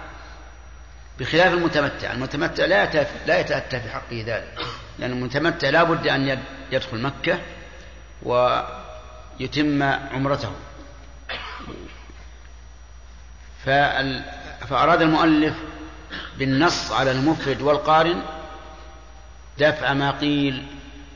بخلاف 1.19 1.53
المتمتع 1.53 2.11
المتمتع 2.11 2.65
لا 2.65 3.05
لا 3.27 3.39
يتأتى 3.39 3.79
في 3.79 3.89
حقه 3.89 4.23
ذلك 4.27 4.65
لأن 4.99 5.11
المتمتع 5.11 5.69
لا 5.69 5.83
بد 5.83 6.07
أن 6.07 6.39
يدخل 6.71 7.01
مكة 7.01 7.39
ويتم 8.23 9.83
عمرته. 9.83 10.51
فأراد 14.69 15.01
المؤلف 15.01 15.55
بالنص 16.37 16.91
على 16.91 17.11
المفرد 17.11 17.61
والقارن 17.61 18.21
دفع 19.59 19.93
ما 19.93 20.11
قيل 20.11 20.65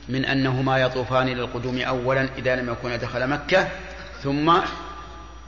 من 0.09 0.25
أنهما 0.25 0.77
يطوفان 0.77 1.27
للقدوم 1.27 1.81
أولا 1.81 2.29
إذا 2.37 2.55
لم 2.55 2.71
يكونا 2.71 2.95
دخل 2.95 3.27
مكة 3.27 3.67
ثم 4.23 4.53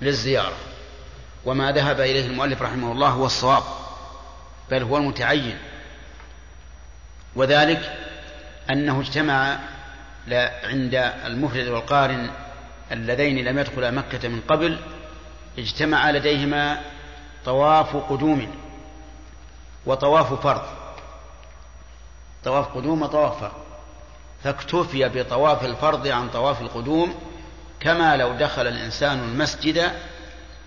للزيارة. 0.01 0.55
وما 1.45 1.71
ذهب 1.71 1.99
إليه 2.01 2.25
المؤلف 2.25 2.61
رحمه 2.61 2.91
الله 2.91 3.09
هو 3.09 3.25
الصواب 3.25 3.63
بل 4.71 4.83
هو 4.83 4.97
المتعين. 4.97 5.57
وذلك 7.35 7.93
أنه 8.69 9.01
اجتمع 9.01 9.57
عند 10.63 11.13
المفرد 11.25 11.67
والقارن 11.67 12.29
اللذين 12.91 13.45
لم 13.45 13.59
يدخلا 13.59 13.91
مكة 13.91 14.27
من 14.27 14.41
قبل 14.47 14.79
اجتمع 15.57 16.11
لديهما 16.11 16.81
طواف 17.45 17.95
قدوم 17.95 18.55
وطواف 19.85 20.33
فرض. 20.33 20.61
طواف 22.43 22.67
قدوم 22.67 23.01
وطواف 23.01 23.39
فرض. 23.39 23.67
فاكتفي 24.43 25.09
بطواف 25.09 25.65
الفرض 25.65 26.07
عن 26.07 26.29
طواف 26.29 26.61
القدوم 26.61 27.15
كما 27.79 28.17
لو 28.17 28.33
دخل 28.33 28.67
الإنسان 28.67 29.19
المسجد 29.19 29.91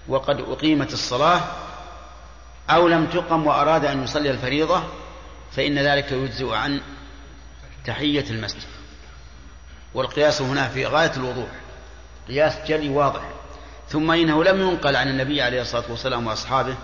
وقد 0.08 0.40
أقيمت 0.40 0.92
الصلاة 0.92 1.40
أو 2.70 2.88
لم 2.88 3.06
تقم 3.06 3.46
وأراد 3.46 3.84
أن 3.84 4.04
يصلي 4.04 4.30
الفريضة 4.30 4.82
فإن 5.52 5.78
ذلك 5.78 6.12
يجزئ 6.12 6.52
عن 6.54 6.80
تحية 7.84 8.30
المسجد. 8.30 8.68
والقياس 9.94 10.42
هنا 10.42 10.68
في 10.68 10.86
غاية 10.86 11.12
الوضوح 11.16 11.48
قياس 12.28 12.58
جلي 12.66 12.88
واضح. 12.88 13.22
ثم 13.90 14.10
إنه 14.10 14.44
لم 14.44 14.60
ينقل 14.60 14.96
عن 14.96 15.08
النبي 15.08 15.42
عليه 15.42 15.62
الصلاة 15.62 15.84
والسلام 15.88 16.26
وأصحابه 16.26 16.76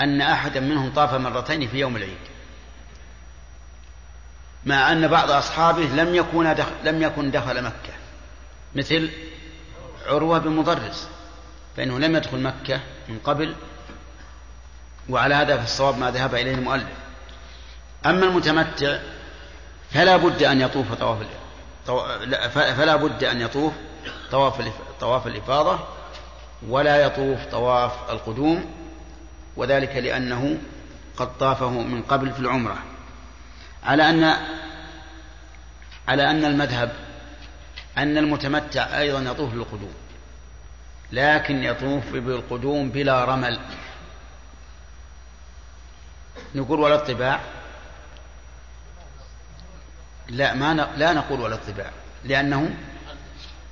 أن 0.00 0.20
أحدا 0.20 0.60
منهم 0.60 0.92
طاف 0.92 1.14
مرتين 1.14 1.68
في 1.68 1.78
يوم 1.78 1.96
العيد. 1.96 2.18
مع 4.64 4.92
أن 4.92 5.08
بعض 5.08 5.30
أصحابه 5.30 5.82
لم 5.82 6.14
يكن 6.14 6.54
دخل 6.54 6.72
لم 6.84 7.02
يكن 7.02 7.30
دخل 7.30 7.62
مكة. 7.62 7.92
مثل 8.74 9.10
عروة 10.06 10.38
بن 10.38 10.50
مضرس 10.50 11.08
فإنه 11.76 11.98
لم 11.98 12.16
يدخل 12.16 12.42
مكة 12.42 12.80
من 13.08 13.18
قبل 13.18 13.54
وعلى 15.08 15.34
هذا 15.34 15.56
في 15.56 15.64
الصواب 15.64 15.98
ما 15.98 16.10
ذهب 16.10 16.34
إليه 16.34 16.54
المؤلف. 16.54 16.88
أما 18.06 18.24
المتمتع 18.24 18.98
فلا 19.90 20.16
بد 20.16 20.42
أن 20.42 20.60
يطوف 20.60 20.92
طواف 20.92 21.18
فلا 22.54 22.96
بد 22.96 23.24
أن 23.24 23.40
يطوف 23.40 23.72
طواف 24.30 24.72
طواف 25.00 25.26
الإفاضة 25.26 25.95
ولا 26.68 26.96
يطوف 26.96 27.46
طواف 27.46 28.10
القدوم 28.10 28.74
وذلك 29.56 29.96
لأنه 29.96 30.58
قد 31.16 31.38
طافه 31.38 31.70
من 31.70 32.02
قبل 32.02 32.32
في 32.32 32.40
العمرة. 32.40 32.78
على 33.84 34.10
أن 34.10 34.36
على 36.08 36.30
أن 36.30 36.44
المذهب 36.44 36.92
أن 37.98 38.18
المتمتع 38.18 38.98
أيضا 38.98 39.30
يطوف 39.30 39.52
بالقدوم. 39.52 39.94
لكن 41.12 41.62
يطوف 41.62 42.12
بالقدوم 42.12 42.90
بلا 42.90 43.24
رمل. 43.24 43.60
نقول 46.54 46.80
ولا 46.80 46.94
الطباع 46.94 47.40
لا 50.28 50.54
ما. 50.54 50.74
لا 50.96 51.12
نقول 51.12 51.40
ولا 51.40 51.54
الطباع 51.54 51.90
لأنه 52.24 52.76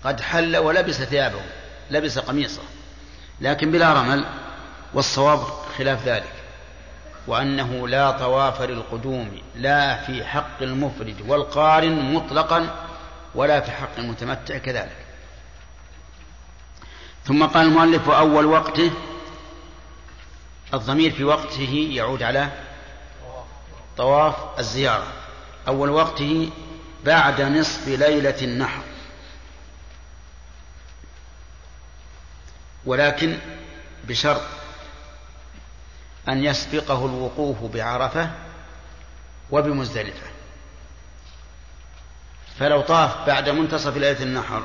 قد 0.05 0.21
حل 0.21 0.57
ولبس 0.57 1.03
ثيابه. 1.03 1.41
لبس 1.91 2.19
قميصه 2.19 2.63
لكن 3.41 3.71
بلا 3.71 3.93
رمل 3.93 4.25
والصواب 4.95 5.41
خلاف 5.79 6.09
ذلك 6.09 6.33
وأنه 7.27 7.89
لا 7.89 8.11
طواف 8.11 8.63
للقدوم 8.63 9.39
لا 9.57 9.97
في 9.97 10.25
حق 10.25 10.63
المفرد 10.63 11.17
والقارن 11.29 12.15
مطلقا 12.15 12.87
ولا 13.35 13.61
في 13.61 13.71
حق 13.71 13.99
المتمتع 13.99 14.59
كذلك. 14.59 14.97
ثم 17.25 17.47
قال 17.47 17.67
المؤلف 17.67 18.11
أول 18.11 18.45
وقته 18.45 18.91
الضمير 20.75 21.13
في 21.13 21.25
وقته 21.25 21.89
يعود 21.93 22.23
على 22.23 22.49
طواف 23.97 24.35
الزيارة. 24.59 25.07
أول 25.69 25.91
وقته 25.91 26.51
بعد 27.05 27.41
نصف 27.41 27.89
ليلة 27.89 28.37
النحر. 28.43 28.83
ولكن 32.87 33.39
بشرط 34.09 34.43
أن 36.29 36.45
يسبقه 36.45 37.07
الوقوف 37.07 37.63
بعرفة 37.63 38.31
وبمزدلفة. 39.51 40.27
فلو 42.59 42.81
طاف 42.81 43.27
بعد 43.27 43.49
منتصف 43.49 43.97
ليلة 43.97 44.23
النحر 44.23 44.63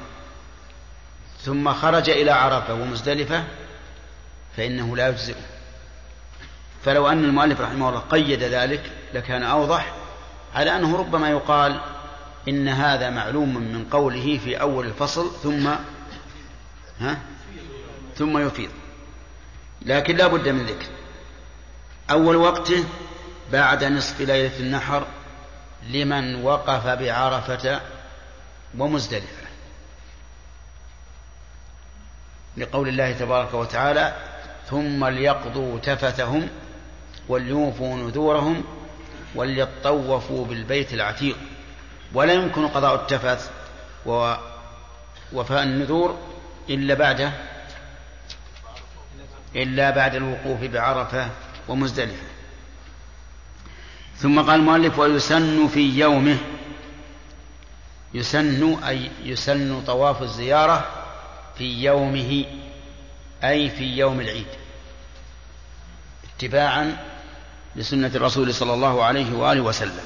ثم 1.42 1.74
خرج 1.74 2.10
إلى 2.10 2.32
عرفة 2.32 2.74
ومزدلفة 2.74 3.44
فإنه 4.58 4.96
لا 4.96 5.08
يجزئه. 5.08 5.60
فلو 6.86 7.08
أن 7.08 7.24
المؤلف 7.24 7.62
رحمه 7.62 7.90
الله 7.90 8.00
قيد 8.00 8.44
ذلك 8.44 8.92
لكان 9.14 9.44
أوضح 9.44 9.94
على 10.56 10.76
أنه 10.76 10.98
ربما 10.98 11.30
يقال 11.30 11.82
إن 12.48 12.68
هذا 12.68 13.10
معلوم 13.10 13.56
من 13.56 13.86
قوله 13.92 14.38
في 14.44 14.62
أول 14.62 14.86
الفصل 14.88 15.32
ثم 15.44 15.70
ها 17.00 17.18
ثم 18.20 18.38
يفيض. 18.38 18.70
لكن 19.82 20.16
لا 20.16 20.28
بد 20.28 20.50
من 20.50 20.66
ذكر. 20.66 20.88
أول 22.12 22.36
وقته 22.36 22.86
بعد 23.52 23.84
نصف 23.84 24.22
ليلة 24.22 24.60
النحر 24.60 25.08
لمن 25.90 26.44
وقف 26.44 26.88
بعرفة 26.88 27.82
ومزدلفة. 28.78 29.48
لقول 32.58 32.88
الله 32.88 33.12
تبارك 33.12 33.54
وتعالى 33.54 34.14
ثم 34.70 35.06
ليقضوا 35.06 35.80
تفثهم 35.80 36.50
وليوفوا 37.30 37.96
نذورهم 37.96 38.64
وليطوفوا 39.36 40.46
بالبيت 40.46 40.94
العتيق 40.94 41.38
ولا 42.14 42.34
يمكن 42.34 42.68
قضاء 42.68 42.96
التفث 42.96 43.52
ووفاء 44.06 45.64
النذور 45.64 46.18
إلا 46.70 46.94
بعد 46.94 47.32
إلا 49.56 49.90
بعد 49.90 50.16
الوقوف 50.16 50.64
بعرفة 50.64 51.30
ومزدلفة. 51.68 52.28
ثم 54.18 54.42
قال 54.42 54.60
المؤلف 54.60 55.00
ويسن 55.00 55.68
في 55.68 56.00
يومه. 56.00 56.38
يسن 58.14 58.84
أي 58.84 59.12
يسن 59.24 59.84
طواف 59.88 60.22
الزيارة 60.22 60.86
في 61.58 61.84
يومه 61.84 62.46
أي 63.44 63.70
في 63.70 63.84
يوم 63.84 64.22
العيد. 64.22 64.48
اتباعا 66.36 66.98
لسنة 67.76 68.12
الرسول 68.16 68.54
صلى 68.54 68.74
الله 68.74 69.04
عليه 69.04 69.34
وآله 69.34 69.62
وسلم. 69.62 70.06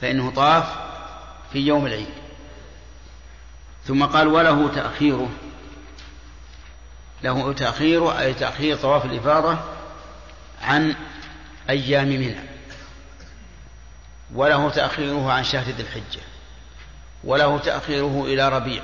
فإنه 0.00 0.30
طاف 0.30 0.64
في 1.52 1.58
يوم 1.58 1.86
العيد. 1.86 2.14
ثم 3.84 4.04
قال 4.04 4.28
وله 4.28 4.74
تأخيره. 4.74 5.28
له 7.22 7.52
تأخيره 7.52 8.20
أي 8.20 8.34
تأخير 8.34 8.76
طواف 8.76 9.04
الإفاضة 9.04 9.58
عن 10.62 10.94
أيام 11.70 12.08
منى. 12.08 12.36
وله 14.34 14.70
تأخيره 14.70 15.32
عن 15.32 15.44
شهر 15.44 15.64
ذي 15.64 15.82
الحجة. 15.82 16.20
وله 17.24 17.58
تأخيره 17.58 18.24
إلى 18.24 18.48
ربيع. 18.48 18.82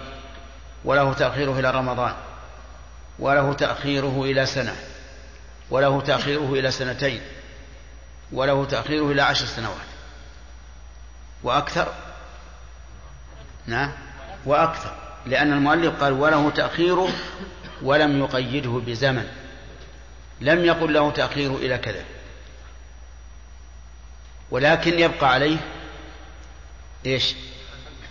وله 0.85 1.13
تأخيره 1.13 1.59
إلى 1.59 1.71
رمضان. 1.71 2.15
وله 3.19 3.53
تأخيره 3.53 4.23
إلى 4.23 4.47
سنة. 4.47 4.77
وله 5.71 6.01
تأخيره 6.01 6.53
إلى 6.53 6.71
سنتين. 6.71 7.21
وله 8.33 8.65
تأخيره 8.65 9.13
إلى 9.13 9.23
عشر 9.23 9.47
سنوات. 9.47 9.77
وأكثر؟ 11.43 11.93
نعم. 13.67 13.93
وأكثر. 14.47 14.93
لأن 15.27 15.53
المؤلف 15.53 16.03
قال 16.03 16.13
وله 16.13 16.51
تأخيره 16.51 17.09
ولم 17.83 18.21
يقيده 18.21 18.71
بزمن. 18.71 19.29
لم 20.41 20.65
يقل 20.65 20.95
له 20.95 21.11
تأخيره 21.11 21.57
إلى 21.57 21.79
كذا. 21.79 22.05
ولكن 24.51 24.99
يبقى 24.99 25.33
عليه 25.33 25.57
إيش؟ 27.07 27.35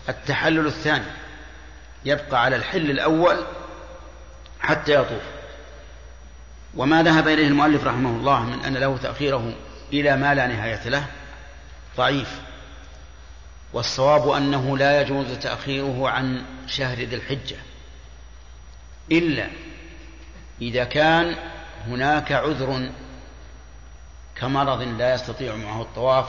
التحلل 0.10 0.68
الثاني. 0.68 1.06
يبقى 2.06 2.43
على 2.43 2.56
الحل 2.56 2.91
الأول 2.91 3.45
حتى 4.60 4.93
يطوف. 4.93 5.23
وما 6.76 7.03
ذهب 7.03 7.27
إليه 7.27 7.48
المؤلف 7.48 7.84
رحمه 7.84 8.10
الله 8.10 8.45
من 8.45 8.64
أن 8.64 8.77
له 8.77 8.98
تأخيره 8.98 9.53
إلى 9.93 10.18
ما 10.18 10.35
لا 10.35 10.48
نهاية 10.48 10.89
له 10.89 11.06
ضعيف. 11.98 12.41
والصواب 13.73 14.30
أنه 14.30 14.77
لا 14.77 15.02
يجوز 15.02 15.38
تأخيره 15.38 16.10
عن 16.10 16.45
شهر 16.68 16.98
ذي 16.98 17.15
الحجة. 17.15 17.56
إلا 19.12 19.48
إذا 20.62 20.84
كان 20.84 21.36
هناك 21.88 22.32
عذر 22.32 22.90
كمرض 24.36 24.82
لا 24.82 25.14
يستطيع 25.14 25.56
معه 25.56 25.82
الطواف 25.82 26.28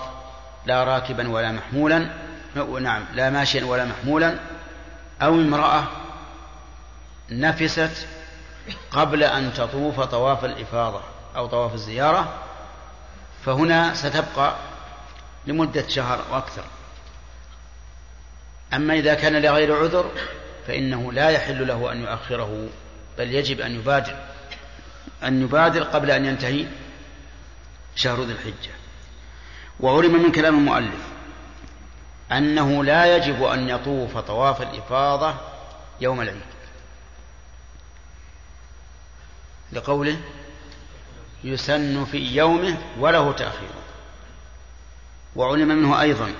لا 0.66 0.84
راكبا 0.84 1.28
ولا 1.28 1.52
محمولا 1.52 2.10
نعم 2.80 3.04
لا 3.14 3.30
ماشيا 3.30 3.64
ولا 3.64 3.84
محمولا 3.84 4.38
أو 5.22 5.34
امرأة 5.34 5.84
نفست 7.30 8.06
قبل 8.90 9.22
أن 9.22 9.52
تطوف 9.52 10.00
طواف 10.00 10.44
الإفاضة 10.44 11.00
أو 11.36 11.46
طواف 11.46 11.74
الزيارة 11.74 12.34
فهنا 13.44 13.94
ستبقى 13.94 14.56
لمدة 15.46 15.88
شهر 15.88 16.24
وأكثر. 16.30 16.64
أما 18.74 18.94
إذا 18.94 19.14
كان 19.14 19.42
لغير 19.42 19.76
عذر 19.76 20.10
فإنه 20.66 21.12
لا 21.12 21.30
يحل 21.30 21.66
له 21.66 21.92
أن 21.92 22.00
يؤخره 22.00 22.68
بل 23.18 23.34
يجب 23.34 23.60
أن 23.60 23.74
يبادر 23.74 24.16
أن 25.24 25.42
يبادر 25.42 25.82
قبل 25.82 26.10
أن 26.10 26.24
ينتهي 26.24 26.66
شهر 27.94 28.22
ذي 28.22 28.32
الحجة. 28.32 28.70
وعلم 29.80 30.22
من 30.22 30.32
كلام 30.32 30.58
المؤلف 30.58 31.02
أنه 32.32 32.84
لا 32.84 33.16
يجب 33.16 33.42
أن 33.44 33.68
يطوف 33.68 34.18
طواف 34.18 34.62
الإفاضة 34.62 35.34
يوم 36.00 36.20
العيد. 36.20 36.40
لقوله 39.72 40.16
يسن 41.44 42.04
في 42.04 42.18
يومه 42.36 42.78
وله 42.98 43.32
تأخير. 43.32 43.70
وعلم 45.36 45.68
منه 45.68 46.00
أيضا 46.00 46.32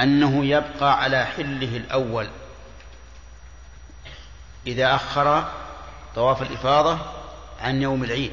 أنه 0.00 0.44
يبقى 0.44 1.02
على 1.02 1.24
حله 1.24 1.76
الأول 1.76 2.28
إذا 4.68 4.94
أخر 4.94 5.52
طواف 6.14 6.42
الإفاضة 6.42 6.98
عن 7.60 7.82
يوم 7.82 8.04
العيد. 8.04 8.32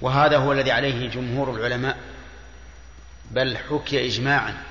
وهذا 0.00 0.38
هو 0.38 0.52
الذي 0.52 0.72
عليه 0.72 1.10
جمهور 1.10 1.50
العلماء. 1.50 1.96
بل 3.30 3.58
حكي 3.58 4.06
إجماعا 4.06 4.62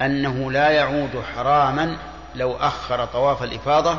أنه 0.00 0.52
لا 0.52 0.70
يعود 0.70 1.24
حراما 1.34 1.98
لو 2.34 2.56
أخر 2.56 3.04
طواف 3.04 3.42
الإفاضة 3.42 3.98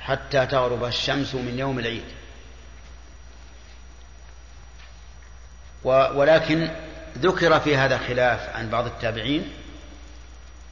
حتى 0.00 0.46
تغرب 0.46 0.84
الشمس 0.84 1.34
من 1.34 1.58
يوم 1.58 1.78
العيد. 1.78 2.04
ولكن 5.84 6.70
ذكر 7.18 7.60
في 7.60 7.76
هذا 7.76 7.98
خلاف 7.98 8.56
عن 8.56 8.70
بعض 8.70 8.86
التابعين 8.86 9.52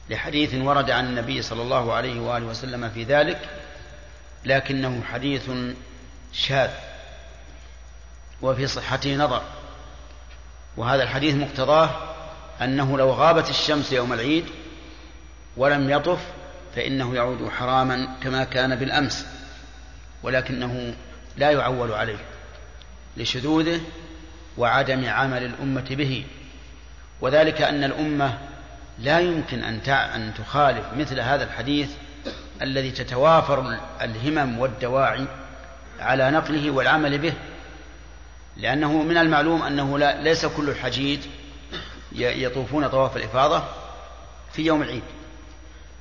لحديث 0.09 0.53
ورد 0.53 0.91
عن 0.91 1.05
النبي 1.05 1.41
صلى 1.41 1.61
الله 1.61 1.93
عليه 1.93 2.19
وآله 2.19 2.45
وسلم 2.45 2.89
في 2.89 3.03
ذلك 3.03 3.49
لكنه 4.45 5.03
حديث 5.03 5.49
شاذ 6.33 6.69
وفي 8.41 8.67
صحته 8.67 9.15
نظر. 9.15 9.41
وهذا 10.77 11.03
الحديث 11.03 11.35
مقتضاه 11.35 11.89
أنه 12.61 12.97
لو 12.97 13.11
غابت 13.11 13.49
الشمس 13.49 13.91
يوم 13.91 14.13
العيد 14.13 14.45
ولم 15.57 15.89
يطف 15.89 16.19
فإنه 16.75 17.15
يعود 17.15 17.49
حراما 17.49 18.15
كما 18.23 18.43
كان 18.43 18.75
بالأمس 18.75 19.25
ولكنه 20.23 20.95
لا 21.37 21.51
يعول 21.51 21.91
عليه 21.91 22.19
لشذوذه 23.17 23.81
وعدم 24.57 25.09
عمل 25.09 25.43
الأمة 25.43 25.87
به. 25.89 26.25
وذلك 27.21 27.61
أن 27.61 27.83
الأمة 27.83 28.37
لا 28.99 29.19
يمكن 29.19 29.63
أن 29.63 29.89
أن 29.89 30.33
تخالف 30.33 30.85
مثل 30.97 31.19
هذا 31.19 31.43
الحديث 31.43 31.89
الذي 32.61 32.91
تتوافر 32.91 33.77
الهمم 34.01 34.59
والدواعي 34.59 35.25
على 35.99 36.31
نقله 36.31 36.71
والعمل 36.71 37.17
به 37.17 37.33
لأنه 38.57 39.03
من 39.03 39.17
المعلوم 39.17 39.63
أنه 39.63 39.99
لا 39.99 40.21
ليس 40.21 40.45
كل 40.45 40.69
الحجيج 40.69 41.19
يطوفون 42.11 42.87
طواف 42.87 43.17
الإفاضة 43.17 43.63
في 44.53 44.61
يوم 44.61 44.81
العيد. 44.81 45.03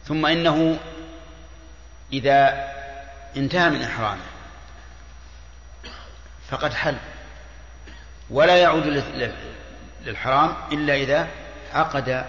ثم 0.06 0.26
إنه 0.26 0.78
إذا 2.12 2.68
انتهى 3.36 3.70
من 3.70 3.82
إحرامه 3.82 4.20
فقد 6.50 6.74
حل 6.74 6.96
ولا 8.30 8.56
يعود 8.56 9.02
للحرام 10.06 10.54
إلا 10.72 10.94
إذا 10.94 11.28
عقد 11.72 12.24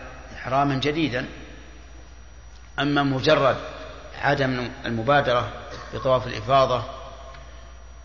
إحراما 0.46 0.76
جديدا 0.76 1.26
أما 2.80 3.04
مجرد 3.04 3.58
عدم 4.22 4.70
المبادرة 4.86 5.52
بطواف 5.94 6.28
الإفاضة 6.28 6.84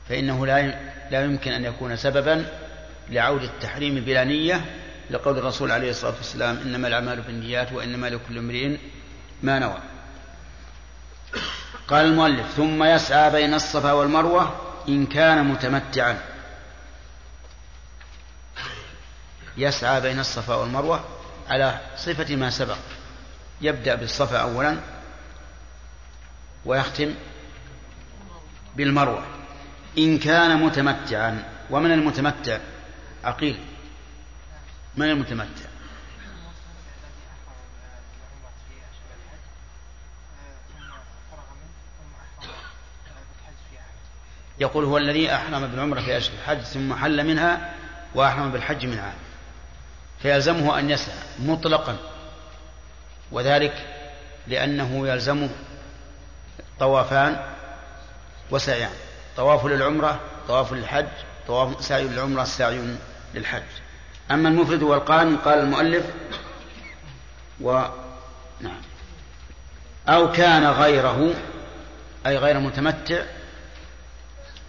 فإنه 0.08 0.46
لا 0.46 0.62
لا 1.10 1.24
يمكن 1.24 1.52
أن 1.52 1.64
يكون 1.64 1.96
سببا 1.96 2.46
لعود 3.08 3.42
التحريم 3.42 3.94
بلا 3.94 4.24
نية 4.24 4.64
لقول 5.10 5.38
الرسول 5.38 5.70
عليه 5.70 5.90
الصلاة 5.90 6.14
والسلام 6.16 6.58
إنما 6.58 6.88
الأعمال 6.88 7.20
بالنيات 7.20 7.72
وإنما 7.72 8.06
لكل 8.06 8.38
امرئ 8.38 8.76
ما 9.42 9.58
نوى. 9.58 9.78
قال 11.88 12.04
المؤلف 12.04 12.46
ثم 12.56 12.84
يسعى 12.84 13.30
بين 13.30 13.54
الصفا 13.54 13.92
والمروة 13.92 14.60
إن 14.88 15.06
كان 15.06 15.44
متمتعا. 15.44 16.18
يسعى 19.56 20.00
بين 20.00 20.20
الصفا 20.20 20.54
والمروة 20.54 21.04
على 21.50 21.80
صفة 21.96 22.36
ما 22.36 22.50
سبق. 22.50 22.78
يبدأ 23.60 23.94
بالصفا 23.94 24.36
أولا 24.38 24.76
ويختم 26.64 27.14
بالمروة. 28.76 29.24
إن 29.98 30.18
كان 30.18 30.62
متمتعا 30.62 31.44
ومن 31.70 31.92
المتمتع؟ 31.92 32.58
عقيل 33.24 33.58
من 34.96 35.10
المتمتع؟ 35.10 35.70
يقول 44.60 44.84
هو 44.84 44.98
الذي 44.98 45.34
أحرم 45.34 45.66
بالعمرة 45.66 46.00
في 46.00 46.16
أشهر 46.16 46.34
الحج 46.34 46.60
ثم 46.60 46.94
حل 46.94 47.26
منها 47.26 47.74
وأحرم 48.14 48.50
بالحج 48.50 48.86
من 48.86 48.98
عام 48.98 49.29
فيلزمه 50.22 50.78
أن 50.78 50.90
يسعى 50.90 51.14
مطلقا. 51.38 51.96
وذلك 53.32 53.86
لأنه 54.46 55.08
يلزمه 55.08 55.48
طوافان 56.80 57.40
وسعيان. 58.50 58.90
طواف 59.36 59.66
للعمرة 59.66 60.20
طواف 60.48 60.72
للحج 60.72 61.06
طواف 61.46 61.84
سعي 61.84 62.04
للعمرة 62.04 62.44
سعي 62.44 62.96
للحج. 63.34 63.62
أما 64.30 64.48
المفرد 64.48 64.82
والقارن 64.82 65.36
قال 65.36 65.58
المؤلف 65.58 66.04
و 67.60 67.84
نعم. 68.60 68.80
أو 70.08 70.32
كان 70.32 70.66
غيره 70.66 71.34
أي 72.26 72.36
غير 72.36 72.60
متمتع 72.60 73.22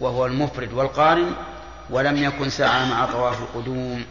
وهو 0.00 0.26
المفرد 0.26 0.72
والقارن 0.72 1.34
ولم 1.90 2.16
يكن 2.16 2.50
سعى 2.50 2.86
مع 2.86 3.06
طواف 3.06 3.42
القدوم. 3.42 4.04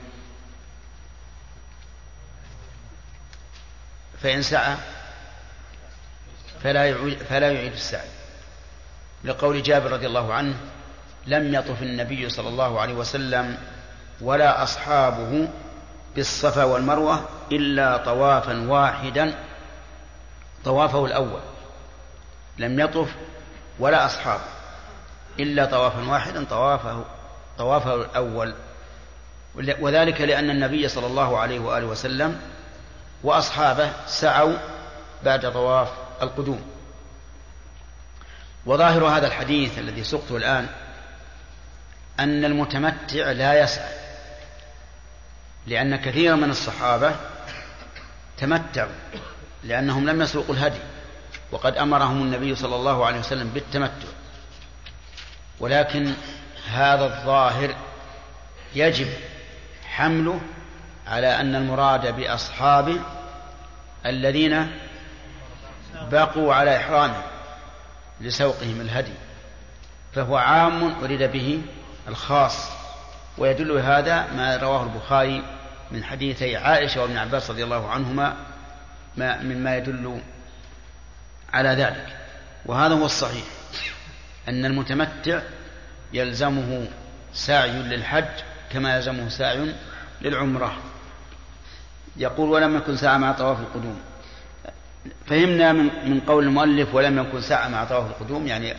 فإن 4.23 4.41
سعى 4.41 4.75
فلا 6.63 6.85
يعيد, 6.85 7.17
فلا 7.17 7.51
يعيد 7.51 7.73
السعي. 7.73 8.09
لقول 9.23 9.63
جابر 9.63 9.91
رضي 9.91 10.07
الله 10.07 10.33
عنه 10.33 10.55
لم 11.27 11.53
يطف 11.53 11.81
النبي 11.81 12.29
صلى 12.29 12.49
الله 12.49 12.81
عليه 12.81 12.93
وسلم 12.93 13.57
ولا 14.21 14.63
أصحابه 14.63 15.49
بالصفا 16.15 16.63
والمروة 16.63 17.29
إلا 17.51 17.97
طوافا 17.97 18.69
واحدا 18.69 19.33
طوافه 20.65 21.05
الأول. 21.05 21.41
لم 22.57 22.79
يطف 22.79 23.09
ولا 23.79 24.05
أصحابه 24.05 24.43
إلا 25.39 25.65
طوافا 25.65 26.09
واحدا 26.09 26.45
طوافه 26.45 27.05
طوافه 27.57 27.95
الأول. 27.95 28.53
وذلك 29.55 30.21
لأن 30.21 30.49
النبي 30.49 30.87
صلى 30.87 31.07
الله 31.07 31.37
عليه 31.37 31.59
وآله 31.59 31.85
وسلم 31.85 32.41
وأصحابه 33.23 33.91
سعوا 34.07 34.57
بعد 35.23 35.53
طواف 35.53 35.89
القدوم. 36.21 36.71
وظاهر 38.65 39.05
هذا 39.05 39.27
الحديث 39.27 39.79
الذي 39.79 40.03
سقته 40.03 40.37
الآن 40.37 40.67
أن 42.19 42.45
المتمتع 42.45 43.31
لا 43.31 43.61
يسعى 43.61 43.93
لأن 45.67 45.95
كثيرا 45.95 46.35
من 46.35 46.49
الصحابة 46.49 47.15
تمتعوا 48.37 48.91
لأنهم 49.63 50.09
لم 50.09 50.21
يسوقوا 50.21 50.55
الهدي 50.55 50.79
وقد 51.51 51.77
أمرهم 51.77 52.21
النبي 52.21 52.55
صلى 52.55 52.75
الله 52.75 53.05
عليه 53.05 53.19
وسلم 53.19 53.49
بالتمتع. 53.49 54.07
ولكن 55.59 56.13
هذا 56.71 57.05
الظاهر 57.05 57.75
يجب 58.75 59.07
حمله 59.85 60.41
على 61.07 61.27
أن 61.27 61.55
المراد 61.55 62.15
بأصحابه 62.15 62.99
الذين 64.05 64.71
بقوا 66.11 66.53
على 66.53 66.77
إحرامهم 66.77 67.23
لسوقهم 68.21 68.81
الهدي 68.81 69.13
فهو 70.13 70.37
عام 70.37 71.03
أريد 71.03 71.23
به 71.23 71.61
الخاص 72.07 72.69
ويدل 73.37 73.71
هذا 73.71 74.27
ما 74.35 74.57
رواه 74.57 74.83
البخاري 74.83 75.43
من 75.91 76.03
حديثي 76.03 76.57
عائشة 76.57 77.01
وابن 77.01 77.17
عباس 77.17 77.49
رضي 77.49 77.63
الله 77.63 77.89
عنهما 77.89 78.35
ما 79.17 79.41
مما 79.41 79.77
يدل 79.77 80.21
على 81.53 81.69
ذلك. 81.69 82.17
وهذا 82.65 82.93
هو 82.93 83.05
الصحيح 83.05 83.43
أن 84.47 84.65
المتمتع 84.65 85.41
يلزمه 86.13 86.87
سعي 87.33 87.71
للحج 87.71 88.25
كما 88.71 88.95
يلزمه 88.95 89.29
سعي 89.29 89.73
للعمرة. 90.21 90.77
يقول 92.17 92.49
ولم 92.49 92.77
يكن 92.77 92.97
سعى 92.97 93.17
مع 93.17 93.31
طواف 93.31 93.59
القدوم. 93.59 94.01
فهمنا 95.25 95.71
من 95.73 96.09
من 96.09 96.19
قول 96.19 96.43
المؤلف 96.43 96.95
ولم 96.95 97.19
يكن 97.19 97.41
سعى 97.41 97.69
مع 97.69 97.85
طواف 97.85 98.07
القدوم 98.07 98.47
يعني 98.47 98.75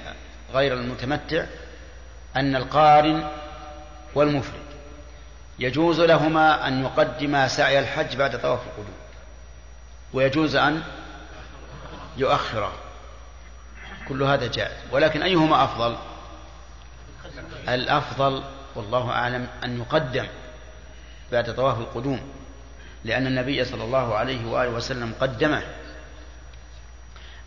غير 0.54 0.74
المتمتع 0.74 1.44
أن 2.36 2.56
القارن 2.56 3.28
والمفرد. 4.14 4.62
يجوز 5.58 6.00
لهما 6.00 6.68
أن 6.68 6.82
يقدما 6.82 7.48
سعي 7.48 7.78
الحج 7.78 8.16
بعد 8.16 8.40
طواف 8.40 8.60
القدوم 8.66 8.94
ويجوز 10.12 10.56
أن 10.56 10.82
يؤخره 12.16 12.72
كل 14.08 14.22
هذا 14.22 14.46
جائز. 14.46 14.76
ولكن 14.90 15.22
أيهما 15.22 15.64
أفضل؟ 15.64 15.96
الأفضل 17.68 18.42
والله 18.74 19.10
أعلم 19.10 19.48
أن 19.64 19.78
يقدم 19.78 20.26
بعد 21.32 21.54
طواف 21.54 21.78
القدوم. 21.78 22.20
لأن 23.04 23.26
النبي 23.26 23.64
صلى 23.64 23.84
الله 23.84 24.14
عليه 24.14 24.46
وآله 24.46 24.70
وسلم 24.70 25.14
قدمه 25.20 25.62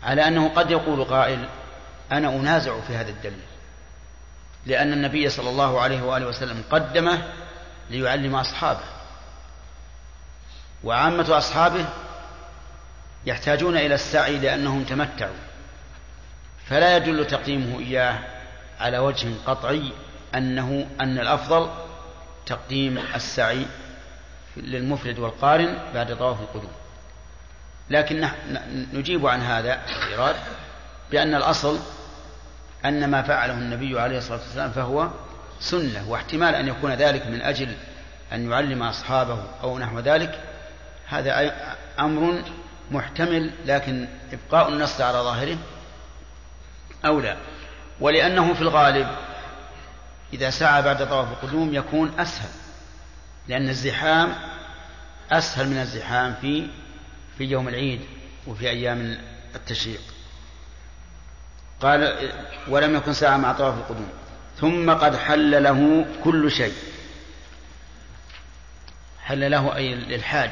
على 0.02 0.28
أنه 0.28 0.48
قد 0.48 0.70
يقول 0.70 1.04
قائل 1.04 1.48
أنا 2.12 2.28
أنازع 2.28 2.80
في 2.80 2.96
هذا 2.96 3.10
الدليل. 3.10 3.46
لأن 4.66 4.92
النبي 4.92 5.28
صلى 5.28 5.50
الله 5.50 5.80
عليه 5.80 6.02
وآله 6.02 6.26
وسلم 6.26 6.62
قدمه 6.70 7.22
ليعلم 7.90 8.36
أصحابه. 8.36 8.84
وعامة 10.84 11.38
أصحابه 11.38 11.86
يحتاجون 13.26 13.76
إلى 13.76 13.94
السعي 13.94 14.38
لأنهم 14.38 14.84
تمتعوا. 14.84 15.36
فلا 16.66 16.96
يدل 16.96 17.26
تقديمه 17.26 17.78
إياه 17.78 18.18
على 18.80 18.98
وجه 18.98 19.28
قطعي 19.46 19.92
أنه 20.34 20.86
أن 21.00 21.18
الأفضل 21.18 21.70
تقديم 22.46 22.98
السعي 23.14 23.66
للمفرد 24.56 25.18
والقارن 25.18 25.78
بعد 25.94 26.16
طواف 26.16 26.40
القدوم. 26.40 26.70
لكن 27.90 28.28
نجيب 28.92 29.26
عن 29.26 29.40
هذا 29.40 29.80
الإيراد 29.88 30.36
بأن 31.10 31.34
الأصل 31.34 31.78
أن 32.84 33.10
ما 33.10 33.22
فعله 33.22 33.54
النبي 33.54 34.00
عليه 34.00 34.18
الصلاة 34.18 34.38
والسلام 34.38 34.70
فهو 34.70 35.08
سنة 35.60 36.04
واحتمال 36.08 36.54
أن 36.54 36.68
يكون 36.68 36.92
ذلك 36.92 37.26
من 37.26 37.42
أجل 37.42 37.76
أن 38.32 38.50
يعلم 38.50 38.82
أصحابه 38.82 39.38
أو 39.62 39.78
نحو 39.78 39.98
ذلك. 39.98 40.40
هذا 41.08 41.52
أمر 41.98 42.42
محتمل 42.90 43.50
لكن 43.66 44.08
إبقاء 44.32 44.68
النص 44.68 45.00
على 45.00 45.18
ظاهره 45.18 45.58
أولى. 47.04 47.36
ولأنه 48.00 48.54
في 48.54 48.60
الغالب 48.60 49.08
إذا 50.32 50.50
سعى 50.50 50.82
بعد 50.82 51.08
طواف 51.08 51.28
القدوم 51.32 51.74
يكون 51.74 52.20
أسهل. 52.20 52.65
لأن 53.48 53.68
الزحام 53.68 54.34
أسهل 55.30 55.68
من 55.68 55.78
الزحام 55.78 56.34
في 56.40 56.68
في 57.38 57.44
يوم 57.44 57.68
العيد 57.68 58.00
وفي 58.46 58.70
أيام 58.70 59.18
التشريق. 59.54 60.00
قال 61.80 62.32
ولم 62.68 62.96
يكن 62.96 63.12
ساعة 63.12 63.36
مع 63.36 63.52
طواف 63.52 63.74
القدوم. 63.74 64.08
ثم 64.60 64.90
قد 64.90 65.16
حل 65.16 65.62
له 65.62 66.06
كل 66.24 66.50
شيء. 66.50 66.74
حل 69.22 69.50
له 69.50 69.76
أي 69.76 69.94
للحاج 69.94 70.50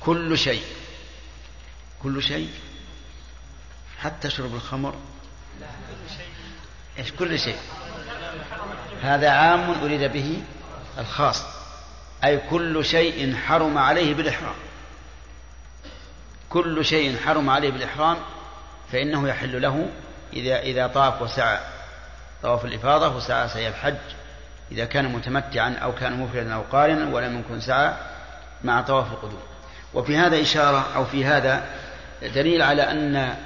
كل 0.00 0.38
شيء. 0.38 0.62
كل 2.02 2.22
شيء. 2.22 2.50
حتى 3.98 4.30
شرب 4.30 4.54
الخمر. 4.54 4.96
إيش؟ 6.98 7.12
كل 7.12 7.38
شيء. 7.38 7.58
هذا 9.02 9.30
عام 9.30 9.70
أريد 9.70 10.12
به 10.12 10.42
الخاص. 10.98 11.55
أي 12.24 12.38
كل 12.50 12.84
شيء 12.84 13.36
حرم 13.36 13.78
عليه 13.78 14.14
بالإحرام. 14.14 14.54
كل 16.48 16.84
شيء 16.84 17.18
حرم 17.18 17.50
عليه 17.50 17.70
بالإحرام 17.70 18.16
فإنه 18.92 19.28
يحل 19.28 19.62
له 19.62 19.88
إذا 20.32 20.60
إذا 20.60 20.86
طاف 20.86 21.22
وسعى 21.22 21.58
طواف 22.42 22.64
الإفاضة 22.64 23.16
وسعى 23.16 23.48
سعي 23.48 23.68
الحج. 23.68 23.94
إذا 24.72 24.84
كان 24.84 25.12
متمتعا 25.12 25.74
أو 25.82 25.94
كان 25.94 26.20
مفردا 26.20 26.54
أو 26.54 26.62
قارنا 26.62 27.14
ولم 27.14 27.40
يكن 27.40 27.60
سعى 27.60 27.92
مع 28.64 28.80
طواف 28.80 29.12
القدوم. 29.12 29.42
وفي 29.94 30.16
هذا 30.16 30.40
إشارة 30.40 30.86
أو 30.96 31.04
في 31.04 31.24
هذا 31.24 31.64
دليل 32.22 32.62
على 32.62 32.82
أن 32.82 33.36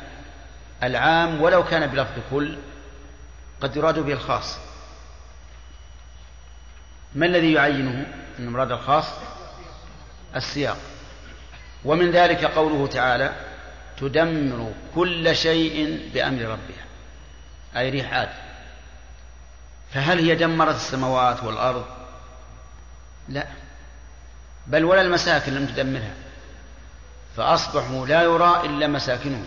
العام 0.82 1.42
ولو 1.42 1.64
كان 1.64 1.86
بلفظ 1.86 2.18
كل 2.30 2.58
قد 3.60 3.76
يراد 3.76 3.98
به 3.98 4.12
الخاص. 4.12 4.58
ما 7.14 7.26
الذي 7.26 7.52
يعينه؟ 7.52 8.06
أن 8.40 8.48
مراد 8.48 8.72
الخاص 8.72 9.04
السياق. 10.36 10.76
ومن 11.84 12.10
ذلك 12.10 12.44
قوله 12.44 12.86
تعالى 12.86 13.32
تدمر 14.00 14.72
كل 14.94 15.36
شيء 15.36 16.08
بأمر 16.14 16.42
ربها. 16.42 16.84
أي 17.76 17.90
ريح 17.90 18.14
عاد. 18.14 18.28
فهل 19.94 20.18
هي 20.18 20.34
دمرت 20.34 20.74
السماوات 20.74 21.44
والأرض؟ 21.44 21.84
لا. 23.28 23.46
بل 24.66 24.84
ولا 24.84 25.00
المساكن 25.00 25.54
لم 25.54 25.66
تدمرها. 25.66 26.14
فأصبحوا 27.36 28.06
لا 28.06 28.22
يرى 28.22 28.62
إلا 28.64 28.86
مساكنهم. 28.86 29.46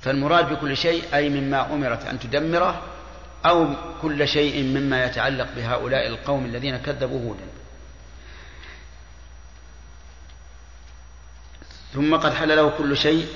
فالمراد 0.00 0.48
بكل 0.52 0.76
شيء 0.76 1.14
أي 1.14 1.28
مما 1.28 1.74
أمرت 1.74 2.06
أن 2.06 2.18
تدمره 2.18 2.82
أو 3.46 3.74
كل 4.02 4.28
شيء 4.28 4.62
مما 4.64 5.04
يتعلق 5.04 5.48
بهؤلاء 5.56 6.06
القوم 6.06 6.44
الذين 6.44 6.76
كذبوا 6.76 7.28
هودا. 7.28 7.46
ثم 11.92 12.16
قد 12.16 12.34
حل 12.34 12.56
له 12.56 12.70
كل 12.78 12.96
شيء 12.96 13.28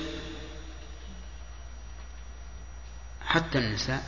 حتى 3.27 3.59
النساء. 3.59 4.03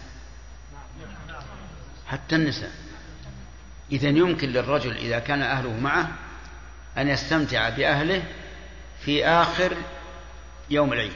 حتى 2.06 2.36
النساء. 2.36 2.72
إذا 3.92 4.08
يمكن 4.08 4.48
للرجل 4.48 4.96
إذا 4.96 5.18
كان 5.18 5.42
أهله 5.42 5.80
معه 5.80 6.12
أن 6.98 7.08
يستمتع 7.08 7.68
بأهله 7.68 8.22
في 9.00 9.26
آخر 9.26 9.76
يوم 10.70 10.92
العيد. 10.92 11.12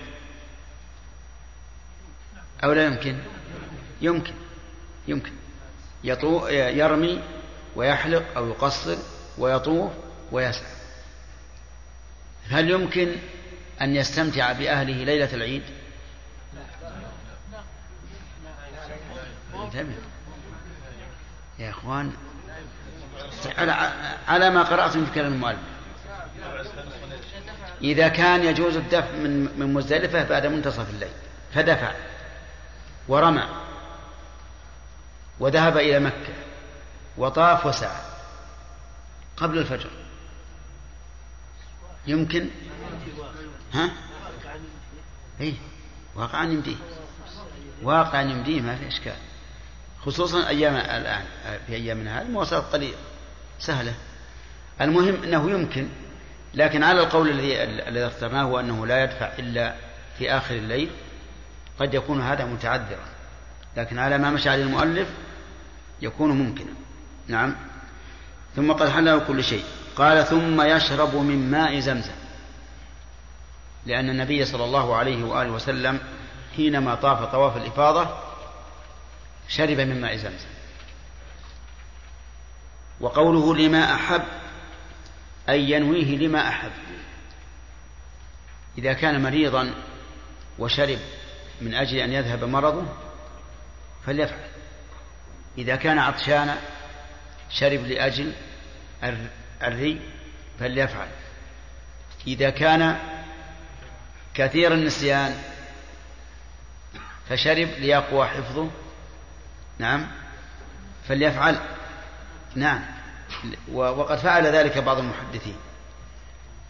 أو 2.65 2.73
لا 2.73 2.87
يمكن؟ 2.87 3.19
يمكن. 4.01 4.42
يمكن. 5.09 5.33
يطو 6.05 6.49
يرمي 6.49 7.23
ويحلق 7.77 8.25
أو 8.37 8.49
يقصر 8.49 8.97
ويطوف 9.39 9.93
ويسعى. 10.33 10.73
هل 12.51 12.71
يمكن 12.71 13.17
أن 13.81 13.97
يستمتع 13.97 14.53
بأهله 14.53 15.05
ليلة 15.05 15.35
العيد؟ 15.35 15.63
يا 21.59 21.71
إخوان 21.71 22.13
على, 23.59 23.93
على 24.29 24.51
ما 24.51 24.63
قرأتم 24.63 25.07
في 25.07 25.13
كلام 25.13 25.33
المؤلف. 25.33 25.59
إذا 27.83 28.09
كان 28.09 28.45
يجوز 28.45 28.77
الدفع 28.77 29.11
من 29.13 29.59
من 29.59 29.75
مزدلفة 29.75 30.25
بعد 30.25 30.47
منتصف 30.47 30.91
الليل 30.91 31.13
فدفع 31.55 31.93
ورمى. 33.09 33.45
وذهب 35.43 35.77
إلى 35.77 35.99
مكة 35.99 36.35
وطاف 37.17 37.67
وسعى 37.67 38.01
قبل 39.37 39.59
الفجر. 39.59 39.91
يمكن؟ 42.07 42.49
ها؟ 43.73 43.91
اي 45.41 45.55
واقعا 46.15 46.45
يمديه. 46.45 46.77
واقعا 47.83 48.23
يمديه 48.23 48.61
ما 48.61 48.77
في 48.77 48.89
إشكال. 48.89 49.17
خصوصا 50.07 50.49
أيام 50.49 50.75
الآن 50.75 51.25
في 51.67 51.75
أيامنا 51.75 52.21
هذه 52.21 52.27
مواصلات 52.27 52.65
قليله 52.65 52.99
سهلة. 53.59 53.95
المهم 54.81 55.23
إنه 55.23 55.51
يمكن 55.51 55.89
لكن 56.55 56.83
على 56.83 57.01
القول 57.01 57.31
الذي 57.31 57.63
الذي 57.63 58.07
اخترناه 58.07 58.43
هو 58.43 58.61
أنه 58.61 58.87
لا 58.87 59.05
يدفع 59.05 59.33
إلا 59.39 59.75
في 60.19 60.31
آخر 60.31 60.55
الليل 60.55 60.91
قد 61.81 61.95
يكون 61.95 62.21
هذا 62.21 62.45
متعذرا. 62.45 63.05
لكن 63.77 63.99
على 63.99 64.19
ما 64.19 64.31
مشى 64.31 64.49
عليه 64.49 64.63
المؤلف 64.63 65.09
يكون 66.03 66.31
ممكنا. 66.31 66.73
نعم. 67.29 67.55
ثم 68.57 68.73
قد 68.73 68.89
حله 68.89 69.19
كل 69.19 69.45
شيء. 69.45 69.65
قال 69.97 70.27
ثم 70.27 70.63
يشرب 70.63 71.17
من 71.17 71.51
ماء 71.51 71.81
زمزم. 71.81 72.15
لأن 73.87 74.11
النبي 74.11 74.45
صلى 74.45 74.65
الله 74.65 74.97
عليه 74.97 75.25
وآله 75.25 75.51
وسلم 75.51 76.01
حينما 76.57 76.95
طاف 76.95 77.33
طواف 77.33 77.57
الإفاضة 77.57 78.19
شرب 79.49 79.81
من 79.81 80.01
ماء 80.01 80.17
زمزم. 80.17 80.49
وقوله 83.01 83.57
لما 83.57 83.95
أحب 83.95 84.23
أي 85.49 85.71
ينويه 85.71 86.17
لما 86.17 86.49
أحب. 86.49 86.73
إذا 88.79 88.93
كان 88.93 89.23
مريضا 89.23 89.75
وشرب 90.59 90.99
من 91.61 91.75
أجل 91.75 91.99
أن 91.99 92.13
يذهب 92.13 92.45
مرضه 92.45 92.85
فليفعل. 94.07 94.52
إذا 95.59 95.77
كان 95.77 95.99
عطشانا 95.99 96.59
شرب 97.51 97.81
لأجل 97.81 98.33
الري 99.63 100.01
فليفعل. 100.59 101.09
إذا 102.27 102.51
كان 102.51 102.99
كثير 104.35 104.75
النسيان 104.75 105.43
فشرب 107.29 107.69
ليقوى 107.79 108.27
حفظه 108.27 108.71
نعم 109.79 110.07
فليفعل. 111.09 111.59
نعم. 112.55 112.81
وقد 113.73 114.19
فعل 114.19 114.47
ذلك 114.47 114.79
بعض 114.79 114.99
المحدثين 114.99 115.57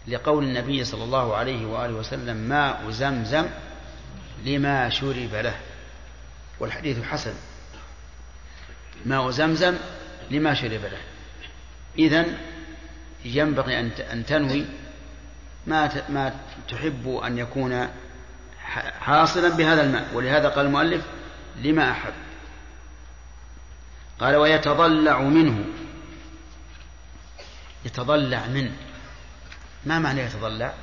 لقول 0.09 0.44
النبي 0.44 0.84
صلى 0.84 1.04
الله 1.04 1.36
عليه 1.36 1.66
وآله 1.66 1.94
وسلم 1.94 2.36
ماء 2.36 2.90
زمزم 2.90 3.46
لما 4.44 4.88
شرب 4.88 5.34
له. 5.34 5.54
والحديث 6.60 7.04
حسن. 7.04 7.34
ماء 9.06 9.30
زمزم 9.30 9.76
لما 10.30 10.54
شرب 10.54 10.80
له 10.82 11.00
إذن 11.98 12.38
ينبغي 13.24 13.80
أن 14.12 14.26
تنوي 14.26 14.66
ما 15.66 16.32
تحب 16.68 17.20
أن 17.24 17.38
يكون 17.38 17.88
حاصلا 19.00 19.48
بهذا 19.48 19.82
الماء. 19.82 20.14
ولهذا 20.14 20.48
قال 20.48 20.66
المؤلف 20.66 21.04
لما 21.56 21.90
أحب. 21.90 22.12
قال 24.20 24.36
ويتضلع 24.36 25.20
منه. 25.20 25.64
يتضلع 27.84 28.46
منه 28.46 28.72
ما 29.86 29.98
معنى 29.98 30.20
يتضلع؟ 30.20 30.74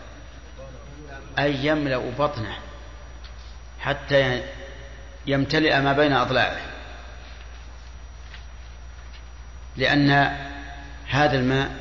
أي 1.40 1.66
يملأ 1.66 1.98
بطنه 2.20 2.58
حتى 3.80 4.44
يمتلئ 5.28 5.80
ما 5.80 5.94
بين 5.94 6.14
أضلاعه. 6.14 6.79
لأن 9.78 10.10
هذا 11.08 11.40
الماء 11.40 11.72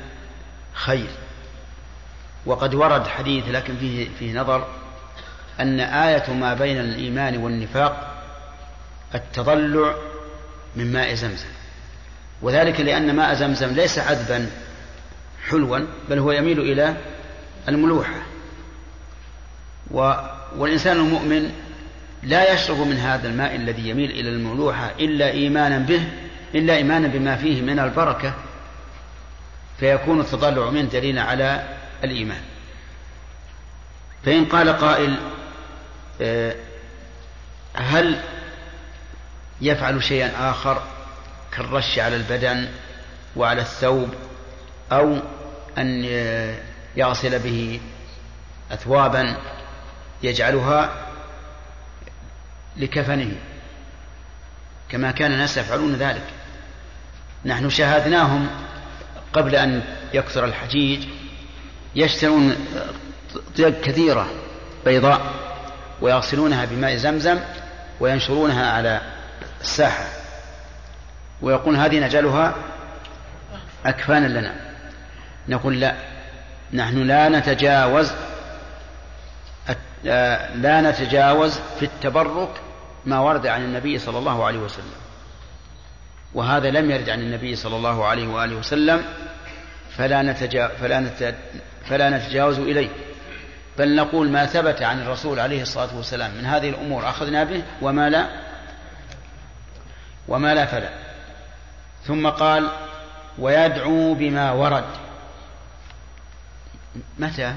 خير. 0.73 1.09
وقد 2.45 2.75
ورد 2.75 3.07
حديث 3.07 3.43
لكن 3.49 3.77
فيه, 3.77 4.09
فيه 4.19 4.39
نظر 4.39 4.67
أن 5.59 5.79
آية 5.79 6.33
ما 6.33 6.53
بين 6.53 6.79
الإيمان 6.79 7.37
والنفاق 7.37 8.23
التضلع 9.15 9.95
من 10.75 10.91
ماء 10.93 11.13
زمزم. 11.13 11.49
وذلك 12.41 12.79
لأن 12.79 13.15
ماء 13.15 13.33
زمزم 13.33 13.73
ليس 13.73 13.99
عذبا 13.99 14.49
حلوا 15.49 15.79
بل 16.09 16.19
هو 16.19 16.31
يميل 16.31 16.59
إلى 16.59 16.95
الملوحة. 17.67 18.21
و 19.91 20.13
والإنسان 20.57 20.97
المؤمن 20.97 21.51
لا 22.23 22.53
يشرب 22.53 22.77
من 22.77 22.97
هذا 22.97 23.27
الماء 23.27 23.55
الذي 23.55 23.89
يميل 23.89 24.11
إلى 24.11 24.29
الملوحة 24.29 24.91
إلا 24.99 25.31
إيمانا 25.31 25.77
به 25.77 26.01
إلا 26.55 26.75
إيمانا 26.75 27.07
بما 27.07 27.35
فيه 27.35 27.61
من 27.61 27.79
البركة 27.79 28.33
فيكون 29.79 30.21
التضلع 30.21 30.69
منه 30.69 30.89
دليلا 30.89 31.21
على 31.21 31.77
الإيمان. 32.03 32.41
فإن 34.25 34.45
قال 34.45 34.69
قائل 34.69 35.15
آه، 36.21 36.55
هل 37.73 38.21
يفعل 39.61 40.03
شيئا 40.03 40.49
آخر 40.49 40.81
كالرش 41.51 41.99
على 41.99 42.15
البدن 42.15 42.69
وعلى 43.35 43.61
الثوب 43.61 44.13
أو 44.91 45.19
أن 45.77 46.03
يغسل 46.95 47.39
به 47.39 47.79
أثوابا 48.71 49.37
يجعلها 50.23 51.07
لكفنه 52.77 53.35
كما 54.89 55.11
كان 55.11 55.31
الناس 55.31 55.57
يفعلون 55.57 55.95
ذلك. 55.95 56.23
نحن 57.45 57.69
شاهدناهم 57.69 58.47
قبل 59.33 59.55
أن 59.55 59.83
يكثر 60.13 60.45
الحجيج 60.45 61.07
يشترون 61.95 62.55
طيب 63.57 63.73
كثيرة 63.81 64.27
بيضاء 64.85 65.21
ويغسلونها 66.01 66.65
بماء 66.65 66.95
زمزم 66.95 67.39
وينشرونها 67.99 68.71
على 68.71 69.01
الساحة. 69.61 70.05
ويقول 71.41 71.75
هذه 71.75 71.99
نجعلها 71.99 72.55
أكفانا 73.85 74.27
لنا. 74.39 74.55
نقول 75.49 75.79
لا 75.79 75.95
نحن 76.73 76.97
لا 76.97 77.29
نتجاوز 77.29 78.11
لا 80.55 80.81
نتجاوز 80.81 81.59
في 81.79 81.85
التبرك 81.85 82.61
ما 83.05 83.19
ورد 83.19 83.47
عن 83.47 83.61
النبي 83.61 83.99
صلى 83.99 84.17
الله 84.17 84.45
عليه 84.45 84.59
وسلم. 84.59 85.08
وهذا 86.33 86.69
لم 86.69 86.91
يرد 86.91 87.09
عن 87.09 87.19
النبي 87.19 87.55
صلى 87.55 87.75
الله 87.75 88.05
عليه 88.05 88.27
وآله 88.27 88.55
وسلم 88.55 89.03
فلا, 89.97 90.21
نتجا 90.21 90.67
فلا, 90.67 90.99
نت 90.99 91.35
فلا 91.85 92.09
نتجاوز 92.09 92.59
إليه. 92.59 92.89
بل 93.77 93.95
نقول 93.95 94.29
ما 94.29 94.45
ثبت 94.45 94.81
عن 94.81 95.01
الرسول 95.01 95.39
عليه 95.39 95.61
الصلاة 95.61 95.95
والسلام 95.97 96.31
من 96.37 96.45
هذه 96.45 96.69
الأمور 96.69 97.09
أخذنا 97.09 97.43
به 97.43 97.63
وما 97.81 98.09
لا 98.09 98.29
وما 100.27 100.53
لا 100.55 100.65
فلا. 100.65 100.89
ثم 102.03 102.29
قال 102.29 102.69
ويدعو 103.39 104.13
بما 104.13 104.51
ورد. 104.51 104.85
متى؟ 107.19 107.55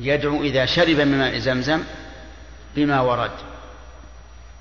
يدعو 0.00 0.42
إذا 0.42 0.66
شرب 0.66 1.00
من 1.00 1.18
ماء 1.18 1.38
زمزم 1.38 1.82
بما 2.76 3.00
ورد. 3.00 3.30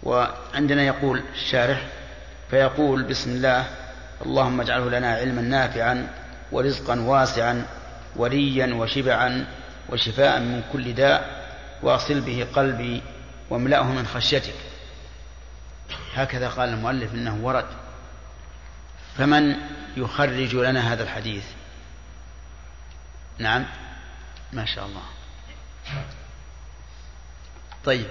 وعندنا 0.04 0.84
يقول 0.84 1.24
الشارح 1.34 1.82
فيقول 2.52 3.04
بسم 3.04 3.32
الله 3.32 3.66
اللهم 4.26 4.62
اجعله 4.62 4.90
لنا 4.90 5.16
علما 5.16 5.42
نافعا 5.42 6.08
ورزقا 6.52 7.00
واسعا 7.00 7.66
وريا 8.16 8.74
وشبعا 8.74 9.46
وشفاء 9.90 10.40
من 10.40 10.64
كل 10.74 10.94
داء 10.94 11.46
واغسل 11.84 12.22
به 12.22 12.48
قلبي 12.54 13.02
واملأه 13.50 13.84
من 13.84 14.08
خشيتك. 14.08 14.54
هكذا 16.14 16.50
قال 16.50 16.70
المؤلف 16.70 17.14
إنه 17.14 17.40
ورد. 17.42 17.66
فمن 19.18 19.56
يخرج 19.98 20.56
لنا 20.56 20.94
هذا 20.94 21.04
الحديث؟ 21.04 21.44
نعم. 23.38 23.66
ما 24.54 24.66
شاء 24.66 24.86
الله. 24.86 25.04
طيب. 27.86 28.08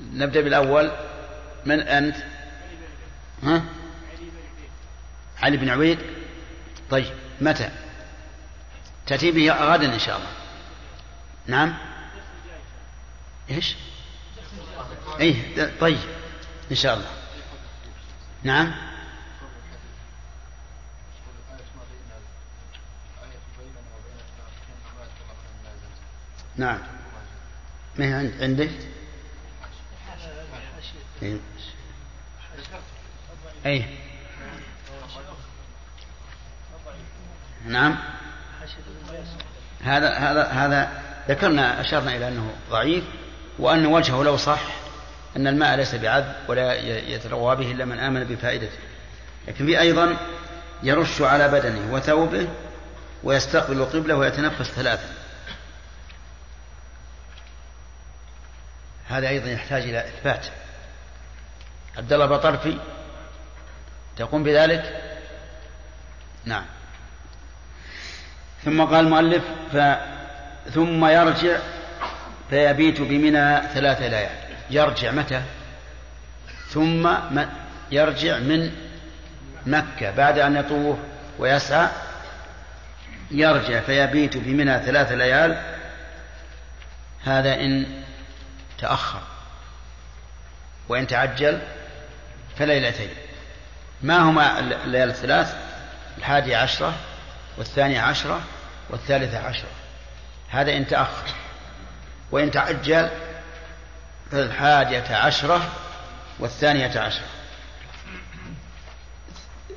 نبدأ 0.00 0.40
بالأول. 0.40 0.92
من 1.66 1.80
أنت؟ 1.80 2.16
ها؟ 3.42 3.64
علي 5.42 5.56
بن 5.56 5.68
عبيد؟ 5.68 5.98
طيب 6.90 7.14
متى؟ 7.40 7.70
تأتي 9.06 9.30
به 9.30 9.52
غدا 9.52 9.94
إن 9.94 9.98
شاء 9.98 10.16
الله. 10.16 10.30
نعم؟ 11.46 11.74
إيش؟ 13.50 13.76
إيه 15.20 15.70
طيب 15.80 15.98
إن 16.70 16.76
شاء 16.76 16.94
الله. 16.94 17.10
نعم؟ 18.42 18.74
نعم. 26.56 26.78
ما 27.98 28.04
هي 28.04 28.32
عندك؟ 28.40 28.70
إيه. 31.22 31.36
أي. 33.66 33.84
نعم. 37.66 37.98
هذا 39.82 40.14
هذا 40.14 40.44
هذا 40.44 41.02
ذكرنا 41.28 41.80
أشرنا 41.80 42.16
إلى 42.16 42.28
أنه 42.28 42.54
ضعيف 42.70 43.04
وأن 43.58 43.86
وجهه 43.86 44.22
لو 44.22 44.36
صح 44.36 44.60
أن 45.36 45.46
الماء 45.46 45.76
ليس 45.76 45.94
بعذب 45.94 46.34
ولا 46.48 46.74
يتروى 47.08 47.56
به 47.56 47.70
إلا 47.70 47.84
من 47.84 47.98
آمن 47.98 48.24
بفائدته. 48.24 48.78
لكن 49.48 49.66
في 49.66 49.80
أيضا 49.80 50.16
يرش 50.82 51.22
على 51.22 51.48
بدنه 51.48 51.94
وثوبه 51.94 52.48
ويستقبل 53.24 53.76
القبلة 53.76 54.14
ويتنفس 54.14 54.70
ثلاثا. 54.70 55.08
هذا 59.08 59.28
أيضا 59.28 59.48
يحتاج 59.48 59.82
إلى 59.82 59.98
إثبات. 59.98 60.46
عبد 61.96 62.12
الله 62.12 62.26
بطرفي 62.26 62.78
تقوم 64.16 64.42
بذلك؟ 64.42 65.02
نعم. 66.44 66.64
ثم 68.64 68.84
قال 68.84 69.04
المؤلف 69.04 69.44
ف 69.72 69.76
ثم 70.70 71.04
يرجع 71.04 71.58
فيبيت 72.50 73.00
بمنى 73.00 73.60
ثلاثة 73.74 74.08
ليال. 74.08 74.30
يرجع 74.70 75.10
متى؟ 75.10 75.42
ثم 76.68 77.10
يرجع 77.90 78.38
من 78.38 78.72
مكة. 79.66 80.10
بعد 80.10 80.38
أن 80.38 80.56
يطوف 80.56 80.98
ويسعى 81.38 81.88
يرجع 83.30 83.80
فيبيت 83.80 84.36
بمنى 84.36 84.78
ثلاث 84.78 85.12
ليال. 85.12 85.62
هذا 87.24 87.54
إن 87.54 88.02
تأخر. 88.78 89.22
وإن 90.88 91.06
تعجل 91.06 91.60
فليلتين. 92.56 93.21
ما 94.02 94.18
هما 94.18 94.58
الليالي 94.58 95.12
الثلاث؟ 95.12 95.56
الحادية 96.18 96.56
عشرة 96.56 96.94
والثانية 97.58 98.00
عشرة 98.00 98.40
والثالثة 98.90 99.38
عشرة. 99.38 99.68
هذا 100.50 100.76
إن 100.76 100.86
تأخر. 100.86 101.26
وإن 102.30 102.50
تعجل 102.50 103.10
فالحادية 104.30 105.16
عشرة 105.16 105.70
والثانية 106.38 107.00
عشرة. 107.00 107.26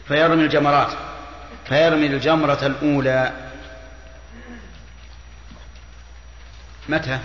فيرمي 0.07 0.43
الجمرات. 0.43 0.91
فيرمي 1.69 2.05
الجمرة 2.07 2.65
الأولى. 2.65 3.31
متى؟ 6.89 7.19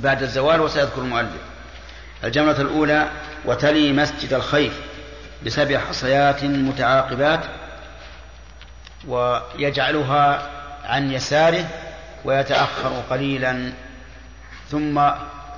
بعد 0.00 0.22
الزوال 0.22 0.60
وسيذكر 0.60 1.00
المؤلف. 1.00 1.40
الجمرة 2.24 2.60
الأولى 2.60 3.10
وتلي 3.44 3.92
مسجد 3.92 4.32
الخيف 4.32 4.93
بسبع 5.44 5.78
حصيات 5.78 6.44
متعاقبات 6.44 7.40
ويجعلها 9.08 10.50
عن 10.84 11.12
يساره 11.12 11.68
ويتأخر 12.24 13.02
قليلا 13.10 13.72
ثم 14.68 15.00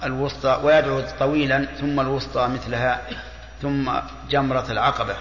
الوسطى 0.05 0.61
ويدعو 0.63 1.03
طويلا 1.19 1.65
ثم 1.81 2.01
الوسطى 2.01 2.49
مثلها 2.49 3.03
ثم 3.63 3.93
جمرة 4.31 4.67
العقبة. 4.71 5.17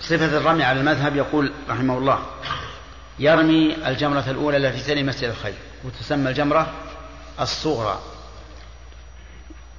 صفة 0.00 0.38
الرمي 0.38 0.64
على 0.64 0.80
المذهب 0.80 1.16
يقول 1.16 1.52
رحمه 1.68 1.98
الله 1.98 2.26
يرمي 3.18 3.88
الجمرة 3.88 4.24
الأولى 4.28 4.56
التي 4.56 4.80
تلي 4.80 5.02
مسجد 5.02 5.28
الخير 5.28 5.54
وتسمى 5.84 6.30
الجمرة 6.30 6.72
الصغرى. 7.40 8.00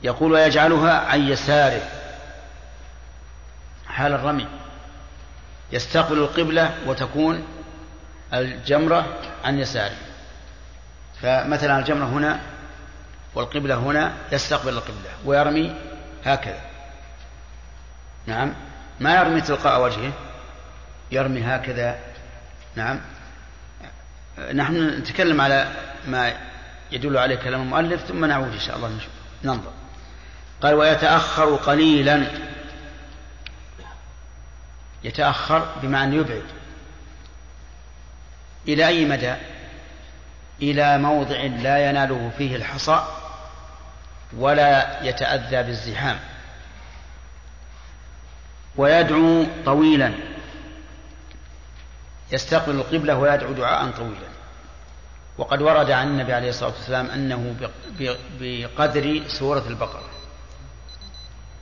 يقول 0.03 0.31
ويجعلها 0.31 0.99
عن 0.99 1.27
يساره. 1.27 1.81
حال 3.87 4.13
الرمي. 4.13 4.47
يستقبل 5.71 6.17
القبلة 6.17 6.73
وتكون 6.85 7.47
الجمرة 8.33 9.17
عن 9.45 9.59
يساره. 9.59 9.95
فمثلا 11.21 11.79
الجمرة 11.79 12.05
هنا 12.05 12.39
والقبلة 13.35 13.75
هنا 13.75 14.13
يستقبل 14.31 14.73
القبلة 14.73 15.09
ويرمي 15.25 15.75
هكذا. 16.25 16.61
نعم. 18.25 18.53
ما 18.99 19.15
يرمي 19.15 19.41
تلقاء 19.41 19.83
وجهه؟ 19.83 20.11
يرمي 21.11 21.41
هكذا. 21.41 21.99
نعم. 22.75 22.99
نحن 24.53 24.87
نتكلم 24.87 25.41
على 25.41 25.67
ما 26.07 26.33
يدل 26.91 27.17
عليه 27.17 27.35
كلام 27.35 27.61
المؤلف 27.61 28.05
ثم 28.05 28.25
نعود 28.25 28.53
إن 28.53 28.59
شاء 28.59 28.75
الله 28.75 28.99
ننظر. 29.43 29.71
قال 30.61 30.73
ويتأخر 30.73 31.55
قليلا. 31.55 32.27
يتأخر 35.03 35.67
بمعنى 35.81 36.15
يبعد. 36.15 36.43
إلى 38.67 38.87
أي 38.87 39.05
مدى؟ 39.05 39.35
إلى 40.61 40.97
موضع 40.97 41.35
لا 41.41 41.89
يناله 41.89 42.31
فيه 42.37 42.55
الحصى 42.55 43.03
ولا 44.37 45.03
يتأذى 45.03 45.63
بالزحام. 45.63 46.19
ويدعو 48.75 49.45
طويلا. 49.65 50.13
يستقبل 52.31 52.75
القبلة 52.75 53.15
ويدعو 53.15 53.53
دعاء 53.53 53.91
طويلا. 53.91 54.29
وقد 55.37 55.61
ورد 55.61 55.91
عن 55.91 56.07
النبي 56.07 56.33
عليه 56.33 56.49
الصلاة 56.49 56.69
والسلام 56.69 57.09
أنه 57.09 57.55
بقدر 58.39 59.23
سورة 59.27 59.67
البقرة. 59.67 60.08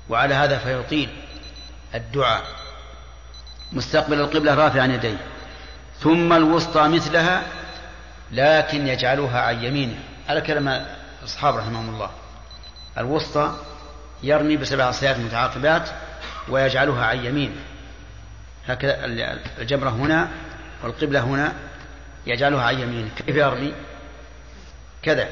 وعلى 0.10 0.34
هذا 0.34 0.58
فيطيل 0.58 1.10
الدعاء. 1.96 2.44
مستقبل 3.72 4.20
القبلة 4.20 4.54
رافعا 4.54 4.86
يديه. 4.86 5.18
ثم 6.00 6.34
الوسطى 6.34 6.88
مثلها 6.88 7.44
لكن 8.32 8.88
يجعلها 8.88 9.42
عن 9.42 9.64
يمينه. 9.64 10.00
على 10.30 10.42
كلام 10.42 10.86
الأصحاب 11.20 11.56
رحمهم 11.56 11.90
الله. 11.90 12.10
الوسطى 12.98 13.56
يرمي 14.24 14.58
بسبع 14.58 14.84
عصيات 14.84 15.18
متعاقبات 15.18 15.90
ويجعلها 16.50 17.06
عن 17.06 17.26
يمينه. 17.26 17.56
هكذا 18.68 19.06
الجمرة 19.58 19.90
هنا 19.90 20.32
والقبلة 20.84 21.20
هنا 21.20 21.54
يجعلها 22.26 22.64
عن 22.64 22.80
يمينه. 22.80 23.10
كيف 23.16 23.36
يرمي؟ 23.36 23.74
كذا. 25.04 25.30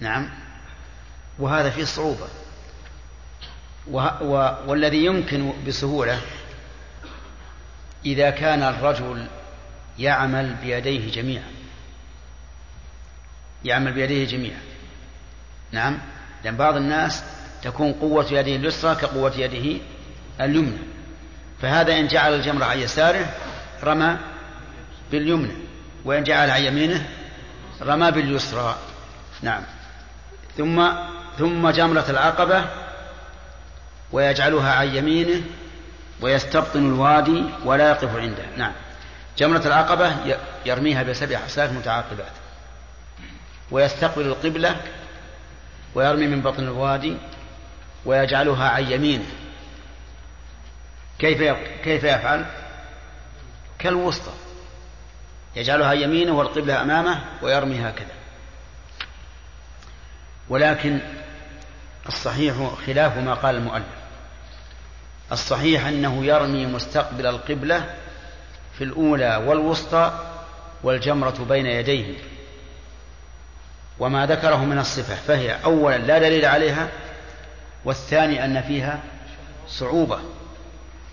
نعم. 0.00 0.30
وهذا 1.38 1.70
فيه 1.70 1.84
صعوبة. 1.84 2.26
والذي 4.66 5.04
يمكن 5.04 5.52
بسهولة 5.66 6.20
إذا 8.06 8.30
كان 8.30 8.62
الرجل 8.62 9.26
يعمل 9.98 10.54
بيديه 10.62 11.10
جميعا. 11.10 11.50
يعمل 13.64 13.92
بيديه 13.92 14.26
جميعا. 14.26 14.60
نعم؟ 15.72 15.98
لأن 16.44 16.56
بعض 16.56 16.76
الناس 16.76 17.24
تكون 17.62 17.92
قوة 17.92 18.26
يده 18.32 18.56
اليسرى 18.56 18.94
كقوة 18.94 19.32
يده 19.36 19.80
اليمنى. 20.40 20.78
فهذا 21.62 21.98
إن 21.98 22.06
جعل 22.06 22.34
الجمر 22.34 22.64
عن 22.64 22.78
يساره 22.78 23.34
رمى 23.82 24.16
باليمنى 25.10 25.52
وإن 26.04 26.24
جعل 26.24 26.50
عن 26.50 26.62
يمينه 26.62 27.08
رمى 27.82 28.10
باليسرى. 28.10 28.76
نعم. 29.42 29.62
ثم 30.56 30.88
ثم 31.38 31.70
جمرة 31.70 32.04
العقبة 32.08 32.64
ويجعلها 34.12 34.72
عن 34.72 34.94
يمينه 34.94 35.42
ويستبطن 36.20 36.86
الوادي 36.86 37.44
ولا 37.64 37.90
يقف 37.90 38.16
عنده. 38.16 38.46
نعم. 38.56 38.72
جمرة 39.38 39.66
العقبة 39.66 40.36
يرميها 40.66 41.02
بسبع 41.02 41.38
حسات 41.38 41.72
متعاقبات. 41.72 42.32
ويستقبل 43.70 44.26
القبلة 44.26 44.76
ويرمي 45.94 46.26
من 46.26 46.42
بطن 46.42 46.62
الوادي 46.62 47.16
ويجعلها 48.04 48.68
عن 48.68 48.92
يمينه. 48.92 49.26
كيف 51.18 51.56
كيف 51.84 52.04
يفعل؟ 52.04 52.46
كالوسطى. 53.78 54.32
يجعلها 55.56 55.92
يمينه 55.92 56.32
والقبلة 56.32 56.82
أمامه 56.82 57.20
ويرمي 57.42 57.80
هكذا. 57.80 58.14
ولكن 60.48 60.98
الصحيح 62.08 62.72
خلاف 62.86 63.16
ما 63.16 63.34
قال 63.34 63.56
المؤلف. 63.56 64.01
الصحيح 65.32 65.86
أنه 65.86 66.24
يرمي 66.24 66.66
مستقبل 66.66 67.26
القبلة 67.26 67.94
في 68.78 68.84
الأولى 68.84 69.36
والوسطى 69.36 70.12
والجمرة 70.82 71.46
بين 71.48 71.66
يديه. 71.66 72.14
وما 73.98 74.26
ذكره 74.26 74.64
من 74.64 74.78
الصفة 74.78 75.14
فهي 75.14 75.64
أولا 75.64 75.98
لا 75.98 76.18
دليل 76.18 76.44
عليها 76.44 76.88
والثاني 77.84 78.44
أن 78.44 78.62
فيها 78.62 79.00
صعوبة 79.68 80.18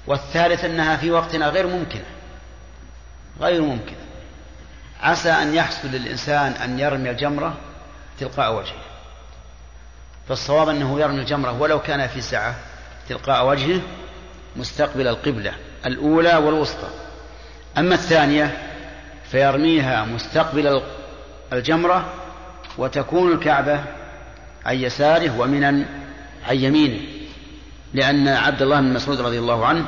والثالث 0.07 0.65
أنها 0.65 0.97
في 0.97 1.11
وقتنا 1.11 1.49
غير 1.49 1.67
ممكنة 1.67 2.05
غير 3.41 3.61
ممكنة 3.61 3.97
عسى 5.01 5.31
أن 5.31 5.55
يحصل 5.55 5.87
للإنسان 5.87 6.51
أن 6.51 6.79
يرمي 6.79 7.09
الجمرة 7.09 7.57
تلقاء 8.19 8.55
وجهه. 8.55 8.81
فالصواب 10.29 10.69
أنه 10.69 10.99
يرمي 10.99 11.19
الجمرة 11.19 11.51
ولو 11.51 11.81
كان 11.81 12.07
في 12.07 12.21
سعة 12.21 12.55
تلقاء 13.09 13.45
وجهه 13.45 13.81
مستقبل 14.55 15.07
القبلة 15.07 15.53
الأولى 15.85 16.35
والوسطى. 16.35 16.87
أما 17.77 17.95
الثانية 17.95 18.57
فيرميها 19.31 20.05
مستقبل 20.05 20.81
الجمرة 21.53 22.13
وتكون 22.77 23.31
الكعبة 23.31 23.83
عن 24.65 24.75
يساره 24.75 25.39
ومن 25.39 25.63
عن 26.47 26.55
يمينه. 26.55 26.99
لأن 27.93 28.27
عبد 28.27 28.61
الله 28.61 28.79
بن 28.79 28.93
مسعود 28.93 29.21
رضي 29.21 29.39
الله 29.39 29.65
عنه 29.65 29.85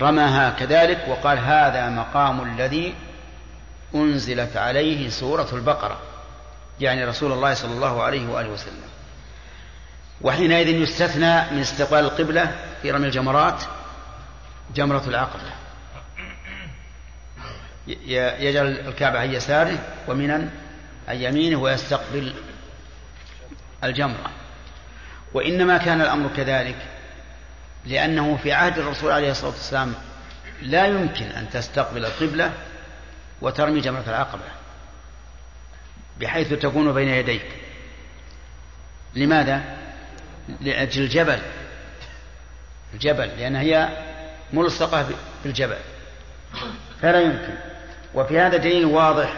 رماها 0.00 0.50
كذلك 0.50 1.04
وقال 1.08 1.38
هذا 1.38 1.88
مقام 1.88 2.52
الذي 2.52 2.94
أنزلت 3.94 4.56
عليه 4.56 5.08
سورة 5.08 5.48
البقرة 5.52 5.98
يعني 6.80 7.04
رسول 7.04 7.32
الله 7.32 7.54
صلى 7.54 7.72
الله 7.72 8.02
عليه 8.02 8.28
وآله 8.28 8.48
وسلم. 8.48 8.82
وحينئذ 10.20 10.68
يستثنى 10.68 11.50
من 11.50 11.60
استقبال 11.60 11.98
القبلة 11.98 12.52
في 12.82 12.90
رمي 12.90 13.06
الجمرات 13.06 13.62
جمرة 14.74 15.02
العقبة. 15.06 15.52
يجعل 18.38 18.66
الكعبة 18.66 19.18
عن 19.18 19.32
يساره 19.32 19.78
ومنا 20.08 20.50
عن 21.08 21.16
يمينه 21.16 21.56
ويستقبل 21.56 22.34
الجمرة. 23.84 24.30
وإنما 25.34 25.78
كان 25.78 26.00
الأمر 26.00 26.30
كذلك 26.36 26.76
لأنه 27.84 28.36
في 28.36 28.52
عهد 28.52 28.78
الرسول 28.78 29.12
عليه 29.12 29.30
الصلاة 29.30 29.50
والسلام 29.50 29.94
لا 30.62 30.86
يمكن 30.86 31.24
أن 31.24 31.50
تستقبل 31.50 32.04
القبلة 32.04 32.52
وترمي 33.40 33.80
جمرة 33.80 34.04
العقبة 34.06 34.44
بحيث 36.20 36.52
تكون 36.52 36.92
بين 36.92 37.08
يديك. 37.08 37.46
لماذا؟ 39.14 39.62
لأجل 40.60 41.02
الجبل. 41.02 41.38
الجبل 42.94 43.26
لأن 43.38 43.56
هي 43.56 43.88
ملصقة 44.52 45.06
بالجبل. 45.44 45.76
فلا 47.02 47.20
يمكن. 47.20 47.54
وفي 48.14 48.40
هذا 48.40 48.56
دليل 48.56 48.84
واضح 48.84 49.32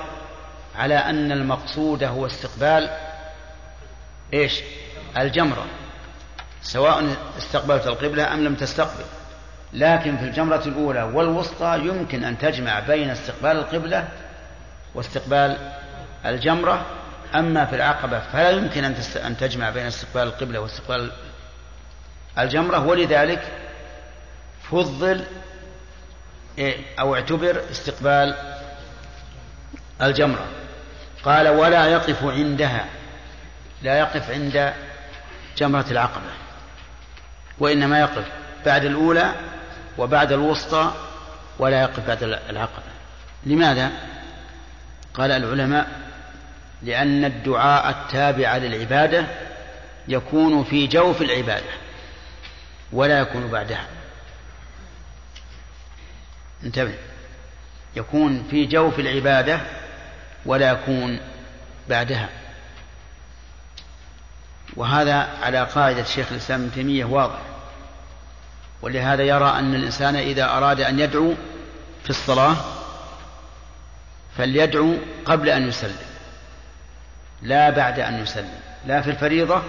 على 0.77 0.95
أن 0.95 1.33
المقصود 1.33 2.05
هو 2.05 2.27
استقبال 2.27 2.91
إيش؟ 4.35 4.61
الجمرة. 5.19 5.67
سواء 6.63 7.17
استقبلت 7.39 7.87
القبلة 7.87 8.35
أم 8.35 8.45
لم 8.45 8.55
تستقبل. 8.55 9.05
لكن 9.73 10.17
في 10.17 10.25
الجمرة 10.25 10.63
الأولى 10.67 11.03
والوسطى 11.03 11.79
يمكن 11.79 12.25
أن 12.25 12.39
تجمع 12.39 12.81
بين 12.81 13.11
استقبال 13.11 13.51
القبلة 13.51 14.09
واستقبال 14.95 15.57
الجمرة. 16.27 16.87
أما 17.35 17.65
في 17.65 17.77
العقبة 17.77 18.21
فلا 18.21 18.51
يمكن 18.51 18.85
أن 19.25 19.37
تجمع 19.37 19.71
بين 19.71 19.87
استقبال 19.87 20.23
القبلة 20.23 20.61
واستقبال 20.61 21.11
الجمرة 22.39 22.87
ولذلك 22.87 23.43
فضل 24.71 25.25
إيه، 26.59 26.77
أو 27.01 27.15
اعتبر 27.15 27.63
استقبال 27.71 28.35
الجمرة. 30.03 30.47
قال 31.25 31.49
ولا 31.49 31.87
يقف 31.87 32.25
عندها 32.25 32.87
لا 33.83 33.99
يقف 33.99 34.31
عند 34.31 34.75
جمرة 35.57 35.87
العقبة 35.91 36.31
وإنما 37.59 38.01
يقف 38.01 38.25
بعد 38.67 38.85
الأولى 38.85 39.33
وبعد 39.99 40.33
الوسطى 40.33 40.93
ولا 41.59 41.81
يقف 41.83 42.07
بعد 42.07 42.23
العقبة. 42.23 42.83
لماذا؟ 43.47 43.91
قال 45.15 45.31
العلماء 45.31 45.89
لأن 46.83 47.25
الدعاء 47.25 47.91
التابع 47.91 48.57
للعبادة 48.57 49.27
يكون 50.09 50.65
في 50.65 50.87
جوف 50.87 51.23
العبادة. 51.23 51.71
ولا 52.95 53.21
يكون 53.21 53.49
بعدها. 53.49 53.87
انتبه. 56.65 56.95
يكون 57.97 58.47
في 58.51 58.67
جوف 58.67 58.99
العبادة 58.99 59.61
ولا 60.47 60.71
يكون 60.71 61.21
بعدها. 61.89 62.29
وهذا 64.77 65.15
على 65.43 65.65
قاعدة 65.65 66.05
شيخ 66.05 66.33
الإسلام 66.33 66.61
ابن 66.61 66.73
تيمية 66.73 67.05
واضح. 67.05 67.39
ولهذا 68.83 69.23
يرى 69.23 69.59
أن 69.59 69.75
الإنسان 69.75 70.17
إذا 70.17 70.45
أراد 70.45 70.81
أن 70.81 70.99
يدعو 70.99 71.35
في 72.05 72.11
الصلاة 72.11 72.57
فليدعو 74.37 74.95
قبل 75.25 75.49
أن 75.49 75.69
يسلم. 75.69 75.97
لا 77.43 77.71
بعد 77.71 78.01
أن 78.01 78.23
يسلم. 78.23 78.61
لا 78.87 79.03
في 79.03 79.11
الفريضة 79.11 79.63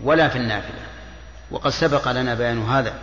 ولا 0.00 0.28
في 0.28 0.38
النافلة. 0.38 0.93
وقد 1.54 1.70
سبق 1.70 2.08
لنا 2.08 2.34
بيان 2.34 2.62
هذا. 2.62 2.94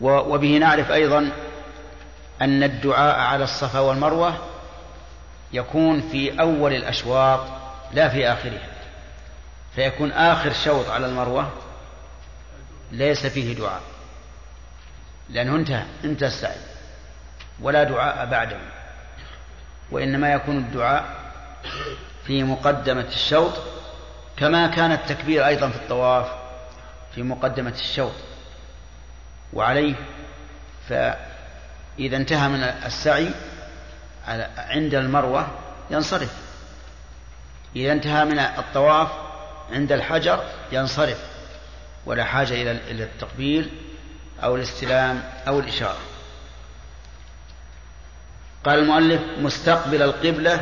وبه 0.00 0.58
نعرف 0.58 0.90
أيضا 0.90 1.32
أن 2.42 2.62
الدعاء 2.62 3.18
على 3.20 3.44
الصفا 3.44 3.78
والمروة 3.80 4.34
يكون 5.52 6.00
في 6.00 6.40
أول 6.40 6.72
الأشواط 6.72 7.40
لا 7.92 8.08
في 8.08 8.28
آخرها. 8.28 8.68
فيكون 9.74 10.12
آخر 10.12 10.52
شوط 10.52 10.88
على 10.88 11.06
المروة 11.06 11.52
ليس 12.92 13.26
فيه 13.26 13.56
دعاء. 13.56 13.80
لأنه 15.30 15.56
انتهى 15.56 15.84
انتهى 16.04 16.28
السعي. 16.28 16.56
ولا 17.60 17.84
دعاء 17.84 18.26
بعده. 18.26 18.58
وإنما 19.90 20.32
يكون 20.32 20.56
الدعاء 20.56 21.32
في 22.24 22.42
مقدمة 22.42 23.06
الشوط 23.08 23.52
كما 24.36 24.66
كان 24.66 24.92
التكبير 24.92 25.46
أيضا 25.46 25.68
في 25.68 25.76
الطواف 25.76 26.26
في 27.14 27.22
مقدمة 27.22 27.70
الشوط. 27.70 28.12
وعليه 29.52 29.94
فإذا 30.88 32.16
انتهى 32.16 32.48
من 32.48 32.62
السعي 32.62 33.30
عند 34.56 34.94
المروة 34.94 35.48
ينصرف. 35.90 36.34
إذا 37.76 37.92
انتهى 37.92 38.24
من 38.24 38.38
الطواف 38.38 39.08
عند 39.72 39.92
الحجر 39.92 40.44
ينصرف. 40.72 41.18
ولا 42.06 42.24
حاجة 42.24 42.54
إلى 42.62 43.04
التقبيل 43.04 43.70
أو 44.44 44.56
الاستلام 44.56 45.22
أو 45.48 45.60
الإشارة. 45.60 45.98
قال 48.64 48.78
المؤلف 48.78 49.22
مستقبل 49.38 50.02
القبلة 50.02 50.60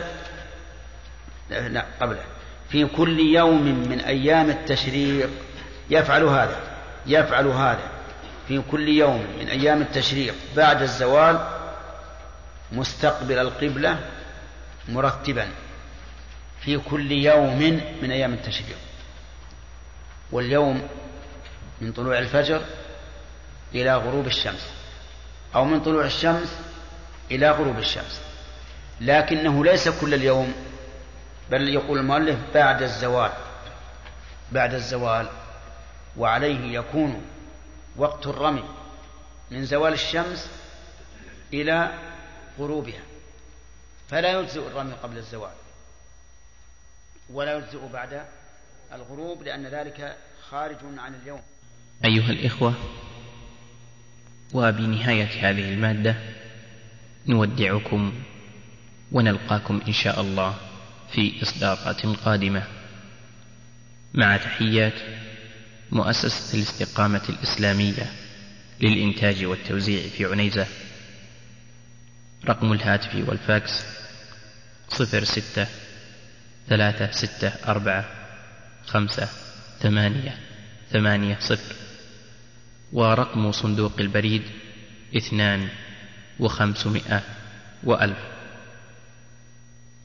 لا 1.51 1.85
قبله. 2.01 2.25
في 2.69 2.87
كل 2.87 3.21
يوم 3.21 3.63
من 3.65 4.01
أيام 4.01 4.51
التشريق 4.51 5.31
يفعل 5.91 6.23
هذا 6.23 6.61
يفعل 7.07 7.47
هذا. 7.47 7.91
في 8.49 8.63
كل 8.71 8.89
يوم 8.89 9.27
من 9.41 9.49
أيام 9.49 9.83
التشريق 9.83 10.35
بعد 10.57 10.83
الزوال 10.83 11.49
مستقبل 12.73 13.39
القبلة 13.39 13.99
مرتبا. 14.89 15.49
في 16.61 16.79
كل 16.79 17.13
يوم 17.13 17.59
من 18.03 18.11
أيام 18.11 18.33
التشريق. 18.33 18.77
واليوم 20.33 20.89
من 21.81 21.93
طلوع 21.93 22.19
الفجر 22.19 22.61
إلى 23.75 23.97
غروب 23.97 24.27
الشمس 24.27 24.71
أو 25.55 25.65
من 25.65 25.81
طلوع 25.81 26.05
الشمس 26.05 26.59
إلى 27.31 27.51
غروب 27.51 27.79
الشمس. 27.79 28.21
لكنه 29.01 29.65
ليس 29.65 29.89
كل 29.89 30.15
اليوم. 30.15 30.55
بل 31.51 31.69
يقول 31.69 31.99
المؤلف 31.99 32.39
بعد 32.55 32.83
الزوال 32.83 33.33
بعد 34.53 34.75
الزوال 34.75 35.29
وعليه 36.17 36.79
يكون 36.79 37.23
وقت 37.97 38.27
الرمي 38.27 38.65
من 39.51 39.65
زوال 39.65 39.93
الشمس 39.93 40.51
إلى 41.53 41.99
غروبها 42.59 43.03
فلا 44.09 44.41
يجزئ 44.41 44.67
الرمي 44.67 44.93
قبل 44.93 45.17
الزوال 45.19 45.53
ولا 47.31 47.57
يجزئ 47.57 47.89
بعد 47.93 48.23
الغروب 48.93 49.43
لأن 49.43 49.67
ذلك 49.67 50.17
خارج 50.51 50.77
عن 50.99 51.15
اليوم. 51.15 51.41
أيها 52.05 52.31
الإخوة 52.31 52.75
وبنهاية 54.55 55.51
هذه 55.51 55.73
المادة 55.73 56.17
نودعكم 57.27 58.13
ونلقاكم 59.13 59.81
إن 59.89 59.93
شاء 59.93 60.21
الله 60.21 60.55
في 61.13 61.43
إصدارات 61.43 62.07
قادمة. 62.07 62.63
مع 64.15 64.37
تحيات 64.37 64.95
مؤسسة 65.91 66.55
الاستقامة 66.59 67.23
الإسلامية 67.29 68.13
للإنتاج 68.81 69.45
والتوزيع 69.45 70.09
في 70.09 70.25
عنيزة. 70.25 70.67
رقم 72.49 72.73
الهاتف 72.73 73.29
والفاكس 73.29 73.85
صفر 74.89 75.25
ستة 75.25 75.67
ثلاثة 76.69 77.11
ستة 77.11 77.49
أربعة 77.49 78.05
خمسة 78.87 79.29
ثمانية 79.81 80.39
ثمانية 80.91 81.39
صفر. 81.41 81.75
ورقم 82.93 83.53
صندوق 83.53 83.93
البريد 84.01 84.43
اثنان 85.17 85.69
وخمسمائة 86.41 87.23
وألف. 87.85 88.34